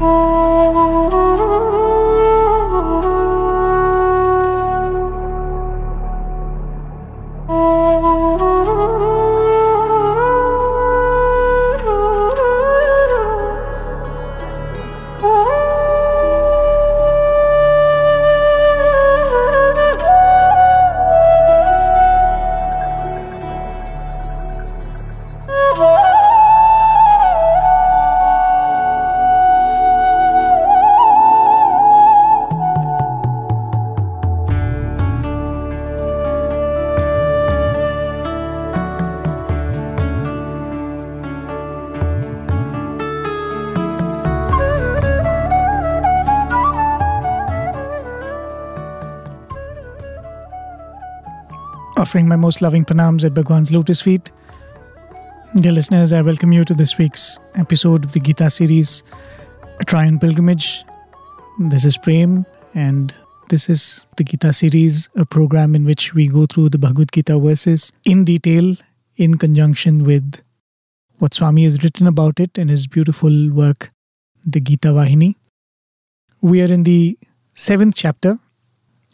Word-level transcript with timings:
Oh. 0.00 1.17
Offering 52.08 52.26
my 52.26 52.36
most 52.36 52.62
loving 52.62 52.86
pranams 52.86 53.22
at 53.22 53.34
Bhagwan's 53.34 53.70
lotus 53.70 54.00
feet. 54.00 54.30
Dear 55.56 55.72
listeners, 55.72 56.10
I 56.10 56.22
welcome 56.22 56.54
you 56.54 56.64
to 56.64 56.72
this 56.72 56.96
week's 56.96 57.38
episode 57.54 58.02
of 58.02 58.12
the 58.12 58.18
Gita 58.18 58.48
series, 58.48 59.02
A 59.78 59.84
Triune 59.84 60.18
Pilgrimage. 60.18 60.84
This 61.58 61.84
is 61.84 61.98
Prem, 61.98 62.46
and 62.74 63.14
this 63.50 63.68
is 63.68 64.06
the 64.16 64.24
Gita 64.24 64.54
series, 64.54 65.10
a 65.16 65.26
program 65.26 65.74
in 65.74 65.84
which 65.84 66.14
we 66.14 66.28
go 66.28 66.46
through 66.46 66.70
the 66.70 66.78
Bhagavad 66.78 67.12
Gita 67.12 67.38
verses 67.38 67.92
in 68.06 68.24
detail 68.24 68.74
in 69.18 69.36
conjunction 69.36 70.02
with 70.02 70.40
what 71.18 71.34
Swami 71.34 71.64
has 71.64 71.82
written 71.84 72.06
about 72.06 72.40
it 72.40 72.56
in 72.56 72.68
his 72.68 72.86
beautiful 72.86 73.50
work, 73.50 73.90
the 74.46 74.60
Gita 74.60 74.88
Vahini. 74.88 75.34
We 76.40 76.62
are 76.62 76.72
in 76.72 76.84
the 76.84 77.18
seventh 77.52 77.96
chapter, 77.96 78.38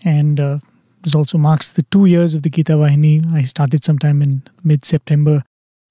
and 0.05 0.39
uh, 0.39 0.59
this 1.05 1.15
also 1.15 1.37
marks 1.37 1.71
the 1.71 1.83
two 1.83 2.07
years 2.07 2.35
of 2.35 2.43
the 2.43 2.51
Gita 2.51 2.73
Vahini. 2.73 3.25
I 3.33 3.43
started 3.43 3.85
sometime 3.85 4.23
in 4.23 4.43
mid 4.65 4.85
September 4.85 5.43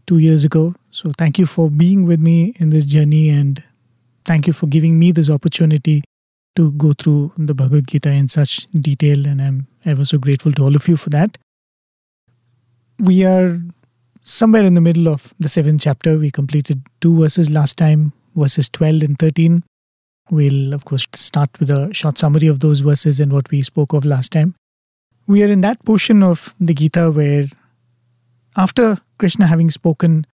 two 0.08 0.18
years 0.18 0.44
ago. 0.44 0.76
So 0.92 1.12
thank 1.18 1.38
you 1.38 1.46
for 1.46 1.70
being 1.70 2.06
with 2.06 2.20
me 2.20 2.54
in 2.58 2.72
this 2.72 2.86
journey 2.86 3.30
and 3.30 3.64
thank 4.26 4.48
you 4.48 4.54
for 4.54 4.66
giving 4.66 4.98
me 4.98 5.12
this 5.12 5.30
opportunity 5.30 6.04
to 6.56 6.72
go 6.74 6.94
through 6.94 7.32
the 7.38 7.54
Bhagavad 7.54 7.88
Gita 7.88 8.12
in 8.12 8.28
such 8.28 8.66
detail. 8.72 9.26
And 9.28 9.42
I'm 9.42 9.68
ever 9.86 10.04
so 10.04 10.18
grateful 10.18 10.52
to 10.54 10.64
all 10.64 10.76
of 10.76 10.88
you 10.88 10.98
for 10.98 11.12
that. 11.12 11.38
We 13.00 13.24
are 13.24 13.60
somewhere 14.24 14.66
in 14.66 14.74
the 14.74 14.82
middle 14.82 15.08
of 15.08 15.34
the 15.40 15.50
seventh 15.50 15.82
chapter. 15.82 16.18
We 16.18 16.32
completed 16.32 16.82
two 17.02 17.20
verses 17.20 17.52
last 17.52 17.78
time, 17.78 18.14
verses 18.36 18.68
12 18.70 19.04
and 19.04 19.20
13. 19.20 19.64
We'll, 20.32 20.74
of 20.74 20.86
course, 20.86 21.06
start 21.14 21.50
with 21.60 21.70
a 21.70 21.94
short 21.94 22.18
summary 22.18 22.48
of 22.48 22.62
those 22.62 22.80
verses 22.80 23.20
and 23.20 23.32
what 23.32 23.52
we 23.52 23.62
spoke 23.62 23.94
of 23.94 24.06
last 24.06 24.32
time. 24.32 24.56
We 25.26 25.42
are 25.44 25.52
in 25.52 25.62
that 25.62 25.84
portion 25.86 26.22
of 26.22 26.54
the 26.60 26.74
Gita 26.74 27.10
where, 27.10 27.46
after 28.58 28.98
Krishna 29.18 29.48
having 29.48 29.70
spoken 29.70 30.28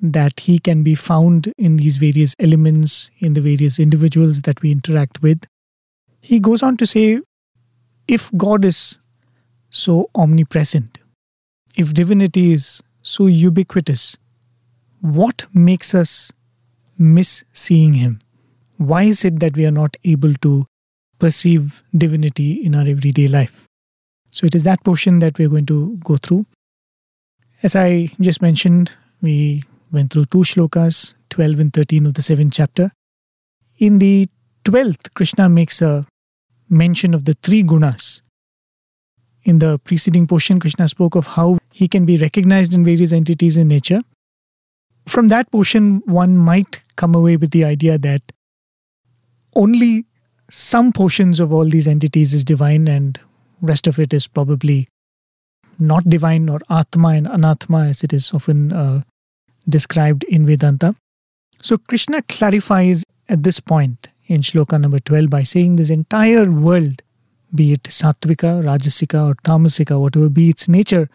that 0.00 0.40
he 0.40 0.58
can 0.58 0.82
be 0.82 0.94
found 0.94 1.52
in 1.58 1.76
these 1.76 1.98
various 1.98 2.34
elements, 2.38 3.10
in 3.18 3.34
the 3.34 3.42
various 3.42 3.78
individuals 3.78 4.42
that 4.42 4.62
we 4.62 4.72
interact 4.72 5.22
with, 5.22 5.46
he 6.22 6.38
goes 6.40 6.62
on 6.62 6.78
to 6.78 6.86
say 6.86 7.20
if 8.08 8.30
God 8.36 8.64
is 8.64 8.98
so 9.68 10.08
omnipresent, 10.14 10.98
if 11.76 11.92
divinity 11.92 12.52
is 12.52 12.82
so 13.02 13.26
ubiquitous, 13.26 14.16
what 15.02 15.44
makes 15.52 15.94
us 15.94 16.32
miss 16.96 17.44
seeing 17.52 17.92
him? 17.92 18.20
Why 18.78 19.02
is 19.02 19.26
it 19.26 19.40
that 19.40 19.56
we 19.56 19.66
are 19.66 19.70
not 19.70 19.96
able 20.04 20.32
to 20.40 20.64
perceive 21.18 21.82
divinity 21.96 22.64
in 22.64 22.74
our 22.74 22.86
everyday 22.86 23.28
life? 23.28 23.68
So 24.32 24.46
it 24.46 24.54
is 24.54 24.64
that 24.64 24.82
portion 24.82 25.18
that 25.18 25.38
we're 25.38 25.50
going 25.50 25.66
to 25.66 25.98
go 25.98 26.16
through. 26.16 26.46
As 27.62 27.76
I 27.76 28.08
just 28.20 28.40
mentioned, 28.40 28.92
we 29.20 29.62
went 29.92 30.12
through 30.12 30.24
two 30.24 30.38
shlokas, 30.38 31.14
12 31.28 31.60
and 31.60 31.72
13 31.72 32.06
of 32.06 32.14
the 32.14 32.22
seventh 32.22 32.54
chapter. 32.54 32.90
In 33.78 33.98
the 33.98 34.28
12th, 34.64 35.14
Krishna 35.14 35.48
makes 35.48 35.82
a 35.82 36.06
mention 36.70 37.12
of 37.14 37.26
the 37.26 37.34
three 37.42 37.62
gunas. 37.62 38.22
In 39.44 39.58
the 39.58 39.78
preceding 39.78 40.26
portion, 40.26 40.58
Krishna 40.58 40.88
spoke 40.88 41.14
of 41.14 41.26
how 41.26 41.58
he 41.72 41.86
can 41.86 42.06
be 42.06 42.16
recognized 42.16 42.74
in 42.74 42.84
various 42.84 43.12
entities 43.12 43.56
in 43.56 43.68
nature. 43.68 44.02
From 45.06 45.28
that 45.28 45.50
portion, 45.50 46.02
one 46.06 46.38
might 46.38 46.80
come 46.96 47.14
away 47.14 47.36
with 47.36 47.50
the 47.50 47.64
idea 47.64 47.98
that 47.98 48.22
only 49.54 50.06
some 50.48 50.92
portions 50.92 51.38
of 51.40 51.52
all 51.52 51.64
these 51.64 51.88
entities 51.88 52.32
is 52.32 52.44
divine 52.44 52.88
and 52.88 53.18
rest 53.62 53.86
of 53.86 53.98
it 53.98 54.12
is 54.12 54.26
probably 54.26 54.88
not 55.78 56.08
divine 56.08 56.48
or 56.48 56.60
atma 56.68 57.08
and 57.08 57.26
anatma 57.26 57.88
as 57.88 58.04
it 58.04 58.12
is 58.12 58.32
often 58.34 58.72
uh, 58.72 59.02
described 59.68 60.24
in 60.24 60.44
Vedanta. 60.44 60.94
So 61.60 61.78
Krishna 61.78 62.22
clarifies 62.22 63.04
at 63.28 63.42
this 63.42 63.60
point 63.60 64.08
in 64.26 64.40
shloka 64.40 64.80
number 64.80 64.98
12 64.98 65.30
by 65.30 65.42
saying 65.42 65.76
this 65.76 65.90
entire 65.90 66.50
world, 66.50 67.02
be 67.54 67.72
it 67.72 67.84
sattvika, 67.84 68.62
rajasika, 68.62 69.28
or 69.28 69.34
tamasika, 69.34 70.00
whatever 70.00 70.28
be 70.28 70.48
its 70.48 70.68
nature, 70.68 71.08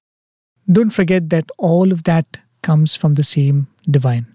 don't 0.71 0.91
forget 0.91 1.29
that 1.29 1.49
all 1.57 1.91
of 1.91 2.03
that 2.03 2.39
comes 2.61 2.95
from 2.95 3.15
the 3.15 3.23
same 3.23 3.67
divine. 3.89 4.25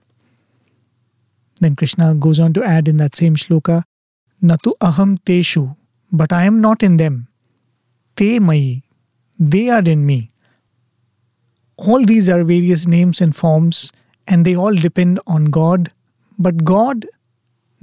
Then 1.61 1.77
Krishna 1.77 2.15
goes 2.15 2.41
on 2.41 2.53
to 2.55 2.65
add 2.65 2.89
in 2.89 2.97
that 2.97 3.15
same 3.15 3.37
shloka, 3.37 3.83
Natu 4.43 4.73
aham 4.81 5.19
teshu, 5.19 5.77
but 6.11 6.33
I 6.33 6.45
am 6.45 6.61
not 6.61 6.83
in 6.83 6.97
them 6.97 7.29
te 8.17 8.39
mai, 8.39 8.83
they 9.39 9.69
are 9.71 9.83
in 9.83 10.07
me. 10.07 10.31
All 11.77 12.05
these 12.05 12.29
are 12.29 12.45
various 12.45 12.87
names 12.87 13.21
and 13.21 13.35
forms, 13.35 13.93
and 14.27 14.45
they 14.45 14.55
all 14.55 14.75
depend 14.75 15.21
on 15.27 15.47
God, 15.47 15.91
but 16.39 16.65
God 16.65 17.07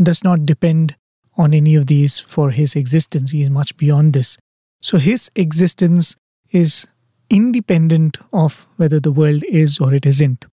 does 0.02 0.24
not 0.24 0.46
depend 0.46 0.96
on 1.38 1.54
any 1.54 1.76
of 1.76 1.88
these 1.88 2.20
for 2.20 2.52
his 2.52 2.76
existence. 2.76 3.32
He 3.32 3.42
is 3.42 3.50
much 3.50 3.76
beyond 3.78 4.14
this. 4.14 4.38
So 4.82 4.98
his 4.98 5.30
existence 5.36 6.16
is 6.52 6.88
independent 7.30 8.18
of 8.32 8.68
whether 8.78 9.00
the 9.00 9.12
world 9.12 9.44
is 9.48 9.80
or 9.80 9.94
it 9.94 10.06
isn't. 10.06 10.46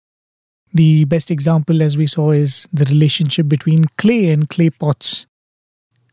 The 0.74 1.04
best 1.04 1.30
example, 1.30 1.82
as 1.82 1.96
we 1.96 2.06
saw, 2.06 2.32
is 2.32 2.68
the 2.72 2.84
relationship 2.84 3.48
between 3.48 3.84
clay 3.96 4.30
and 4.30 4.48
clay 4.48 4.70
pots. 4.70 5.26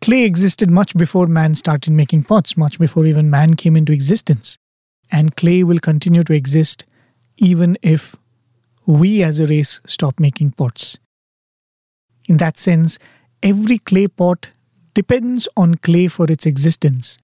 Clay 0.04 0.26
existed 0.26 0.70
much 0.70 0.98
before 0.98 1.28
man 1.28 1.56
started 1.56 1.94
making 1.94 2.24
pots, 2.24 2.58
much 2.58 2.78
before 2.78 3.06
even 3.06 3.30
man 3.30 3.54
came 3.54 3.78
into 3.78 3.94
existence. 3.94 4.58
And 5.10 5.38
clay 5.38 5.64
will 5.64 5.80
continue 5.80 6.24
to 6.24 6.34
exist 6.34 6.84
even 7.38 7.78
if 7.82 8.14
we 8.86 9.24
as 9.24 9.40
a 9.40 9.48
race 9.48 9.80
stop 9.86 10.20
making 10.20 10.52
pots. 10.52 11.00
In 12.28 12.36
that 12.36 12.58
sense, 12.58 13.00
every 13.42 13.78
clay 13.78 14.10
pot 14.10 14.52
depends 14.94 15.48
on 15.56 15.76
clay 15.76 16.10
for 16.10 16.30
its 16.30 16.46
existence, 16.46 17.18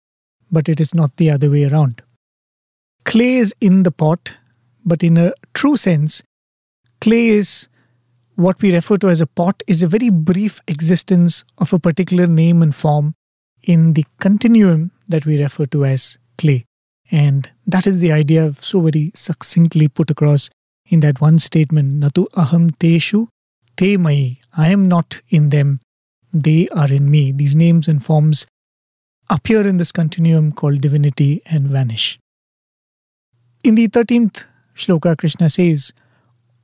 but 0.50 0.70
it 0.70 0.80
is 0.80 0.96
not 0.96 1.18
the 1.18 1.30
other 1.30 1.52
way 1.52 1.66
around. 1.66 2.02
Clay 3.04 3.36
is 3.36 3.54
in 3.60 3.84
the 3.84 3.92
pot, 3.92 4.38
but 4.86 5.04
in 5.04 5.18
a 5.18 5.34
true 5.54 5.76
sense, 5.76 6.24
clay 7.02 7.28
is 7.28 7.68
what 8.40 8.62
we 8.62 8.74
refer 8.74 8.96
to 8.96 9.10
as 9.10 9.20
a 9.20 9.28
pot 9.28 9.62
is 9.68 9.84
a 9.84 9.88
very 9.88 10.10
brief 10.10 10.62
existence 10.66 11.44
of 11.58 11.74
a 11.74 11.80
particular 11.80 12.26
name 12.26 12.62
and 12.62 12.74
form 12.74 13.14
in 13.64 13.92
the 13.94 14.06
continuum 14.18 14.92
that 15.10 15.26
we 15.26 15.42
refer 15.42 15.66
to 15.66 15.84
as 15.84 16.18
clay. 16.38 16.64
And 17.12 17.52
that 17.68 17.86
is 17.86 18.00
the 18.00 18.14
idea 18.14 18.54
so 18.54 18.80
very 18.80 19.12
succinctly 19.14 19.90
put 19.90 20.10
across 20.10 20.50
in 20.90 21.02
that 21.02 21.20
one 21.20 21.38
statement 21.38 22.00
Natu 22.00 22.28
aham 22.30 22.70
teshu 22.78 23.28
te 23.76 23.98
mai. 23.98 24.38
I 24.58 24.70
am 24.70 24.88
not 24.88 25.20
in 25.28 25.50
them, 25.50 25.82
they 26.32 26.70
are 26.70 26.92
in 26.94 27.12
me. 27.12 27.34
These 27.34 27.58
names 27.58 27.90
and 27.90 28.02
forms 28.02 28.48
appear 29.30 29.68
in 29.68 29.76
this 29.76 29.92
continuum 29.92 30.54
called 30.54 30.80
divinity 30.80 31.42
and 31.46 31.68
vanish. 31.68 32.18
In 33.66 33.76
the 33.76 33.90
13th 33.90 34.46
shloka, 34.78 35.18
Krishna 35.18 35.50
says, 35.50 35.92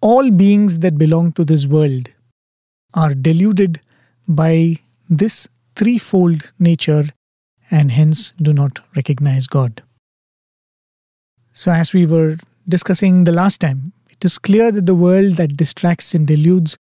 all 0.06 0.30
beings 0.30 0.80
that 0.80 1.00
belong 1.00 1.32
to 1.32 1.44
this 1.44 1.66
world 1.66 2.10
are 2.94 3.16
deluded 3.16 3.80
by 4.28 4.76
this 5.10 5.48
threefold 5.76 6.52
nature 6.60 7.06
and 7.72 7.90
hence 7.90 8.30
do 8.40 8.54
not 8.54 8.82
recognize 8.96 9.48
God. 9.48 9.82
So, 11.54 11.72
as 11.72 11.92
we 11.92 12.06
were 12.06 12.38
discussing 12.70 13.24
the 13.24 13.32
last 13.32 13.60
time, 13.60 13.94
it 14.12 14.24
is 14.24 14.38
clear 14.38 14.72
that 14.72 14.86
the 14.86 14.94
world 14.94 15.38
that 15.38 15.58
distracts 15.58 16.14
and 16.14 16.28
deludes 16.28 16.78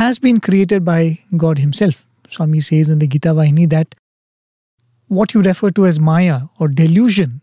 has 0.00 0.18
been 0.18 0.40
created 0.40 0.86
by 0.86 1.18
God 1.36 1.58
Himself. 1.58 2.06
Swami 2.28 2.60
says 2.60 2.88
in 2.88 2.98
the 2.98 3.06
Gita 3.06 3.34
Vahini 3.34 3.68
that 3.68 3.94
what 5.08 5.34
you 5.34 5.42
refer 5.42 5.68
to 5.68 5.84
as 5.84 6.00
Maya 6.00 6.42
or 6.58 6.68
delusion, 6.68 7.42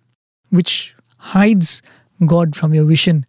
which 0.50 0.96
hides 1.18 1.84
God 2.26 2.56
from 2.56 2.74
your 2.74 2.86
vision, 2.86 3.28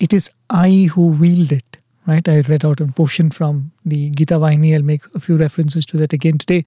it 0.00 0.12
is 0.12 0.30
I 0.48 0.88
who 0.92 1.08
wield 1.08 1.52
it. 1.52 1.76
Right? 2.06 2.26
I 2.28 2.40
read 2.40 2.64
out 2.64 2.80
a 2.80 2.86
portion 2.86 3.30
from 3.30 3.70
the 3.84 4.10
Gita 4.10 4.34
Vahini. 4.34 4.74
I'll 4.74 4.82
make 4.82 5.02
a 5.14 5.20
few 5.20 5.36
references 5.36 5.86
to 5.86 5.96
that 5.98 6.12
again 6.12 6.38
today. 6.38 6.64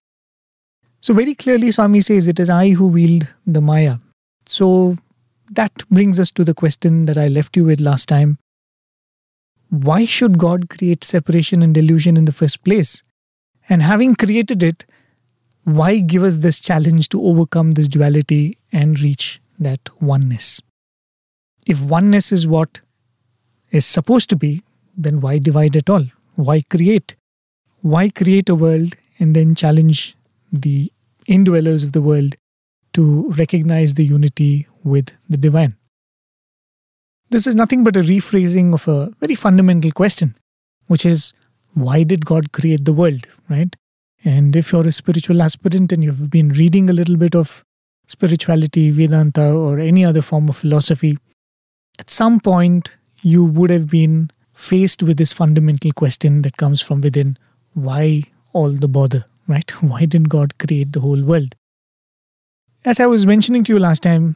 So, 1.01 1.13
very 1.13 1.35
clearly, 1.35 1.71
Swami 1.71 1.99
says 1.99 2.27
it 2.27 2.39
is 2.39 2.49
I 2.49 2.69
who 2.69 2.87
wield 2.87 3.27
the 3.45 3.59
Maya. 3.59 3.97
So, 4.45 4.95
that 5.51 5.83
brings 5.89 6.19
us 6.19 6.31
to 6.31 6.45
the 6.45 6.53
question 6.53 7.05
that 7.07 7.17
I 7.17 7.27
left 7.27 7.57
you 7.57 7.65
with 7.65 7.81
last 7.81 8.07
time. 8.07 8.37
Why 9.69 10.05
should 10.05 10.37
God 10.37 10.69
create 10.69 11.03
separation 11.03 11.61
and 11.61 11.73
delusion 11.73 12.15
in 12.15 12.25
the 12.25 12.31
first 12.31 12.63
place? 12.63 13.03
And 13.67 13.81
having 13.81 14.15
created 14.15 14.61
it, 14.61 14.85
why 15.63 15.99
give 15.99 16.23
us 16.23 16.37
this 16.37 16.59
challenge 16.59 17.09
to 17.09 17.21
overcome 17.21 17.71
this 17.71 17.87
duality 17.87 18.57
and 18.71 18.99
reach 18.99 19.41
that 19.59 19.81
oneness? 20.01 20.61
If 21.65 21.83
oneness 21.83 22.31
is 22.31 22.47
what 22.47 22.81
is 23.73 23.85
supposed 23.85 24.29
to 24.29 24.37
be, 24.37 24.61
then 24.95 25.19
why 25.19 25.39
divide 25.39 25.75
at 25.75 25.89
all? 25.89 26.05
Why 26.35 26.61
create? 26.61 27.15
Why 27.81 28.09
create 28.09 28.47
a 28.47 28.55
world 28.55 28.95
and 29.19 29.35
then 29.35 29.55
challenge 29.55 30.15
the 30.51 30.91
indwellers 31.27 31.83
of 31.83 31.91
the 31.91 32.01
world 32.01 32.35
to 32.93 33.31
recognize 33.31 33.95
the 33.95 34.05
unity 34.05 34.67
with 34.83 35.11
the 35.27 35.37
divine? 35.37 35.75
This 37.31 37.47
is 37.47 37.55
nothing 37.55 37.83
but 37.83 37.97
a 37.97 38.01
rephrasing 38.01 38.73
of 38.73 38.87
a 38.87 39.11
very 39.19 39.33
fundamental 39.33 39.91
question, 39.91 40.35
which 40.85 41.05
is 41.05 41.33
why 41.73 42.03
did 42.03 42.25
God 42.25 42.51
create 42.51 42.85
the 42.85 42.93
world, 42.93 43.25
right? 43.49 43.75
And 44.23 44.55
if 44.55 44.71
you're 44.71 44.87
a 44.87 44.91
spiritual 44.91 45.41
aspirant 45.41 45.91
and 45.91 46.03
you've 46.03 46.29
been 46.29 46.49
reading 46.49 46.89
a 46.89 46.93
little 46.93 47.17
bit 47.17 47.35
of 47.35 47.63
spirituality, 48.07 48.91
Vedanta, 48.91 49.51
or 49.51 49.79
any 49.79 50.05
other 50.05 50.21
form 50.21 50.47
of 50.47 50.55
philosophy, 50.55 51.17
at 51.99 52.11
some 52.11 52.39
point 52.39 52.91
you 53.23 53.43
would 53.45 53.69
have 53.69 53.89
been 53.89 54.29
faced 54.53 55.01
with 55.01 55.17
this 55.17 55.33
fundamental 55.33 55.91
question 55.91 56.43
that 56.43 56.57
comes 56.57 56.81
from 56.81 57.01
within 57.01 57.37
why 57.73 58.23
all 58.51 58.71
the 58.71 58.87
bother, 58.87 59.25
right? 59.47 59.69
Why 59.81 60.05
didn't 60.05 60.29
God 60.29 60.57
create 60.57 60.91
the 60.91 60.99
whole 60.99 61.21
world? 61.21 61.55
As 62.85 62.99
I 62.99 63.05
was 63.05 63.25
mentioning 63.25 63.63
to 63.63 63.73
you 63.73 63.79
last 63.79 64.03
time, 64.03 64.35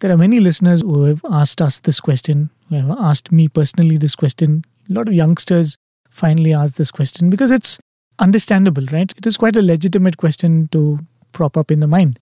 there 0.00 0.10
are 0.10 0.16
many 0.16 0.40
listeners 0.40 0.80
who 0.80 1.04
have 1.04 1.20
asked 1.30 1.60
us 1.60 1.78
this 1.80 2.00
question, 2.00 2.50
who 2.68 2.76
have 2.76 2.90
asked 2.98 3.30
me 3.30 3.48
personally 3.48 3.96
this 3.96 4.16
question. 4.16 4.64
A 4.90 4.92
lot 4.92 5.08
of 5.08 5.14
youngsters 5.14 5.76
finally 6.08 6.52
ask 6.52 6.76
this 6.76 6.90
question 6.90 7.30
because 7.30 7.50
it's 7.50 7.78
understandable, 8.18 8.84
right? 8.92 9.12
It 9.16 9.26
is 9.26 9.36
quite 9.36 9.56
a 9.56 9.62
legitimate 9.62 10.16
question 10.16 10.68
to 10.68 10.98
prop 11.32 11.56
up 11.56 11.70
in 11.70 11.80
the 11.80 11.86
mind. 11.86 12.18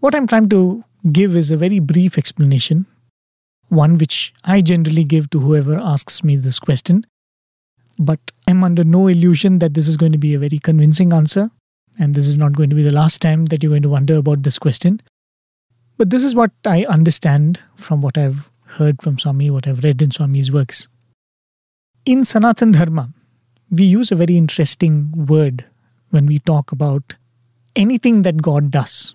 What 0.00 0.14
I'm 0.14 0.26
trying 0.26 0.48
to 0.50 0.84
give 1.12 1.36
is 1.36 1.50
a 1.50 1.56
very 1.56 1.78
brief 1.78 2.18
explanation, 2.18 2.86
one 3.68 3.98
which 3.98 4.32
I 4.44 4.60
generally 4.60 5.04
give 5.04 5.30
to 5.30 5.40
whoever 5.40 5.76
asks 5.76 6.22
me 6.22 6.36
this 6.36 6.58
question. 6.58 7.06
But 7.98 8.20
I'm 8.46 8.62
under 8.62 8.84
no 8.84 9.08
illusion 9.08 9.58
that 9.60 9.74
this 9.74 9.88
is 9.88 9.96
going 9.96 10.12
to 10.12 10.18
be 10.18 10.34
a 10.34 10.38
very 10.38 10.58
convincing 10.58 11.12
answer, 11.12 11.50
and 11.98 12.14
this 12.14 12.28
is 12.28 12.38
not 12.38 12.52
going 12.52 12.70
to 12.70 12.76
be 12.76 12.82
the 12.82 12.94
last 12.94 13.20
time 13.20 13.46
that 13.46 13.62
you're 13.62 13.70
going 13.70 13.82
to 13.82 13.88
wonder 13.88 14.16
about 14.16 14.42
this 14.42 14.58
question. 14.58 15.00
But 15.96 16.10
this 16.10 16.24
is 16.24 16.34
what 16.34 16.52
I 16.64 16.84
understand 16.84 17.58
from 17.74 18.02
what 18.02 18.18
I've 18.18 18.50
heard 18.66 19.00
from 19.00 19.18
Swami, 19.18 19.50
what 19.50 19.66
I've 19.66 19.82
read 19.82 20.02
in 20.02 20.10
Swami's 20.10 20.52
works. 20.52 20.88
In 22.04 22.24
Sanatan 22.24 22.72
Dharma, 22.72 23.10
we 23.70 23.84
use 23.84 24.12
a 24.12 24.16
very 24.16 24.36
interesting 24.36 25.26
word 25.26 25.64
when 26.10 26.26
we 26.26 26.38
talk 26.38 26.70
about 26.70 27.14
anything 27.74 28.22
that 28.22 28.42
God 28.42 28.70
does, 28.70 29.14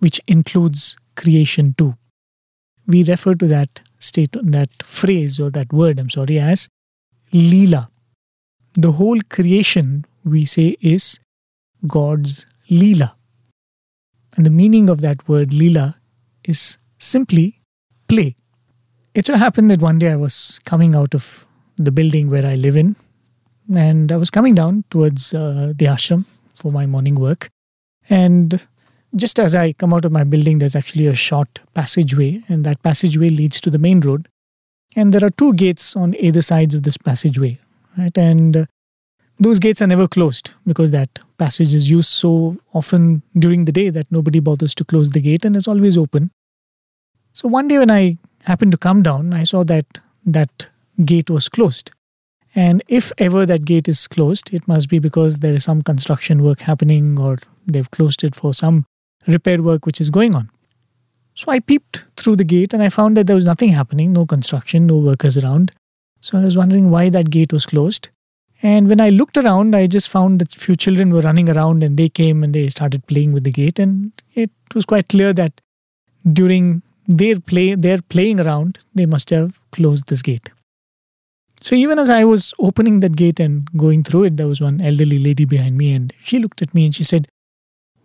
which 0.00 0.20
includes 0.26 0.96
creation 1.14 1.74
too. 1.78 1.96
We 2.86 3.04
refer 3.04 3.34
to 3.34 3.46
that 3.46 3.80
state, 3.98 4.36
that 4.42 4.70
phrase 4.82 5.40
or 5.40 5.50
that 5.50 5.72
word, 5.72 5.98
I'm 5.98 6.10
sorry, 6.10 6.38
as 6.38 6.68
Leela. 7.32 7.88
The 8.74 8.92
whole 8.92 9.20
creation, 9.30 10.04
we 10.24 10.44
say, 10.44 10.76
is 10.80 11.18
God's 11.86 12.46
Leela. 12.70 13.14
And 14.36 14.44
the 14.44 14.50
meaning 14.50 14.88
of 14.88 15.00
that 15.00 15.28
word 15.28 15.50
Leela 15.50 15.94
is 16.44 16.78
simply 16.98 17.60
play. 18.08 18.34
It 19.14 19.26
so 19.26 19.36
happened 19.36 19.70
that 19.70 19.80
one 19.80 19.98
day 19.98 20.12
I 20.12 20.16
was 20.16 20.60
coming 20.64 20.94
out 20.94 21.14
of 21.14 21.46
the 21.78 21.90
building 21.90 22.30
where 22.30 22.44
I 22.44 22.54
live 22.54 22.76
in, 22.76 22.96
and 23.74 24.12
I 24.12 24.16
was 24.16 24.30
coming 24.30 24.54
down 24.54 24.84
towards 24.90 25.32
uh, 25.32 25.72
the 25.74 25.86
ashram 25.86 26.26
for 26.54 26.70
my 26.70 26.86
morning 26.86 27.14
work. 27.14 27.48
And 28.08 28.66
just 29.16 29.38
as 29.38 29.54
I 29.54 29.72
come 29.72 29.94
out 29.94 30.04
of 30.04 30.12
my 30.12 30.24
building, 30.24 30.58
there's 30.58 30.76
actually 30.76 31.06
a 31.06 31.14
short 31.14 31.60
passageway, 31.74 32.42
and 32.48 32.64
that 32.64 32.82
passageway 32.82 33.30
leads 33.30 33.60
to 33.62 33.70
the 33.70 33.78
main 33.78 34.00
road. 34.00 34.28
And 34.94 35.12
there 35.12 35.24
are 35.24 35.30
two 35.30 35.54
gates 35.54 35.96
on 35.96 36.14
either 36.18 36.42
sides 36.42 36.74
of 36.74 36.82
this 36.82 36.96
passageway, 36.96 37.58
right? 37.96 38.16
And 38.16 38.56
uh, 38.56 38.64
those 39.38 39.58
gates 39.58 39.82
are 39.82 39.86
never 39.86 40.06
closed 40.06 40.52
because 40.66 40.90
that 40.90 41.18
passage 41.38 41.74
is 41.74 41.90
used 41.90 42.10
so 42.10 42.56
often 42.72 43.22
during 43.38 43.64
the 43.64 43.72
day 43.72 43.90
that 43.90 44.10
nobody 44.10 44.40
bothers 44.40 44.74
to 44.76 44.84
close 44.84 45.10
the 45.10 45.20
gate 45.20 45.44
and 45.44 45.56
it's 45.56 45.68
always 45.68 45.98
open. 45.98 46.30
So 47.32 47.48
one 47.48 47.68
day 47.68 47.78
when 47.78 47.90
I 47.90 48.18
happened 48.44 48.72
to 48.72 48.78
come 48.78 49.02
down, 49.02 49.32
I 49.34 49.44
saw 49.44 49.64
that 49.64 49.98
that 50.24 50.68
gate 51.04 51.28
was 51.28 51.48
closed. 51.48 51.90
And 52.54 52.82
if 52.88 53.12
ever 53.18 53.44
that 53.44 53.66
gate 53.66 53.88
is 53.88 54.06
closed, 54.06 54.54
it 54.54 54.66
must 54.66 54.88
be 54.88 54.98
because 54.98 55.40
there 55.40 55.52
is 55.52 55.64
some 55.64 55.82
construction 55.82 56.42
work 56.42 56.60
happening 56.60 57.18
or 57.18 57.38
they've 57.66 57.90
closed 57.90 58.24
it 58.24 58.34
for 58.34 58.54
some 58.54 58.86
repair 59.28 59.62
work 59.62 59.86
which 59.86 60.00
is 60.00 60.10
going 60.10 60.34
on. 60.34 60.50
So 61.34 61.52
I 61.52 61.60
peeped 61.60 62.04
through 62.16 62.36
the 62.36 62.44
gate 62.44 62.72
and 62.72 62.82
I 62.82 62.88
found 62.88 63.16
that 63.16 63.26
there 63.26 63.36
was 63.36 63.46
nothing 63.46 63.70
happening, 63.70 64.12
no 64.12 64.24
construction, 64.24 64.86
no 64.86 64.98
workers 64.98 65.36
around. 65.36 65.72
So 66.20 66.38
I 66.38 66.44
was 66.44 66.56
wondering 66.56 66.90
why 66.90 67.10
that 67.10 67.30
gate 67.30 67.52
was 67.52 67.66
closed. 67.66 68.08
And 68.62 68.88
when 68.88 69.00
I 69.02 69.10
looked 69.10 69.36
around, 69.36 69.76
I 69.76 69.86
just 69.86 70.08
found 70.08 70.40
that 70.40 70.50
few 70.50 70.76
children 70.76 71.12
were 71.12 71.20
running 71.20 71.50
around 71.50 71.82
and 71.82 71.98
they 71.98 72.08
came 72.08 72.42
and 72.42 72.54
they 72.54 72.68
started 72.68 73.06
playing 73.06 73.32
with 73.32 73.44
the 73.44 73.52
gate. 73.52 73.78
And 73.78 74.12
it 74.34 74.50
was 74.74 74.86
quite 74.86 75.08
clear 75.08 75.34
that 75.34 75.60
during 76.32 76.82
their 77.06 77.38
play, 77.38 77.74
their 77.74 78.00
playing 78.00 78.40
around, 78.40 78.78
they 78.94 79.06
must 79.06 79.30
have 79.30 79.60
closed 79.72 80.08
this 80.08 80.22
gate. 80.22 80.48
So 81.60 81.74
even 81.74 81.98
as 81.98 82.10
I 82.10 82.24
was 82.24 82.54
opening 82.58 83.00
that 83.00 83.16
gate 83.16 83.40
and 83.40 83.68
going 83.76 84.04
through 84.04 84.24
it, 84.24 84.36
there 84.36 84.46
was 84.46 84.60
one 84.60 84.80
elderly 84.80 85.18
lady 85.18 85.44
behind 85.44 85.76
me, 85.76 85.92
and 85.92 86.12
she 86.20 86.38
looked 86.38 86.62
at 86.62 86.74
me 86.74 86.86
and 86.86 86.94
she 86.94 87.04
said, 87.04 87.28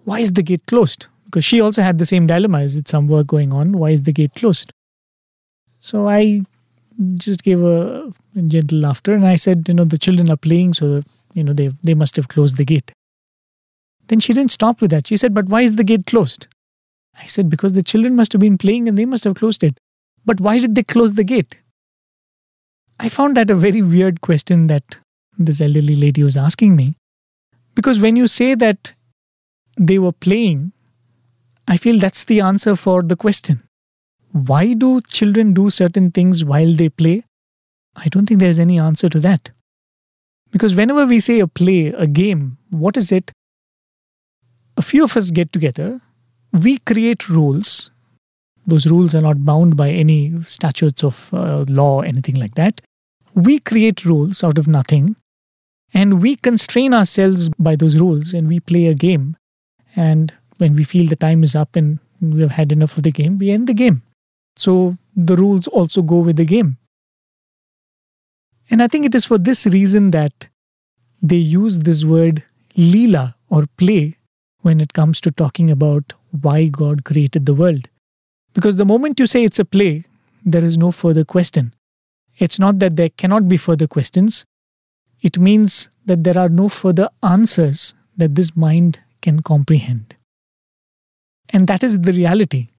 "Why 0.05 0.19
is 0.19 0.33
the 0.33 0.43
gate 0.43 0.65
closed?" 0.67 1.07
Because 1.25 1.45
she 1.45 1.61
also 1.61 1.81
had 1.81 1.97
the 1.97 2.05
same 2.05 2.27
dilemma: 2.27 2.59
is 2.59 2.75
it 2.75 2.87
some 2.87 3.07
work 3.07 3.27
going 3.27 3.53
on? 3.53 3.77
Why 3.77 3.91
is 3.91 4.03
the 4.03 4.11
gate 4.11 4.33
closed? 4.35 4.71
So 5.79 6.07
I 6.07 6.41
just 7.17 7.43
gave 7.43 7.61
a 7.61 8.11
gentle 8.47 8.79
laughter 8.79 9.13
and 9.13 9.25
I 9.25 9.35
said, 9.35 9.67
"You 9.67 9.73
know, 9.73 9.85
the 9.85 9.97
children 9.97 10.29
are 10.29 10.37
playing, 10.37 10.73
so 10.73 11.01
you 11.33 11.43
know 11.43 11.53
they 11.53 11.69
they 11.83 11.93
must 11.93 12.15
have 12.17 12.27
closed 12.27 12.57
the 12.57 12.65
gate." 12.65 12.91
Then 14.07 14.19
she 14.19 14.33
didn't 14.33 14.51
stop 14.51 14.81
with 14.81 14.91
that. 14.91 15.07
She 15.07 15.17
said, 15.17 15.33
"But 15.33 15.47
why 15.47 15.61
is 15.61 15.75
the 15.77 15.83
gate 15.83 16.05
closed?" 16.05 16.47
I 17.17 17.25
said, 17.25 17.49
"Because 17.49 17.73
the 17.73 17.83
children 17.83 18.15
must 18.15 18.33
have 18.33 18.41
been 18.41 18.57
playing 18.57 18.87
and 18.87 18.97
they 18.97 19.05
must 19.05 19.23
have 19.23 19.35
closed 19.35 19.63
it." 19.63 19.77
But 20.25 20.39
why 20.39 20.59
did 20.59 20.75
they 20.75 20.83
close 20.83 21.15
the 21.15 21.23
gate? 21.23 21.57
I 22.99 23.09
found 23.09 23.35
that 23.37 23.49
a 23.49 23.55
very 23.55 23.81
weird 23.81 24.21
question 24.21 24.67
that 24.67 24.97
this 25.37 25.61
elderly 25.61 25.95
lady 25.95 26.23
was 26.23 26.37
asking 26.37 26.75
me. 26.75 26.95
Because 27.73 27.99
when 27.99 28.15
you 28.15 28.27
say 28.27 28.53
that 28.55 28.91
they 29.77 29.99
were 29.99 30.11
playing, 30.11 30.71
I 31.67 31.77
feel 31.77 31.99
that's 31.99 32.25
the 32.25 32.41
answer 32.41 32.75
for 32.75 33.01
the 33.03 33.15
question. 33.15 33.63
Why 34.31 34.73
do 34.73 35.01
children 35.01 35.53
do 35.53 35.69
certain 35.69 36.11
things 36.11 36.43
while 36.43 36.73
they 36.73 36.89
play? 36.89 37.23
I 37.95 38.07
don't 38.07 38.25
think 38.25 38.39
there's 38.39 38.59
any 38.59 38.79
answer 38.79 39.09
to 39.09 39.19
that. 39.19 39.51
Because 40.51 40.75
whenever 40.75 41.05
we 41.05 41.19
say 41.19 41.39
a 41.39 41.47
play, 41.47 41.87
a 41.87 42.07
game, 42.07 42.57
what 42.69 42.97
is 42.97 43.11
it? 43.11 43.31
A 44.77 44.81
few 44.81 45.03
of 45.03 45.15
us 45.17 45.31
get 45.31 45.51
together, 45.51 46.01
we 46.51 46.77
create 46.79 47.29
rules. 47.29 47.91
Those 48.65 48.87
rules 48.87 49.15
are 49.15 49.21
not 49.21 49.43
bound 49.43 49.75
by 49.75 49.89
any 49.89 50.41
statutes 50.43 51.03
of 51.03 51.33
uh, 51.33 51.65
law, 51.67 52.01
anything 52.01 52.35
like 52.35 52.55
that 52.55 52.81
we 53.35 53.59
create 53.59 54.05
rules 54.05 54.43
out 54.43 54.57
of 54.57 54.67
nothing 54.67 55.15
and 55.93 56.21
we 56.21 56.35
constrain 56.35 56.93
ourselves 56.93 57.49
by 57.59 57.75
those 57.75 57.99
rules 57.99 58.33
and 58.33 58.47
we 58.47 58.59
play 58.59 58.87
a 58.87 58.93
game. 58.93 59.35
And 59.95 60.33
when 60.57 60.75
we 60.75 60.83
feel 60.83 61.07
the 61.07 61.15
time 61.15 61.43
is 61.43 61.55
up 61.55 61.75
and 61.75 61.99
we 62.21 62.41
have 62.41 62.51
had 62.51 62.71
enough 62.71 62.97
of 62.97 63.03
the 63.03 63.11
game, 63.11 63.37
we 63.37 63.51
end 63.51 63.67
the 63.67 63.73
game. 63.73 64.03
So 64.55 64.97
the 65.15 65.35
rules 65.35 65.67
also 65.67 66.01
go 66.01 66.19
with 66.19 66.35
the 66.35 66.45
game. 66.45 66.77
And 68.69 68.81
I 68.81 68.87
think 68.87 69.05
it 69.05 69.15
is 69.15 69.25
for 69.25 69.37
this 69.37 69.65
reason 69.65 70.11
that 70.11 70.47
they 71.21 71.35
use 71.35 71.79
this 71.79 72.05
word 72.05 72.43
lila 72.77 73.35
or 73.49 73.65
play 73.77 74.15
when 74.61 74.79
it 74.79 74.93
comes 74.93 75.19
to 75.21 75.31
talking 75.31 75.69
about 75.69 76.13
why 76.41 76.67
God 76.67 77.03
created 77.03 77.45
the 77.45 77.53
world. 77.53 77.89
Because 78.53 78.75
the 78.75 78.85
moment 78.85 79.19
you 79.19 79.25
say 79.25 79.43
it's 79.43 79.59
a 79.59 79.65
play, 79.65 80.05
there 80.45 80.63
is 80.63 80.77
no 80.77 80.91
further 80.91 81.25
question. 81.25 81.73
It's 82.37 82.59
not 82.59 82.79
that 82.79 82.95
there 82.95 83.09
cannot 83.09 83.47
be 83.47 83.57
further 83.57 83.87
questions. 83.87 84.45
It 85.21 85.37
means 85.37 85.89
that 86.05 86.23
there 86.23 86.37
are 86.37 86.49
no 86.49 86.69
further 86.69 87.09
answers 87.21 87.93
that 88.17 88.35
this 88.35 88.55
mind 88.55 88.99
can 89.21 89.41
comprehend. 89.41 90.15
And 91.53 91.67
that 91.67 91.83
is 91.83 92.01
the 92.01 92.13
reality. 92.13 92.69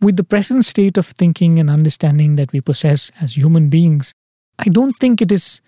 With 0.00 0.16
the 0.16 0.24
present 0.24 0.64
state 0.64 0.96
of 0.96 1.06
thinking 1.06 1.58
and 1.58 1.70
understanding 1.70 2.36
that 2.36 2.52
we 2.52 2.60
possess 2.60 3.12
as 3.20 3.36
human 3.36 3.68
beings, 3.68 4.12
I 4.58 4.64
don't 4.64 4.94
think 4.98 5.22
it 5.22 5.30
is 5.30 5.60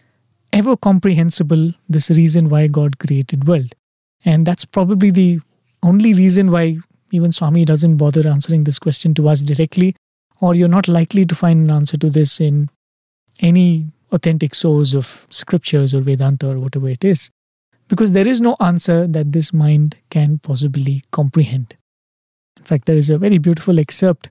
ever 0.53 0.77
comprehensible 0.77 1.73
this 1.89 2.11
reason 2.11 2.49
why 2.49 2.67
God 2.69 2.99
created 2.99 3.47
world. 3.47 3.75
And 4.25 4.47
that's 4.47 4.65
probably 4.65 5.11
the 5.11 5.41
only 5.83 6.15
reason 6.15 6.51
why 6.51 6.79
even 7.11 7.33
Swami 7.33 7.65
doesn't 7.65 7.97
bother 7.97 8.27
answering 8.27 8.65
this 8.65 8.79
question 8.79 9.15
to 9.15 9.29
us 9.29 9.43
directly, 9.43 9.95
or 10.41 10.55
you're 10.55 10.69
not 10.69 10.89
likely 10.89 11.25
to 11.27 11.35
find 11.35 11.69
an 11.69 11.77
answer 11.77 11.97
to 11.99 12.11
this 12.11 12.41
in 12.41 12.71
any 13.41 13.87
authentic 14.11 14.55
source 14.55 14.95
of 14.95 15.27
scriptures 15.31 15.95
or 15.95 16.01
Vedanta 16.01 16.51
or 16.51 16.59
whatever 16.59 16.89
it 16.89 17.05
is. 17.05 17.31
Because 17.89 18.13
there 18.13 18.27
is 18.27 18.41
no 18.41 18.57
answer 18.61 19.07
that 19.07 19.33
this 19.33 19.53
mind 19.53 19.97
can 20.11 20.39
possibly 20.39 21.03
comprehend. 21.11 21.77
In 22.57 22.65
fact, 22.65 22.87
there 22.87 22.97
is 22.97 23.11
a 23.11 23.19
very 23.19 23.39
beautiful 23.39 23.79
excerpt 23.79 24.31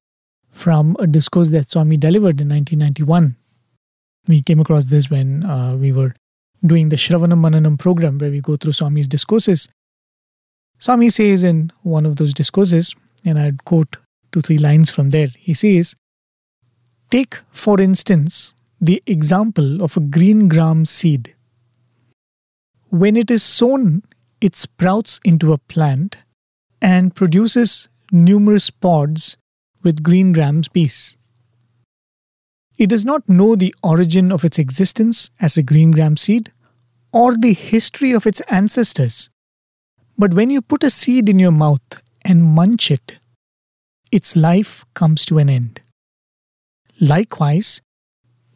from 0.50 0.96
a 1.00 1.08
discourse 1.08 1.52
that 1.52 1.70
Swami 1.70 1.98
delivered 1.98 2.42
in 2.42 2.50
1991. 2.50 3.36
We 4.28 4.42
came 4.42 4.60
across 4.60 4.86
this 4.86 5.10
when 5.10 5.44
uh, 5.44 5.76
we 5.76 5.92
were 5.92 6.16
doing 6.66 6.90
the 6.90 6.96
Shravanam 6.96 7.42
Mananam 7.42 7.78
program 7.78 8.18
where 8.18 8.32
we 8.32 8.42
go 8.42 8.56
through 8.56 8.74
Swami's 8.74 9.08
discourses. 9.08 9.68
Swami 10.80 11.10
says 11.10 11.44
in 11.44 11.72
one 11.84 12.06
of 12.06 12.16
those 12.16 12.34
discourses, 12.34 12.96
and 13.26 13.38
I'd 13.38 13.66
quote 13.66 13.98
two, 14.32 14.42
three 14.42 14.58
lines 14.58 14.90
from 14.90 15.12
there, 15.12 15.28
he 15.38 15.54
says, 15.54 15.96
Take, 17.10 17.36
for 17.52 17.80
instance, 17.80 18.54
the 18.82 19.02
example 19.06 19.82
of 19.84 19.96
a 19.96 20.02
green 20.02 20.48
gram 20.48 20.86
seed. 20.86 21.33
When 22.94 23.18
it 23.18 23.32
is 23.32 23.42
sown, 23.42 24.04
it 24.40 24.56
sprouts 24.56 25.20
into 25.26 25.52
a 25.52 25.58
plant 25.58 26.18
and 26.80 27.16
produces 27.16 27.90
numerous 28.12 28.70
pods 28.70 29.36
with 29.84 30.04
green 30.04 30.32
grams 30.32 30.68
piece. 30.68 31.18
It 32.78 32.90
does 32.90 33.04
not 33.04 33.28
know 33.28 33.56
the 33.56 33.74
origin 33.82 34.32
of 34.32 34.46
its 34.46 34.60
existence 34.60 35.32
as 35.40 35.58
a 35.58 35.64
green 35.64 35.92
gram 35.92 36.18
seed 36.18 36.52
or 37.12 37.36
the 37.36 37.54
history 37.54 38.12
of 38.12 38.28
its 38.28 38.42
ancestors 38.42 39.30
but 40.18 40.34
when 40.34 40.50
you 40.50 40.62
put 40.62 40.84
a 40.84 40.90
seed 40.90 41.28
in 41.28 41.40
your 41.40 41.52
mouth 41.52 42.04
and 42.24 42.44
munch 42.44 42.92
it, 42.92 43.20
its 44.12 44.36
life 44.36 44.86
comes 44.94 45.26
to 45.26 45.40
an 45.40 45.50
end. 45.50 45.82
Likewise, 47.02 47.82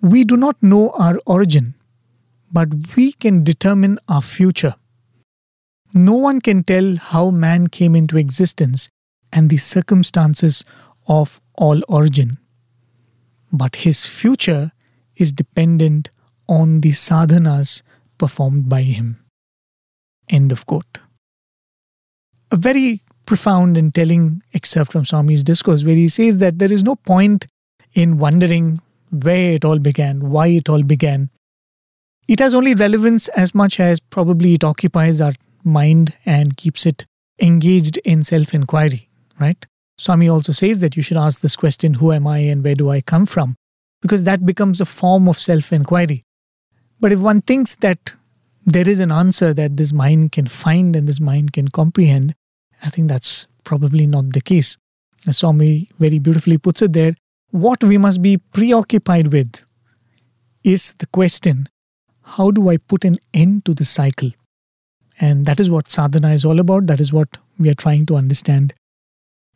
we 0.02 0.24
do 0.24 0.38
not 0.38 0.62
know 0.62 0.92
our 0.92 1.20
origin, 1.26 1.74
but 2.52 2.70
we 2.96 3.12
can 3.12 3.44
determine 3.44 4.00
our 4.08 4.22
future. 4.22 4.76
No 5.94 6.14
one 6.14 6.42
can 6.42 6.64
tell 6.64 6.96
how 6.96 7.32
man 7.32 7.68
came 7.68 7.96
into 7.96 8.18
existence 8.18 8.90
and 9.32 9.50
the 9.50 9.58
circumstances 9.58 10.64
of 11.08 11.42
all 11.56 11.82
origin. 11.88 12.38
But 13.52 13.78
his 13.78 14.06
future 14.06 14.72
is 15.16 15.32
dependent 15.32 16.10
on 16.48 16.82
the 16.82 16.92
sadhanas 16.92 17.82
performed 18.18 18.70
by 18.70 18.82
him. 18.82 19.24
End 20.30 20.52
of 20.52 20.66
quote 20.66 21.00
a 22.52 22.56
very 22.56 23.02
profound 23.26 23.78
and 23.78 23.94
telling 23.94 24.42
excerpt 24.54 24.92
from 24.92 25.04
Swami's 25.04 25.44
discourse 25.44 25.84
where 25.84 25.96
he 25.96 26.08
says 26.08 26.38
that 26.38 26.60
there 26.60 26.72
is 26.72 26.84
no 26.84 26.96
point 26.96 27.46
in 27.94 28.18
wondering 28.18 28.82
where 29.12 29.54
it 29.54 29.66
all 29.66 29.80
began, 29.80 30.30
why 30.30 30.48
it 30.48 30.70
all 30.70 30.84
began. 30.84 31.30
It 32.28 32.40
has 32.40 32.54
only 32.54 32.76
relevance 32.76 33.30
as 33.30 33.56
much 33.56 33.80
as 33.80 34.02
probably 34.02 34.54
it 34.56 34.64
occupies 34.64 35.22
our 35.22 35.34
mind 35.64 36.14
and 36.26 36.58
keeps 36.58 36.86
it 36.86 37.06
engaged 37.40 37.98
in 38.04 38.22
self 38.22 38.54
inquiry, 38.54 39.08
right? 39.40 39.66
Swami 39.98 40.28
also 40.28 40.52
says 40.52 40.80
that 40.82 40.98
you 40.98 41.04
should 41.04 41.18
ask 41.18 41.40
this 41.40 41.56
question 41.56 41.96
Who 41.96 42.12
am 42.12 42.28
I 42.28 42.40
and 42.40 42.64
where 42.64 42.76
do 42.76 42.90
I 42.90 43.00
come 43.00 43.26
from? 43.26 43.56
Because 44.02 44.26
that 44.26 44.46
becomes 44.46 44.82
a 44.82 44.86
form 44.86 45.30
of 45.30 45.38
self 45.38 45.72
inquiry. 45.72 46.26
But 47.00 47.14
if 47.14 47.20
one 47.22 47.42
thinks 47.42 47.76
that 47.76 48.14
there 48.66 48.88
is 48.88 49.00
an 49.00 49.12
answer 49.12 49.54
that 49.54 49.78
this 49.78 49.94
mind 49.94 50.34
can 50.34 50.48
find 50.48 50.98
and 50.98 51.08
this 51.08 51.22
mind 51.22 51.54
can 51.54 51.70
comprehend, 51.70 52.36
I 52.84 52.90
think 52.90 53.08
that's 53.08 53.48
probably 53.64 54.06
not 54.06 54.34
the 54.34 54.42
case. 54.42 54.78
As 55.26 55.38
Swami 55.38 55.88
very 55.98 56.20
beautifully 56.20 56.58
puts 56.58 56.82
it 56.82 56.92
there, 56.92 57.16
what 57.52 57.82
we 57.84 57.98
must 57.98 58.22
be 58.22 58.38
preoccupied 58.38 59.32
with 59.32 59.64
is 60.66 60.94
the 61.00 61.08
question 61.08 61.70
how 62.36 62.52
do 62.52 62.70
I 62.70 62.78
put 62.78 63.06
an 63.06 63.18
end 63.34 63.66
to 63.66 63.74
the 63.74 63.86
cycle? 63.86 64.32
And 65.20 65.46
that 65.46 65.60
is 65.60 65.70
what 65.70 65.90
sadhana 65.90 66.32
is 66.32 66.46
all 66.46 66.60
about. 66.60 66.88
That 66.88 67.00
is 67.00 67.12
what 67.12 67.38
we 67.58 67.70
are 67.70 67.74
trying 67.74 68.06
to 68.08 68.16
understand, 68.16 68.74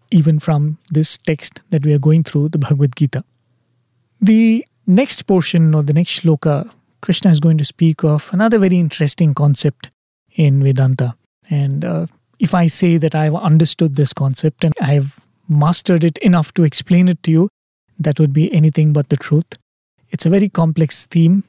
even 0.09 0.39
from 0.39 0.77
this 0.89 1.17
text 1.17 1.61
that 1.69 1.85
we 1.85 1.93
are 1.93 1.99
going 1.99 2.23
through, 2.23 2.49
the 2.49 2.57
Bhagavad 2.57 2.95
Gita. 2.95 3.23
The 4.19 4.65
next 4.87 5.27
portion 5.27 5.75
or 5.75 5.83
the 5.83 5.93
next 5.93 6.21
shloka 6.21 6.71
Krishna 7.01 7.31
is 7.31 7.39
going 7.39 7.57
to 7.57 7.65
speak 7.65 8.03
of 8.03 8.29
another 8.31 8.59
very 8.59 8.77
interesting 8.77 9.33
concept 9.33 9.91
in 10.35 10.63
Vedanta. 10.63 11.15
And 11.49 11.83
uh, 11.83 12.05
if 12.39 12.53
I 12.53 12.67
say 12.67 12.97
that 12.97 13.15
I've 13.15 13.35
understood 13.35 13.95
this 13.95 14.13
concept 14.13 14.63
and 14.63 14.73
I've 14.79 15.19
mastered 15.49 16.03
it 16.03 16.17
enough 16.19 16.53
to 16.53 16.63
explain 16.63 17.07
it 17.07 17.21
to 17.23 17.31
you, 17.31 17.49
that 17.99 18.19
would 18.19 18.33
be 18.33 18.53
anything 18.53 18.93
but 18.93 19.09
the 19.09 19.17
truth. 19.17 19.57
It's 20.09 20.25
a 20.25 20.29
very 20.29 20.49
complex 20.49 21.05
theme, 21.05 21.43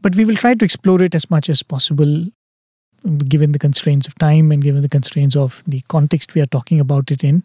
but 0.00 0.16
we 0.16 0.24
will 0.24 0.34
try 0.34 0.54
to 0.54 0.64
explore 0.64 1.02
it 1.02 1.14
as 1.14 1.30
much 1.30 1.48
as 1.48 1.62
possible 1.62 2.26
given 3.28 3.52
the 3.52 3.58
constraints 3.58 4.06
of 4.06 4.14
time 4.16 4.52
and 4.52 4.62
given 4.62 4.82
the 4.82 4.88
constraints 4.88 5.36
of 5.36 5.62
the 5.66 5.80
context 5.88 6.34
we 6.34 6.40
are 6.40 6.46
talking 6.46 6.80
about 6.80 7.10
it 7.10 7.24
in. 7.24 7.42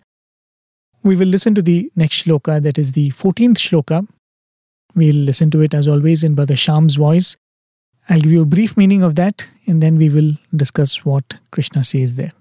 We 1.04 1.16
will 1.16 1.28
listen 1.28 1.56
to 1.56 1.62
the 1.62 1.92
next 1.96 2.26
shloka, 2.26 2.62
that 2.62 2.78
is 2.78 2.92
the 2.92 3.10
14th 3.12 3.58
shloka. 3.58 4.08
We'll 4.96 5.16
listen 5.16 5.52
to 5.52 5.62
it 5.62 5.74
as 5.74 5.88
always 5.88 6.24
in 6.24 6.36
Brother 6.36 6.56
Sham's 6.56 6.96
voice. 6.96 7.38
I'll 8.10 8.20
give 8.20 8.32
you 8.32 8.42
a 8.42 8.46
brief 8.46 8.78
meaning 8.78 9.04
of 9.04 9.16
that 9.16 9.48
and 9.68 9.82
then 9.82 9.98
we 9.98 10.10
will 10.10 10.34
discuss 10.56 11.06
what 11.06 11.36
Krishna 11.52 11.84
says 11.84 12.16
there. 12.16 12.34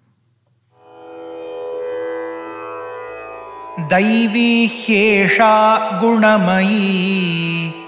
दैवी 3.88 4.66
ह्येषा 4.72 5.56
गुणमयी 6.00 7.79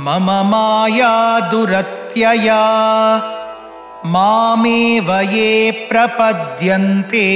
मम 0.00 0.30
माया 0.50 1.14
दुरत्यया 1.50 2.62
मामेव 4.14 5.10
ये 5.32 5.50
प्रपद्यन्ते 5.90 7.28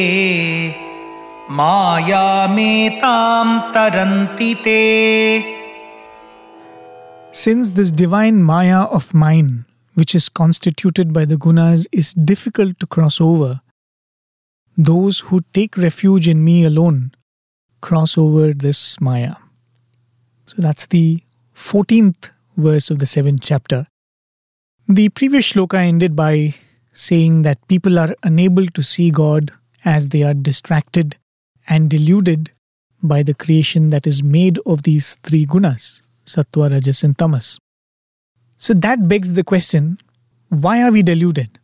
मायामेतां 1.58 3.46
तरन्ति 3.74 4.54
ते 4.64 4.80
Since 7.32 7.72
this 7.72 7.90
divine 7.90 8.42
Maya 8.42 8.84
of 8.84 9.12
mine, 9.12 9.66
which 9.94 10.14
is 10.14 10.28
constituted 10.30 11.12
by 11.12 11.26
the 11.26 11.36
gunas, 11.36 11.86
is 11.92 12.14
difficult 12.14 12.80
to 12.80 12.86
cross 12.86 13.20
over, 13.20 13.60
those 14.76 15.18
who 15.26 15.42
take 15.52 15.76
refuge 15.76 16.28
in 16.28 16.42
me 16.42 16.64
alone 16.64 17.12
cross 17.82 18.16
over 18.16 18.54
this 18.54 19.00
Maya. 19.00 19.34
So 20.46 20.62
that's 20.62 20.86
the 20.86 21.20
14th 21.54 22.30
verse 22.57 22.89
of 22.89 22.99
the 22.99 23.05
7th 23.05 23.39
chapter. 23.41 23.87
The 24.87 25.09
previous 25.09 25.53
shloka 25.53 25.77
ended 25.77 26.15
by 26.15 26.55
saying 26.93 27.43
that 27.43 27.67
people 27.67 27.97
are 27.97 28.15
unable 28.23 28.67
to 28.67 28.83
see 28.83 29.11
God 29.11 29.51
as 29.85 30.09
they 30.09 30.23
are 30.23 30.33
distracted 30.33 31.17
and 31.69 31.89
deluded 31.89 32.51
by 33.01 33.23
the 33.23 33.33
creation 33.33 33.89
that 33.89 34.05
is 34.05 34.21
made 34.21 34.59
of 34.65 34.83
these 34.83 35.15
three 35.23 35.45
gunas 35.45 36.01
sattva, 36.25 36.71
rajas, 36.71 37.03
and 37.03 37.17
tamas. 37.17 37.59
So 38.57 38.73
that 38.73 39.07
begs 39.07 39.33
the 39.33 39.43
question 39.43 39.97
why 40.49 40.83
are 40.83 40.91
we 40.91 41.01
deluded? 41.01 41.59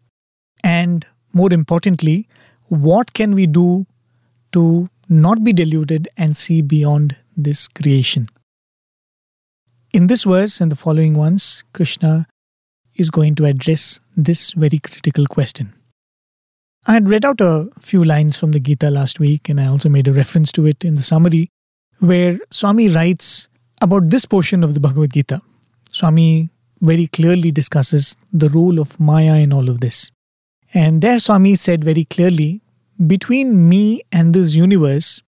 And 0.63 1.05
more 1.33 1.51
importantly, 1.51 2.27
what 2.69 3.13
can 3.13 3.35
we 3.35 3.45
do 3.45 3.85
to 4.53 4.89
not 5.09 5.43
be 5.43 5.53
deluded 5.53 6.07
and 6.17 6.35
see 6.35 6.61
beyond 6.61 7.17
this 7.35 7.67
creation? 7.67 8.29
In 9.97 10.05
this 10.05 10.25
verse 10.25 10.61
and 10.61 10.71
the 10.71 10.75
following 10.75 11.15
ones, 11.15 11.63
Krishna 11.73 12.27
is 12.97 13.09
going 13.09 13.33
to 13.33 13.45
address 13.45 13.99
this 14.15 14.51
very 14.51 14.77
critical 14.77 15.25
question. 15.25 15.73
I 16.85 16.93
had 16.93 17.09
read 17.09 17.25
out 17.25 17.41
a 17.41 17.67
few 17.79 18.03
lines 18.03 18.37
from 18.37 18.51
the 18.51 18.59
Gita 18.59 18.91
last 18.91 19.19
week, 19.19 19.49
and 19.49 19.59
I 19.59 19.65
also 19.65 19.89
made 19.89 20.07
a 20.07 20.13
reference 20.13 20.51
to 20.51 20.67
it 20.67 20.85
in 20.85 20.93
the 20.93 21.01
summary, 21.01 21.49
where 21.97 22.37
Swami 22.51 22.89
writes 22.89 23.49
about 23.81 24.11
this 24.11 24.23
portion 24.25 24.63
of 24.63 24.75
the 24.75 24.79
Bhagavad 24.79 25.13
Gita, 25.13 25.41
Swami 25.91 26.51
very 26.79 27.07
clearly 27.07 27.49
discusses 27.49 28.15
the 28.31 28.49
role 28.49 28.79
of 28.79 28.99
Maya 28.99 29.37
in 29.37 29.51
all 29.51 29.67
of 29.67 29.79
this. 29.79 30.11
And 30.75 31.01
there, 31.01 31.17
Swami 31.17 31.55
said 31.55 31.83
very 31.83 32.03
clearly 32.03 32.61
between 33.07 33.67
me 33.67 34.03
and 34.11 34.35
this 34.35 34.53
universe, 34.53 35.23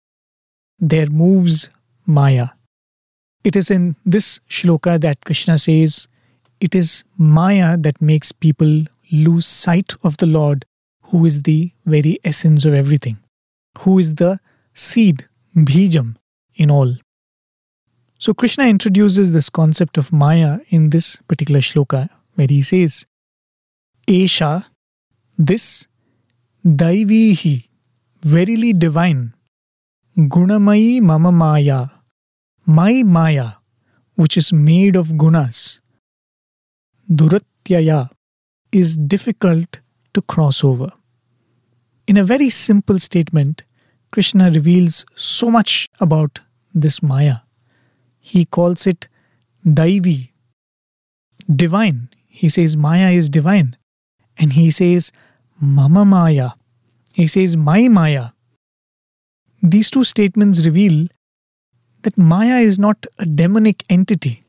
there 0.79 1.11
moves 1.11 1.69
Maya. 2.07 2.47
It 3.45 3.57
is 3.57 3.71
in 3.71 3.97
this 4.07 4.41
shloka 4.49 4.99
that 5.01 5.25
Krishna 5.25 5.59
says, 5.59 6.09
It 6.61 6.75
is 6.75 7.05
Maya 7.19 7.77
that 7.77 8.01
makes 8.01 8.33
people 8.33 8.85
lose 9.13 9.47
sight 9.47 9.95
of 10.03 10.17
the 10.17 10.27
Lord 10.27 10.65
who 11.03 11.27
is 11.27 11.43
the 11.43 11.71
very 11.85 12.19
essence 12.25 12.65
of 12.65 12.73
everything, 12.73 13.19
who 13.81 13.99
is 13.99 14.15
the 14.15 14.39
seed, 14.73 15.29
bijam, 15.55 16.17
in 16.57 16.71
all. 16.71 16.97
So 18.19 18.33
Krishna 18.33 18.65
introduces 18.67 19.33
this 19.33 19.51
concept 19.51 19.99
of 19.99 20.13
Maya 20.13 20.61
in 20.71 20.91
this 20.91 21.17
particular 21.29 21.61
shloka, 21.61 22.09
where 22.37 22.47
he 22.49 22.63
says, 22.63 23.05
Esha, 24.09 24.65
this, 25.37 25.87
Daivihi, 26.65 27.69
verily 28.23 28.73
divine, 28.73 29.35
Gunamayi 30.17 31.03
Mama 31.03 31.31
Maya, 31.31 31.87
my 32.67 33.03
Maya, 33.03 33.53
which 34.15 34.37
is 34.37 34.53
made 34.53 34.97
of 34.97 35.09
gunas, 35.09 35.81
Duratyaya, 37.11 38.11
is 38.73 38.97
difficult 38.97 39.81
to 40.15 40.23
cross 40.23 40.65
over. 40.65 40.91
In 42.07 42.17
a 42.17 42.25
very 42.25 42.49
simple 42.51 42.99
statement, 42.99 43.65
Krishna 44.13 44.51
reveals 44.51 45.05
so 45.15 45.51
much 45.51 45.89
about 46.01 46.41
this 46.75 47.03
Maya. 47.03 47.37
He 48.21 48.45
calls 48.45 48.87
it 48.87 49.09
Daivi, 49.67 50.31
divine. 51.55 52.09
He 52.29 52.49
says 52.49 52.77
Maya 52.77 53.11
is 53.11 53.29
divine. 53.29 53.77
And 54.39 54.53
he 54.55 54.71
says 54.71 55.13
Mama 55.61 56.05
Maya. 56.05 56.51
He 57.15 57.27
says 57.27 57.57
My 57.57 57.89
Maya. 57.89 58.31
These 59.63 59.91
two 59.91 60.05
statements 60.05 60.65
reveal 60.65 61.07
that 62.05 62.17
Maya 62.17 62.57
is 62.57 62.79
not 62.79 63.07
a 63.19 63.27
demonic 63.27 63.83
entity. 63.91 64.43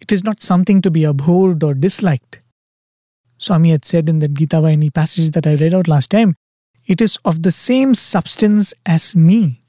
It 0.00 0.12
is 0.12 0.22
not 0.22 0.40
something 0.40 0.80
to 0.82 0.90
be 0.90 1.04
abhorred 1.04 1.62
or 1.64 1.74
disliked. 1.74 2.40
Swami 3.38 3.70
had 3.70 3.84
said 3.84 4.08
in 4.08 4.20
that 4.20 4.34
Gita 4.34 4.56
Vahini 4.56 4.92
passage 4.92 5.30
that 5.30 5.46
I 5.46 5.54
read 5.54 5.74
out 5.74 5.88
last 5.88 6.10
time, 6.10 6.34
it 6.86 7.00
is 7.00 7.18
of 7.24 7.42
the 7.42 7.50
same 7.50 7.94
substance 7.94 8.72
as 8.86 9.14
me, 9.14 9.62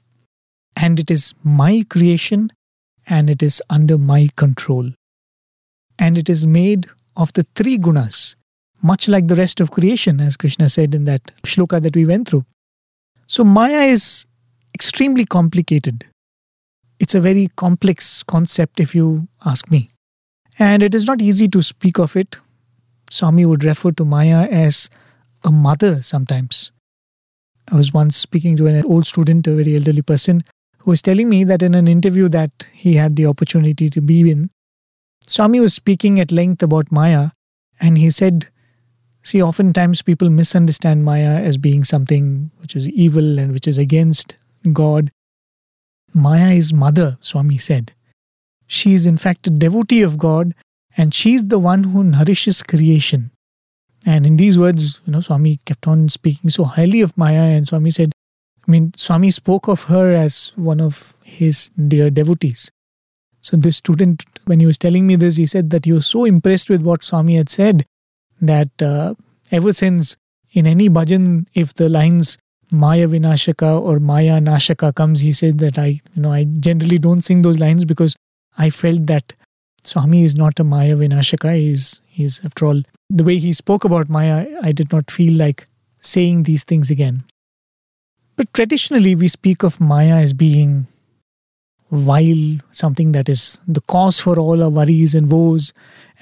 and 0.76 0.98
it 0.98 1.10
is 1.10 1.34
my 1.44 1.84
creation, 1.90 2.50
and 3.06 3.28
it 3.28 3.42
is 3.42 3.62
under 3.68 3.98
my 3.98 4.28
control. 4.36 4.90
And 5.98 6.16
it 6.16 6.30
is 6.30 6.46
made 6.46 6.86
of 7.16 7.32
the 7.34 7.46
three 7.54 7.76
gunas, 7.76 8.36
much 8.82 9.08
like 9.08 9.28
the 9.28 9.36
rest 9.36 9.60
of 9.60 9.70
creation, 9.70 10.20
as 10.20 10.36
Krishna 10.36 10.68
said 10.68 10.94
in 10.94 11.04
that 11.04 11.30
shloka 11.42 11.82
that 11.82 11.94
we 11.94 12.06
went 12.06 12.28
through. 12.28 12.44
So, 13.26 13.44
Maya 13.44 13.82
is 13.82 14.26
extremely 14.74 15.24
complicated. 15.24 16.06
It's 17.00 17.14
a 17.14 17.20
very 17.20 17.48
complex 17.56 18.22
concept, 18.22 18.78
if 18.78 18.94
you 18.94 19.26
ask 19.44 19.70
me. 19.70 19.90
And 20.58 20.82
it 20.82 20.94
is 20.94 21.06
not 21.06 21.22
easy 21.22 21.48
to 21.48 21.62
speak 21.62 21.98
of 21.98 22.14
it. 22.14 22.36
Swami 23.10 23.46
would 23.46 23.64
refer 23.64 23.90
to 23.92 24.04
Maya 24.04 24.46
as 24.50 24.90
a 25.42 25.50
mother 25.50 26.02
sometimes. 26.02 26.72
I 27.72 27.76
was 27.76 27.94
once 27.94 28.16
speaking 28.16 28.56
to 28.58 28.66
an 28.66 28.84
old 28.84 29.06
student, 29.06 29.46
a 29.46 29.56
very 29.56 29.76
elderly 29.76 30.02
person, 30.02 30.42
who 30.78 30.90
was 30.90 31.00
telling 31.00 31.30
me 31.30 31.42
that 31.44 31.62
in 31.62 31.74
an 31.74 31.88
interview 31.88 32.28
that 32.28 32.66
he 32.72 32.94
had 32.94 33.16
the 33.16 33.26
opportunity 33.26 33.88
to 33.88 34.00
be 34.02 34.30
in, 34.30 34.50
Swami 35.26 35.58
was 35.60 35.72
speaking 35.72 36.20
at 36.20 36.30
length 36.30 36.62
about 36.62 36.92
Maya, 36.92 37.30
and 37.80 37.96
he 37.96 38.10
said, 38.10 38.48
See, 39.22 39.42
oftentimes 39.42 40.02
people 40.02 40.28
misunderstand 40.28 41.04
Maya 41.04 41.40
as 41.40 41.56
being 41.56 41.84
something 41.84 42.50
which 42.60 42.76
is 42.76 42.88
evil 42.88 43.38
and 43.38 43.52
which 43.52 43.68
is 43.68 43.78
against 43.78 44.36
God. 44.72 45.10
Maya 46.12 46.52
is 46.52 46.72
mother, 46.72 47.18
Swami 47.20 47.58
said. 47.58 47.92
She 48.66 48.94
is 48.94 49.06
in 49.06 49.16
fact 49.16 49.46
a 49.46 49.50
devotee 49.50 50.02
of 50.02 50.18
God 50.18 50.54
and 50.96 51.14
she 51.14 51.34
is 51.34 51.48
the 51.48 51.58
one 51.58 51.84
who 51.84 52.04
nourishes 52.04 52.62
creation. 52.62 53.30
And 54.06 54.26
in 54.26 54.36
these 54.36 54.58
words, 54.58 55.00
you 55.06 55.12
know, 55.12 55.20
Swami 55.20 55.58
kept 55.64 55.86
on 55.86 56.08
speaking 56.08 56.50
so 56.50 56.64
highly 56.64 57.00
of 57.02 57.16
Maya, 57.18 57.42
and 57.42 57.68
Swami 57.68 57.90
said, 57.90 58.12
I 58.66 58.70
mean, 58.70 58.92
Swami 58.96 59.30
spoke 59.30 59.68
of 59.68 59.84
her 59.84 60.12
as 60.12 60.52
one 60.56 60.80
of 60.80 61.14
his 61.22 61.68
dear 61.68 62.10
devotees. 62.10 62.70
So, 63.42 63.56
this 63.56 63.76
student, 63.76 64.24
when 64.46 64.60
he 64.60 64.66
was 64.66 64.78
telling 64.78 65.06
me 65.06 65.16
this, 65.16 65.36
he 65.36 65.46
said 65.46 65.70
that 65.70 65.84
he 65.84 65.92
was 65.92 66.06
so 66.06 66.24
impressed 66.24 66.70
with 66.70 66.82
what 66.82 67.02
Swami 67.02 67.36
had 67.36 67.48
said 67.48 67.84
that 68.40 68.70
uh, 68.82 69.14
ever 69.50 69.72
since 69.72 70.16
in 70.52 70.66
any 70.66 70.88
bhajan, 70.88 71.46
if 71.54 71.74
the 71.74 71.88
lines 71.88 72.38
Maya 72.70 73.08
Vinashaka 73.08 73.80
or 73.80 73.98
Maya 73.98 74.40
Nashaka 74.40 74.94
comes, 74.94 75.20
he 75.20 75.32
said 75.32 75.58
that 75.58 75.78
I, 75.78 76.00
you 76.14 76.22
know, 76.22 76.32
I 76.32 76.44
generally 76.44 76.98
don't 76.98 77.22
sing 77.22 77.42
those 77.42 77.58
lines 77.58 77.84
because 77.84 78.16
I 78.58 78.70
felt 78.70 79.06
that 79.06 79.32
Swami 79.82 80.24
is 80.24 80.36
not 80.36 80.60
a 80.60 80.64
Maya 80.64 80.96
Vinashaka. 80.96 81.54
He's, 81.56 82.00
he's 82.06 82.44
after 82.44 82.66
all, 82.66 82.82
the 83.08 83.24
way 83.24 83.38
he 83.38 83.52
spoke 83.52 83.84
about 83.84 84.08
Maya, 84.08 84.46
I 84.62 84.72
did 84.72 84.92
not 84.92 85.10
feel 85.10 85.36
like 85.36 85.66
saying 86.00 86.44
these 86.44 86.64
things 86.64 86.90
again. 86.90 87.24
But 88.36 88.52
traditionally, 88.54 89.14
we 89.14 89.28
speak 89.28 89.62
of 89.62 89.80
Maya 89.80 90.14
as 90.14 90.32
being 90.32 90.86
vile, 91.90 92.58
something 92.70 93.12
that 93.12 93.28
is 93.28 93.60
the 93.66 93.80
cause 93.82 94.20
for 94.20 94.38
all 94.38 94.62
our 94.62 94.70
worries 94.70 95.14
and 95.14 95.30
woes, 95.30 95.72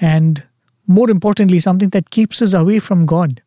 and 0.01 0.43
more 0.87 1.11
importantly, 1.11 1.59
something 1.59 1.89
that 1.89 2.09
keeps 2.09 2.41
us 2.41 2.53
away 2.53 2.79
from 2.79 3.05
God. 3.05 3.41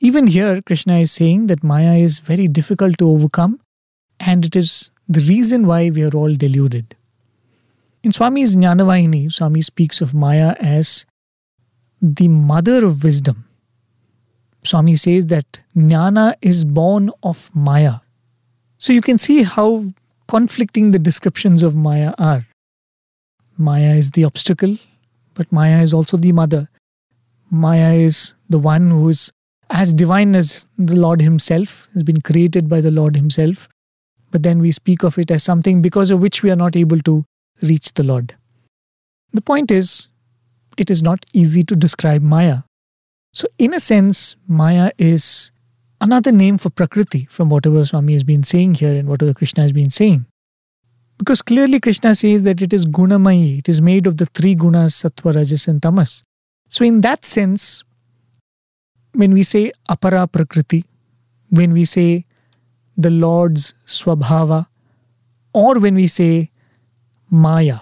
Even 0.00 0.28
here, 0.28 0.62
Krishna 0.62 0.98
is 0.98 1.10
saying 1.10 1.48
that 1.48 1.64
Maya 1.64 1.94
is 1.94 2.20
very 2.20 2.46
difficult 2.46 2.98
to 2.98 3.08
overcome, 3.08 3.60
and 4.20 4.44
it 4.44 4.54
is 4.54 4.92
the 5.08 5.20
reason 5.20 5.66
why 5.66 5.90
we 5.90 6.04
are 6.04 6.14
all 6.14 6.34
deluded. 6.34 6.94
In 8.04 8.12
Swami's 8.12 8.56
Jnanavahini, 8.56 9.32
Swami 9.32 9.60
speaks 9.60 10.00
of 10.00 10.14
Maya 10.14 10.54
as 10.60 11.04
the 12.00 12.28
mother 12.28 12.84
of 12.86 13.02
wisdom. 13.02 13.44
Swami 14.62 14.94
says 14.94 15.26
that 15.26 15.60
Jnana 15.76 16.34
is 16.40 16.64
born 16.64 17.10
of 17.24 17.50
Maya. 17.54 17.94
So 18.78 18.92
you 18.92 19.00
can 19.00 19.18
see 19.18 19.42
how 19.42 19.86
conflicting 20.28 20.92
the 20.92 21.00
descriptions 21.00 21.64
of 21.64 21.74
Maya 21.74 22.14
are. 22.18 22.46
Maya 23.56 23.94
is 23.94 24.12
the 24.12 24.24
obstacle, 24.24 24.76
but 25.34 25.50
Maya 25.50 25.82
is 25.82 25.92
also 25.92 26.16
the 26.16 26.30
mother. 26.30 26.68
Maya 27.50 27.94
is 27.94 28.34
the 28.48 28.58
one 28.60 28.90
who 28.90 29.08
is 29.08 29.32
as 29.70 29.92
divine 29.92 30.34
as 30.34 30.66
the 30.78 30.96
Lord 30.96 31.20
Himself, 31.20 31.88
has 31.94 32.02
been 32.02 32.20
created 32.20 32.68
by 32.68 32.80
the 32.80 32.90
Lord 32.90 33.16
Himself. 33.16 33.68
But 34.30 34.42
then 34.42 34.58
we 34.58 34.70
speak 34.72 35.02
of 35.02 35.18
it 35.18 35.30
as 35.30 35.42
something 35.42 35.82
because 35.82 36.10
of 36.10 36.20
which 36.20 36.42
we 36.42 36.50
are 36.50 36.56
not 36.56 36.76
able 36.76 37.00
to 37.00 37.24
reach 37.62 37.92
the 37.94 38.02
Lord. 38.02 38.36
The 39.32 39.40
point 39.40 39.70
is, 39.70 40.08
it 40.76 40.90
is 40.90 41.02
not 41.02 41.24
easy 41.32 41.62
to 41.64 41.76
describe 41.76 42.22
Maya. 42.22 42.60
So, 43.32 43.46
in 43.58 43.74
a 43.74 43.80
sense, 43.80 44.36
Maya 44.46 44.90
is 44.96 45.50
another 46.00 46.32
name 46.32 46.58
for 46.58 46.70
Prakriti 46.70 47.24
from 47.26 47.50
whatever 47.50 47.84
Swami 47.84 48.14
has 48.14 48.24
been 48.24 48.42
saying 48.42 48.74
here 48.74 48.96
and 48.96 49.08
whatever 49.08 49.34
Krishna 49.34 49.62
has 49.62 49.72
been 49.72 49.90
saying. 49.90 50.26
Because 51.18 51.42
clearly 51.42 51.80
Krishna 51.80 52.14
says 52.14 52.44
that 52.44 52.62
it 52.62 52.72
is 52.72 52.86
Gunamayi, 52.86 53.58
it 53.58 53.68
is 53.68 53.82
made 53.82 54.06
of 54.06 54.16
the 54.16 54.26
three 54.26 54.54
gunas, 54.54 55.02
Sattva, 55.02 55.34
Rajas, 55.34 55.66
and 55.66 55.82
Tamas. 55.82 56.22
So, 56.68 56.84
in 56.84 57.00
that 57.00 57.24
sense, 57.24 57.82
when 59.14 59.32
we 59.32 59.42
say 59.42 59.72
Apara 59.90 60.30
Prakriti, 60.30 60.84
when 61.50 61.72
we 61.72 61.84
say 61.84 62.24
the 62.96 63.10
Lord's 63.10 63.74
Swabhava, 63.86 64.66
or 65.52 65.78
when 65.78 65.94
we 65.94 66.06
say 66.06 66.50
Maya, 67.30 67.80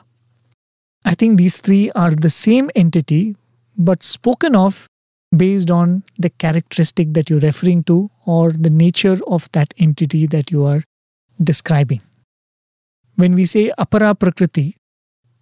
I 1.05 1.15
think 1.15 1.39
these 1.39 1.61
three 1.61 1.91
are 1.93 2.11
the 2.11 2.31
same 2.31 2.71
entity, 2.75 3.37
but 3.79 4.03
spoken 4.03 4.57
of 4.57 4.89
based 5.37 5.71
on 5.71 6.03
the 6.19 6.31
characteristic 6.31 7.12
that 7.15 7.29
you're 7.29 7.41
referring 7.41 7.83
to 7.85 8.11
or 8.25 8.53
the 8.53 8.71
nature 8.71 9.19
of 9.27 9.51
that 9.53 9.75
entity 9.79 10.27
that 10.27 10.51
you 10.51 10.65
are 10.65 10.83
describing. 11.43 12.01
When 13.17 13.35
we 13.35 13.45
say 13.45 13.73
apara 13.79 14.19
prakriti, 14.19 14.77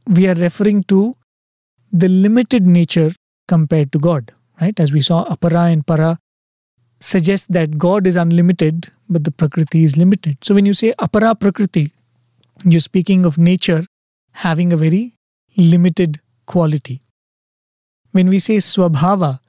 we 0.07 0.29
are 0.29 0.35
referring 0.35 0.83
to 0.85 1.16
the 1.92 2.09
limited 2.09 2.66
nature 2.66 3.12
compared 3.49 3.92
to 3.92 3.99
God, 3.99 4.33
right? 4.61 4.79
As 4.79 4.93
we 4.93 5.01
saw, 5.01 5.25
apara 5.27 5.73
and 5.73 5.87
para 5.87 6.19
suggest 7.01 7.53
that 7.53 7.79
God 7.79 8.07
is 8.07 8.17
unlimited, 8.17 8.90
but 9.09 9.25
the 9.25 9.31
prakriti 9.31 9.85
is 9.85 9.97
limited. 9.97 10.38
So 10.43 10.55
when 10.55 10.67
you 10.67 10.75
say 10.75 10.93
apara 10.99 11.38
prakriti, 11.38 11.93
you're 12.64 12.81
speaking 12.81 13.25
of 13.25 13.37
nature 13.37 13.85
having 14.33 14.73
a 14.73 14.77
very 14.77 15.12
limited 15.57 16.21
quality. 16.47 17.01
When 18.12 18.29
we 18.29 18.38
say 18.38 18.57
swabhava, 18.57 19.40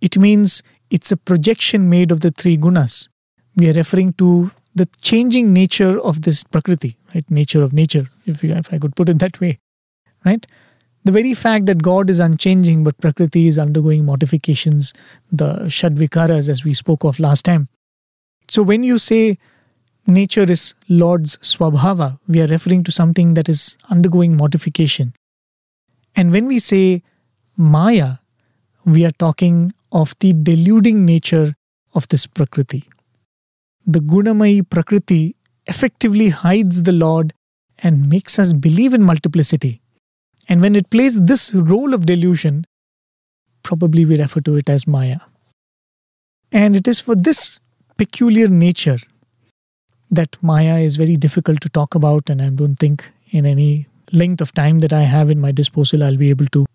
it 0.00 0.18
means 0.18 0.62
it's 0.90 1.10
a 1.10 1.16
projection 1.16 1.90
made 1.90 2.10
of 2.10 2.20
the 2.20 2.30
three 2.30 2.56
gunas. 2.56 3.08
We 3.56 3.70
are 3.70 3.72
referring 3.72 4.14
to 4.14 4.50
the 4.74 4.86
changing 5.00 5.52
nature 5.52 6.00
of 6.00 6.22
this 6.22 6.44
prakriti, 6.44 6.96
right? 7.14 7.28
Nature 7.30 7.62
of 7.62 7.72
nature, 7.72 8.06
if, 8.26 8.42
you, 8.42 8.52
if 8.54 8.72
I 8.72 8.78
could 8.78 8.96
put 8.96 9.08
it 9.08 9.18
that 9.20 9.40
way, 9.40 9.58
right? 10.24 10.44
The 11.04 11.12
very 11.12 11.34
fact 11.34 11.66
that 11.66 11.82
God 11.82 12.08
is 12.08 12.18
unchanging, 12.18 12.82
but 12.82 12.96
prakriti 12.98 13.46
is 13.46 13.58
undergoing 13.58 14.06
modifications, 14.06 14.94
the 15.30 15.66
shadvikaras, 15.66 16.48
as 16.48 16.64
we 16.64 16.72
spoke 16.72 17.04
of 17.04 17.20
last 17.20 17.44
time. 17.44 17.68
So 18.48 18.62
when 18.62 18.82
you 18.82 18.98
say 18.98 19.36
nature 20.06 20.50
is 20.50 20.74
Lord's 20.88 21.36
swabhava, 21.38 22.18
we 22.26 22.40
are 22.40 22.46
referring 22.46 22.84
to 22.84 22.90
something 22.90 23.34
that 23.34 23.50
is 23.50 23.76
undergoing 23.90 24.34
modification. 24.36 25.12
And 26.16 26.32
when 26.32 26.46
we 26.46 26.58
say 26.58 27.02
Maya, 27.56 28.14
we 28.86 29.04
are 29.04 29.10
talking 29.10 29.72
of 29.92 30.14
the 30.20 30.32
deluding 30.32 31.04
nature 31.04 31.54
of 31.94 32.08
this 32.08 32.26
Prakriti. 32.26 32.84
The 33.86 34.00
Gunamayi 34.00 34.68
Prakriti 34.68 35.36
effectively 35.66 36.30
hides 36.30 36.82
the 36.84 36.92
Lord 36.92 37.34
and 37.82 38.08
makes 38.08 38.38
us 38.38 38.52
believe 38.52 38.94
in 38.94 39.02
multiplicity. 39.02 39.82
And 40.48 40.60
when 40.60 40.76
it 40.76 40.90
plays 40.90 41.20
this 41.20 41.54
role 41.54 41.94
of 41.94 42.06
delusion, 42.06 42.66
probably 43.62 44.04
we 44.04 44.18
refer 44.18 44.40
to 44.40 44.56
it 44.56 44.68
as 44.68 44.86
Maya. 44.86 45.20
And 46.52 46.76
it 46.76 46.86
is 46.86 47.00
for 47.00 47.14
this 47.14 47.60
peculiar 47.96 48.48
nature 48.48 48.98
that 50.10 50.36
Maya 50.42 50.78
is 50.78 50.96
very 50.96 51.16
difficult 51.16 51.60
to 51.62 51.68
talk 51.68 51.94
about, 51.94 52.28
and 52.28 52.40
I 52.42 52.50
don't 52.50 52.76
think 52.76 53.10
in 53.30 53.46
any 53.46 53.86
length 54.12 54.40
of 54.40 54.52
time 54.52 54.80
that 54.80 54.92
I 54.92 55.02
have 55.02 55.30
in 55.30 55.40
my 55.40 55.50
disposal, 55.50 56.04
I'll 56.04 56.16
be 56.16 56.30
able 56.30 56.46
to 56.46 56.66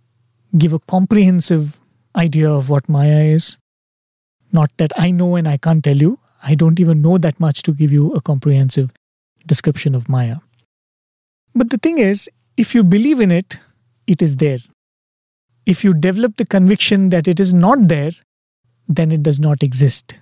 give 0.58 0.74
a 0.74 0.80
comprehensive 0.80 1.80
idea 2.16 2.50
of 2.50 2.70
what 2.70 2.90
Maya 2.90 3.22
is. 3.22 3.58
Not 4.52 4.72
that 4.78 4.92
I 4.98 5.12
know 5.12 5.36
and 5.36 5.48
I 5.48 5.58
can't 5.58 5.84
tell 5.84 5.96
you. 5.96 6.20
I 6.44 6.56
don't 6.56 6.80
even 6.80 7.02
know 7.02 7.18
that 7.18 7.40
much 7.40 7.62
to 7.64 7.72
give 7.72 7.92
you 7.92 8.14
a 8.14 8.22
comprehensive 8.22 8.92
description 9.46 9.94
of 9.94 10.10
Maya. 10.10 10.38
But 11.54 11.70
the 11.70 11.78
thing 11.78 11.98
is, 11.98 12.30
if 12.60 12.76
you 12.76 12.84
believe 12.84 13.22
in 13.22 13.32
it, 13.32 13.58
it 14.06 14.22
is 14.22 14.36
there. 14.36 14.60
If 15.66 15.84
you 15.86 15.94
develop 15.94 16.36
the 16.36 16.46
conviction 16.46 17.08
that 17.10 17.28
it 17.28 17.40
is 17.40 17.54
not 17.54 17.88
there, 17.88 18.12
then 18.88 19.14
it 19.14 19.24
does 19.24 19.40
not 19.40 19.64
exist. 19.64 20.16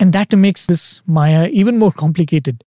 And 0.00 0.14
that 0.14 0.34
makes 0.34 0.64
this 0.64 1.02
Maya 1.06 1.48
even 1.48 1.78
more 1.78 1.92
complicated. 1.92 2.64